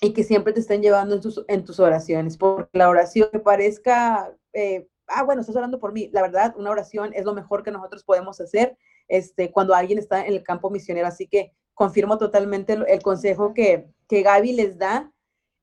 y 0.02 0.12
que 0.12 0.22
siempre 0.22 0.52
te 0.52 0.60
estén 0.60 0.82
llevando 0.82 1.14
en 1.14 1.22
tus, 1.22 1.42
en 1.48 1.64
tus 1.64 1.80
oraciones, 1.80 2.36
porque 2.36 2.76
la 2.76 2.90
oración 2.90 3.30
que 3.32 3.38
parezca... 3.38 4.36
Eh, 4.52 4.86
ah, 5.08 5.22
bueno, 5.22 5.40
estás 5.40 5.56
orando 5.56 5.78
por 5.78 5.92
mí. 5.92 6.08
La 6.12 6.22
verdad, 6.22 6.54
una 6.56 6.70
oración 6.70 7.12
es 7.14 7.24
lo 7.24 7.34
mejor 7.34 7.62
que 7.62 7.70
nosotros 7.70 8.04
podemos 8.04 8.40
hacer 8.40 8.76
este, 9.08 9.50
cuando 9.50 9.74
alguien 9.74 9.98
está 9.98 10.24
en 10.26 10.32
el 10.32 10.42
campo 10.42 10.70
misionero. 10.70 11.06
Así 11.06 11.26
que 11.26 11.52
confirmo 11.74 12.18
totalmente 12.18 12.72
el, 12.72 13.02
consejo 13.02 13.54
que, 13.54 13.88
que, 14.08 14.22
Gaby 14.22 14.52
les 14.52 14.78
da. 14.78 15.12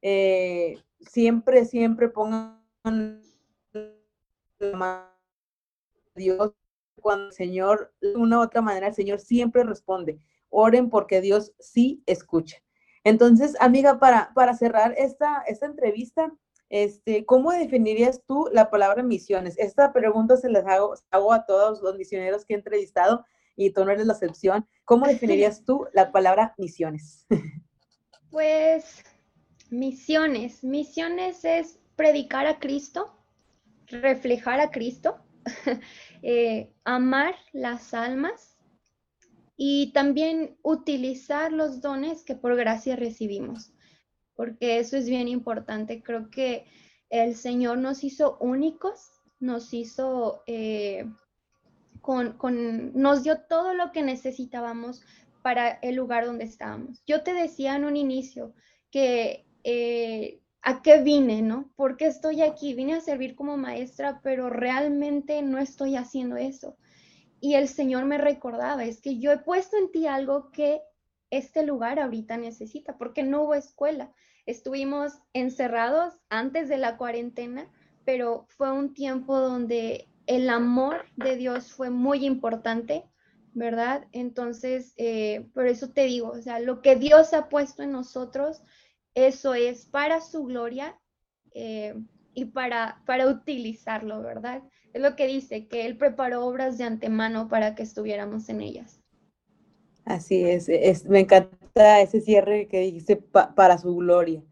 Eh, 0.02 0.78
siempre, 1.00 1.66
siempre 1.66 2.10
pongan 2.10 2.62
Dios 6.16 6.54
cuando 7.02 7.28
el 7.28 7.34
Señor, 7.34 7.94
de 8.02 8.16
una 8.16 8.40
u 8.40 8.42
otra 8.42 8.62
manera, 8.62 8.88
el 8.88 8.94
Señor 8.94 9.20
siempre 9.20 9.64
responde. 9.64 10.20
Oren 10.50 10.90
porque 10.90 11.22
Dios 11.22 11.54
sí 11.60 12.02
escucha. 12.06 12.58
Entonces, 13.04 13.56
amiga, 13.60 14.00
para, 14.00 14.32
para 14.34 14.56
cerrar 14.56 14.94
esta, 14.98 15.44
esta 15.48 15.66
entrevista, 15.66 16.32
este, 16.70 17.26
¿Cómo 17.26 17.52
definirías 17.52 18.22
tú 18.26 18.50
la 18.52 18.70
palabra 18.70 19.04
misiones? 19.04 19.58
Esta 19.58 19.94
pregunta 19.94 20.38
se 20.38 20.50
las 20.50 20.66
hago, 20.66 20.96
hago 21.12 21.34
a 21.34 21.46
todos 21.46 21.82
los 21.82 21.96
misioneros 21.98 22.46
que 22.46 22.54
he 22.54 22.58
entrevistado 22.58 23.26
y 23.56 23.72
tú 23.72 23.86
no 23.86 23.92
eres 23.92 24.08
la 24.08 24.14
excepción. 24.14 24.68
¿Cómo 24.86 25.06
definirías 25.08 25.64
tú 25.66 25.88
la 25.94 26.12
palabra 26.12 26.54
misiones? 26.58 27.26
Pues 28.32 29.04
misiones. 29.70 30.64
Misiones 30.64 31.46
es 31.46 31.78
predicar 31.96 32.48
a 32.48 32.58
Cristo, 32.58 33.16
reflejar 33.86 34.60
a 34.60 34.72
Cristo, 34.72 35.20
eh, 36.24 36.74
amar 36.84 37.36
las 37.52 37.94
almas 37.94 38.58
y 39.56 39.94
también 39.94 40.58
utilizar 40.64 41.52
los 41.52 41.80
dones 41.80 42.24
que 42.24 42.34
por 42.34 42.56
gracia 42.56 42.96
recibimos 42.96 43.73
porque 44.36 44.80
eso 44.80 44.98
es 44.98 45.08
bien 45.08 45.28
importante. 45.28 46.02
Creo 46.02 46.30
que 46.30 46.66
el 47.10 47.36
Señor 47.36 47.78
nos 47.78 48.04
hizo 48.04 48.38
únicos, 48.40 49.12
nos 49.40 49.74
hizo 49.74 50.44
eh, 50.48 51.06
con, 52.02 52.38
nos 52.94 53.24
dio 53.24 53.42
todo 53.42 53.74
lo 53.74 53.92
que 53.92 54.04
necesitábamos 54.04 55.02
para 55.42 55.70
el 55.82 55.96
lugar 55.96 56.26
donde 56.26 56.46
estábamos. 56.46 57.04
Yo 57.06 57.24
te 57.24 57.34
decía 57.34 57.76
en 57.76 57.86
un 57.86 57.98
inicio 57.98 58.54
que 58.92 59.46
eh, 59.64 60.42
a 60.62 60.82
qué 60.82 61.02
vine, 61.02 61.42
¿no? 61.42 61.72
¿Por 61.76 61.98
qué 61.98 62.08
estoy 62.08 62.42
aquí? 62.42 62.74
Vine 62.74 62.96
a 62.96 63.02
servir 63.02 63.36
como 63.36 63.58
maestra, 63.58 64.22
pero 64.24 64.50
realmente 64.50 65.42
no 65.42 65.60
estoy 65.60 65.98
haciendo 65.98 66.38
eso. 66.38 66.78
Y 67.42 67.56
el 67.56 67.68
Señor 67.68 68.06
me 68.06 68.18
recordaba, 68.18 68.86
es 68.86 69.02
que 69.02 69.20
yo 69.20 69.32
he 69.34 69.38
puesto 69.38 69.78
en 69.78 69.92
ti 69.92 70.08
algo 70.08 70.52
que 70.52 70.82
este 71.38 71.66
lugar 71.66 72.00
ahorita 72.00 72.38
necesita, 72.38 72.98
porque 72.98 73.24
no 73.24 73.44
hubo 73.44 73.56
escuela. 73.56 74.12
Estuvimos 74.46 75.14
encerrados 75.34 76.14
antes 76.30 76.70
de 76.70 76.78
la 76.78 76.98
cuarentena, 76.98 77.72
pero 78.06 78.46
fue 78.50 78.72
un 78.72 78.94
tiempo 78.94 79.40
donde 79.40 80.08
el 80.28 80.50
amor 80.50 81.06
de 81.16 81.36
Dios 81.36 81.72
fue 81.72 81.90
muy 81.90 82.26
importante, 82.26 83.06
¿verdad? 83.54 84.06
Entonces, 84.12 84.94
eh, 84.98 85.50
por 85.54 85.66
eso 85.68 85.90
te 85.90 86.06
digo, 86.06 86.30
o 86.30 86.42
sea, 86.42 86.60
lo 86.60 86.82
que 86.82 86.96
Dios 86.96 87.34
ha 87.34 87.50
puesto 87.50 87.82
en 87.82 87.92
nosotros, 87.92 88.62
eso 89.16 89.56
es 89.56 89.86
para 89.86 90.22
su 90.22 90.44
gloria 90.44 91.00
eh, 91.56 91.96
y 92.34 92.46
para, 92.46 93.02
para 93.06 93.28
utilizarlo, 93.28 94.22
¿verdad? 94.22 94.62
Es 94.94 95.02
lo 95.02 95.16
que 95.16 95.28
dice, 95.28 95.68
que 95.68 95.86
Él 95.86 95.98
preparó 95.98 96.46
obras 96.46 96.78
de 96.78 96.84
antemano 96.84 97.48
para 97.48 97.74
que 97.74 97.84
estuviéramos 97.84 98.50
en 98.50 98.62
ellas. 98.62 99.03
Así 100.06 100.44
es, 100.44 100.68
es 100.70 101.06
me 101.06 101.22
encanta 101.22 102.02
ese 102.02 102.22
cierre 102.22 102.68
que 102.68 102.80
dice 102.82 103.16
para 103.16 103.78
su 103.78 103.96
gloria. 103.96 104.44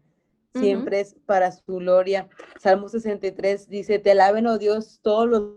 Siempre 0.54 1.00
es 1.00 1.14
para 1.26 1.50
su 1.50 1.76
gloria. 1.76 2.28
Salmo 2.60 2.88
63 2.88 3.68
dice, 3.68 3.98
te 3.98 4.10
alaben, 4.10 4.46
oh 4.46 4.58
Dios, 4.58 5.00
todos 5.02 5.28
los 5.28 5.56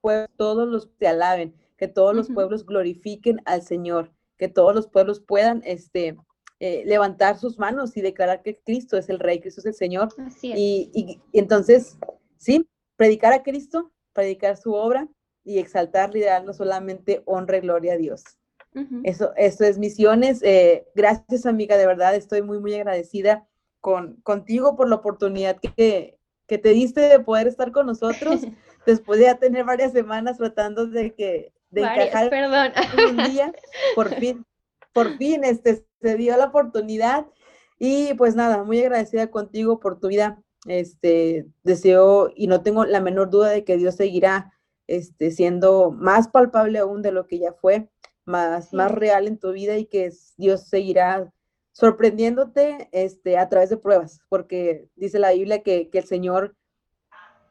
pueblos, 0.00 0.30
todos 0.36 0.68
los 0.68 0.96
te 0.96 1.08
alaben, 1.08 1.54
que 1.76 1.88
todos 1.88 2.14
los 2.14 2.28
pueblos 2.28 2.64
glorifiquen 2.64 3.40
al 3.44 3.62
Señor, 3.62 4.12
que 4.36 4.48
todos 4.48 4.74
los 4.76 4.86
pueblos 4.86 5.20
puedan 5.20 5.60
este, 5.64 6.16
eh, 6.60 6.84
levantar 6.86 7.38
sus 7.38 7.58
manos 7.58 7.96
y 7.96 8.00
declarar 8.00 8.42
que 8.42 8.58
Cristo 8.58 8.96
es 8.96 9.08
el 9.08 9.18
Rey, 9.18 9.40
Cristo 9.40 9.60
es 9.60 9.66
el 9.66 9.74
Señor. 9.74 10.08
Y, 10.42 10.90
y, 10.94 11.20
entonces, 11.38 11.98
sí, 12.36 12.68
predicar 12.96 13.32
a 13.32 13.42
Cristo, 13.42 13.90
predicar 14.12 14.56
su 14.56 14.72
obra, 14.72 15.08
y 15.46 15.60
exaltar, 15.60 16.14
y 16.16 16.24
no 16.44 16.52
solamente 16.52 17.22
honra 17.24 17.58
y 17.58 17.60
gloria 17.60 17.94
a 17.94 17.96
Dios. 17.96 18.24
Eso, 19.04 19.32
eso 19.36 19.64
es 19.64 19.78
misiones. 19.78 20.42
Eh, 20.42 20.86
gracias, 20.94 21.46
amiga, 21.46 21.78
de 21.78 21.86
verdad, 21.86 22.14
estoy 22.14 22.42
muy, 22.42 22.58
muy 22.58 22.74
agradecida 22.74 23.46
con, 23.80 24.16
contigo 24.16 24.76
por 24.76 24.90
la 24.90 24.96
oportunidad 24.96 25.58
que, 25.58 26.18
que 26.46 26.58
te 26.58 26.70
diste 26.70 27.00
de 27.00 27.20
poder 27.20 27.46
estar 27.46 27.72
con 27.72 27.86
nosotros 27.86 28.42
después 28.86 29.18
de 29.18 29.26
ya 29.26 29.38
tener 29.38 29.64
varias 29.64 29.92
semanas 29.92 30.36
tratando 30.36 30.86
de 30.86 31.14
que 31.14 31.54
de 31.70 31.80
encajar 31.82 32.28
perdón. 32.28 32.72
un 33.08 33.32
día. 33.32 33.52
Por 33.94 34.14
fin, 34.20 34.44
por 34.92 35.16
fin 35.16 35.44
este, 35.44 35.86
se 36.02 36.16
dio 36.16 36.36
la 36.36 36.46
oportunidad. 36.46 37.24
Y 37.78 38.12
pues 38.14 38.34
nada, 38.34 38.62
muy 38.64 38.80
agradecida 38.80 39.30
contigo 39.30 39.78
por 39.80 40.00
tu 40.00 40.08
vida. 40.08 40.42
Este, 40.66 41.46
deseo 41.62 42.32
y 42.34 42.48
no 42.48 42.62
tengo 42.62 42.84
la 42.84 43.00
menor 43.00 43.30
duda 43.30 43.50
de 43.50 43.64
que 43.64 43.76
Dios 43.76 43.94
seguirá 43.94 44.52
este, 44.86 45.30
siendo 45.30 45.90
más 45.90 46.28
palpable 46.28 46.78
aún 46.78 47.02
de 47.02 47.12
lo 47.12 47.26
que 47.26 47.38
ya 47.38 47.52
fue, 47.52 47.88
más, 48.24 48.72
más 48.72 48.90
real 48.90 49.26
en 49.26 49.38
tu 49.38 49.52
vida 49.52 49.76
y 49.76 49.86
que 49.86 50.12
Dios 50.36 50.62
seguirá 50.68 51.32
sorprendiéndote 51.72 52.88
este, 52.92 53.36
a 53.38 53.48
través 53.48 53.70
de 53.70 53.76
pruebas, 53.76 54.20
porque 54.28 54.88
dice 54.96 55.18
la 55.18 55.32
Biblia 55.32 55.62
que, 55.62 55.90
el 55.92 56.04
Señor 56.04 56.56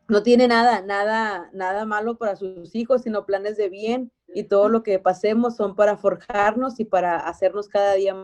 no 0.07 0.23
tiene 0.23 0.47
nada, 0.47 0.81
nada, 0.81 1.49
nada 1.53 1.85
malo 1.85 2.17
para 2.17 2.35
sus 2.35 2.75
hijos, 2.75 3.03
sino 3.03 3.25
planes 3.25 3.55
de 3.57 3.69
bien 3.69 4.11
y 4.27 4.43
todo 4.43 4.69
lo 4.69 4.83
que 4.83 4.99
pasemos 4.99 5.55
son 5.55 5.75
para 5.75 5.97
forjarnos 5.97 6.79
y 6.79 6.85
para 6.85 7.17
hacernos 7.17 7.67
cada 7.67 7.93
día 7.93 8.15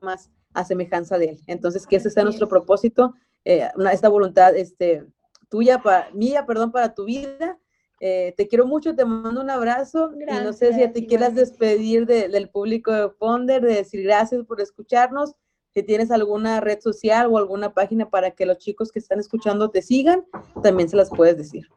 más 0.00 0.30
a 0.54 0.64
semejanza 0.64 1.18
de 1.18 1.30
Él. 1.30 1.40
Entonces, 1.46 1.86
que 1.86 1.96
ese 1.96 2.10
sea 2.10 2.24
nuestro 2.24 2.48
propósito, 2.48 3.14
eh, 3.44 3.68
esta 3.92 4.08
voluntad 4.08 4.56
este, 4.56 5.04
tuya, 5.48 5.82
para, 5.82 6.10
mía, 6.12 6.46
perdón, 6.46 6.72
para 6.72 6.94
tu 6.94 7.04
vida 7.04 7.58
eh, 8.00 8.34
te 8.36 8.46
quiero 8.46 8.66
mucho, 8.66 8.94
te 8.94 9.04
mando 9.04 9.40
un 9.40 9.50
abrazo 9.50 10.10
y 10.14 10.44
no 10.44 10.52
sé 10.52 10.74
si 10.74 10.86
te 10.88 11.06
quieras 11.06 11.34
despedir 11.34 12.06
del 12.06 12.48
público 12.50 12.92
de 12.92 13.08
Ponder, 13.08 13.62
de 13.62 13.74
decir 13.74 14.02
gracias 14.02 14.44
por 14.44 14.60
escucharnos, 14.60 15.34
si 15.72 15.82
tienes 15.82 16.10
alguna 16.10 16.60
red 16.60 16.80
social 16.80 17.28
o 17.30 17.38
alguna 17.38 17.72
página 17.72 18.08
para 18.08 18.30
que 18.30 18.46
los 18.46 18.58
chicos 18.58 18.92
que 18.92 18.98
están 18.98 19.18
escuchando 19.20 19.70
te 19.70 19.82
sigan, 19.82 20.24
también 20.62 20.88
se 20.88 20.96
las 20.96 21.10
puedes 21.10 21.36
decir. 21.36 21.68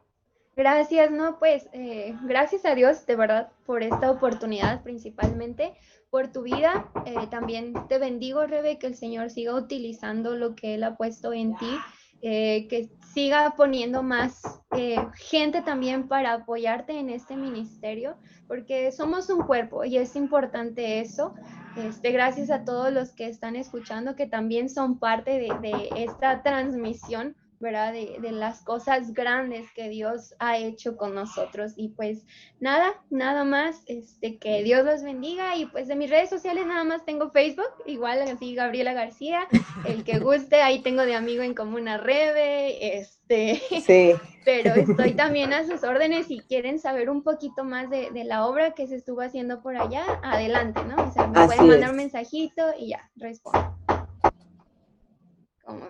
Gracias, 0.56 1.10
no, 1.10 1.38
pues 1.38 1.68
eh, 1.72 2.14
gracias 2.24 2.64
a 2.66 2.74
Dios 2.74 3.06
de 3.06 3.16
verdad 3.16 3.52
por 3.64 3.82
esta 3.82 4.10
oportunidad 4.10 4.82
principalmente, 4.82 5.72
por 6.10 6.28
tu 6.28 6.42
vida. 6.42 6.90
Eh, 7.06 7.14
también 7.30 7.72
te 7.88 7.98
bendigo, 7.98 8.46
Rebe, 8.46 8.78
que 8.78 8.86
el 8.86 8.94
Señor 8.94 9.30
siga 9.30 9.54
utilizando 9.54 10.36
lo 10.36 10.54
que 10.54 10.74
Él 10.74 10.82
ha 10.82 10.96
puesto 10.96 11.32
en 11.32 11.56
ti 11.56 11.78
eh, 12.22 12.66
que 12.68 12.90
siga 13.12 13.54
poniendo 13.56 14.02
más 14.02 14.42
eh, 14.76 14.96
gente 15.14 15.62
también 15.62 16.06
para 16.06 16.34
apoyarte 16.34 16.98
en 16.98 17.10
este 17.10 17.36
ministerio, 17.36 18.16
porque 18.46 18.92
somos 18.92 19.28
un 19.30 19.42
cuerpo 19.42 19.84
y 19.84 19.96
es 19.96 20.16
importante 20.16 21.00
eso. 21.00 21.34
Este, 21.76 22.10
gracias 22.10 22.50
a 22.50 22.64
todos 22.64 22.92
los 22.92 23.12
que 23.12 23.26
están 23.26 23.56
escuchando, 23.56 24.16
que 24.16 24.26
también 24.26 24.68
son 24.68 24.98
parte 24.98 25.38
de, 25.38 25.88
esta 25.96 26.42
transmisión, 26.42 27.36
¿verdad? 27.60 27.92
De, 27.92 28.16
de, 28.20 28.32
las 28.32 28.62
cosas 28.62 29.12
grandes 29.12 29.70
que 29.72 29.88
Dios 29.88 30.34
ha 30.38 30.56
hecho 30.56 30.96
con 30.96 31.14
nosotros. 31.14 31.74
Y 31.76 31.88
pues 31.90 32.24
nada, 32.58 32.94
nada 33.10 33.44
más, 33.44 33.82
este, 33.86 34.38
que 34.38 34.62
Dios 34.62 34.84
los 34.84 35.02
bendiga. 35.02 35.56
Y 35.56 35.66
pues 35.66 35.86
de 35.86 35.94
mis 35.94 36.10
redes 36.10 36.30
sociales 36.30 36.66
nada 36.66 36.84
más 36.84 37.04
tengo 37.04 37.30
Facebook, 37.30 37.70
igual 37.86 38.22
así 38.22 38.54
Gabriela 38.54 38.94
García, 38.94 39.46
el 39.84 40.04
que 40.04 40.18
guste, 40.18 40.62
ahí 40.62 40.80
tengo 40.80 41.02
de 41.02 41.14
amigo 41.14 41.42
en 41.42 41.54
común 41.54 41.86
a 41.88 41.98
Rebe, 41.98 42.98
este, 42.98 43.60
sí. 43.84 44.14
pero 44.44 44.74
estoy 44.74 45.12
también 45.12 45.52
a 45.52 45.66
sus 45.66 45.84
órdenes 45.84 46.26
si 46.26 46.40
quieren 46.40 46.78
saber 46.78 47.10
un 47.10 47.22
poquito 47.22 47.64
más 47.64 47.90
de, 47.90 48.10
de, 48.10 48.24
la 48.24 48.46
obra 48.46 48.72
que 48.72 48.86
se 48.86 48.96
estuvo 48.96 49.20
haciendo 49.20 49.62
por 49.62 49.76
allá, 49.76 50.04
adelante, 50.22 50.80
¿no? 50.84 50.96
O 51.02 51.12
sea, 51.12 51.26
me 51.26 51.46
pueden 51.46 51.68
mandar 51.68 51.90
un 51.90 51.96
mensajito 51.96 52.62
y 52.78 52.88
ya, 52.88 53.10
respondo. 53.16 53.79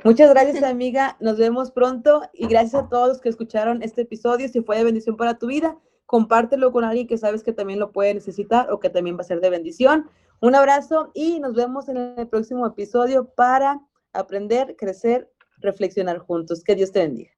Muchas 0.04 0.30
gracias, 0.30 0.62
amiga. 0.62 1.16
Nos 1.20 1.36
vemos 1.36 1.70
pronto 1.70 2.22
y 2.32 2.46
gracias 2.46 2.82
a 2.82 2.88
todos 2.88 3.08
los 3.08 3.20
que 3.20 3.28
escucharon 3.28 3.82
este 3.82 4.02
episodio. 4.02 4.48
Si 4.48 4.62
fue 4.62 4.76
de 4.76 4.84
bendición 4.84 5.16
para 5.16 5.38
tu 5.38 5.46
vida, 5.46 5.76
compártelo 6.06 6.72
con 6.72 6.84
alguien 6.84 7.06
que 7.06 7.18
sabes 7.18 7.42
que 7.42 7.52
también 7.52 7.78
lo 7.78 7.92
puede 7.92 8.14
necesitar 8.14 8.70
o 8.72 8.80
que 8.80 8.90
también 8.90 9.16
va 9.16 9.20
a 9.20 9.24
ser 9.24 9.40
de 9.40 9.50
bendición. 9.50 10.08
Un 10.40 10.54
abrazo 10.54 11.10
y 11.14 11.38
nos 11.40 11.54
vemos 11.54 11.88
en 11.88 11.96
el 11.98 12.28
próximo 12.28 12.66
episodio 12.66 13.26
para 13.34 13.80
aprender, 14.12 14.74
crecer, 14.76 15.30
reflexionar 15.58 16.18
juntos. 16.18 16.64
Que 16.64 16.74
Dios 16.74 16.92
te 16.92 17.00
bendiga. 17.00 17.30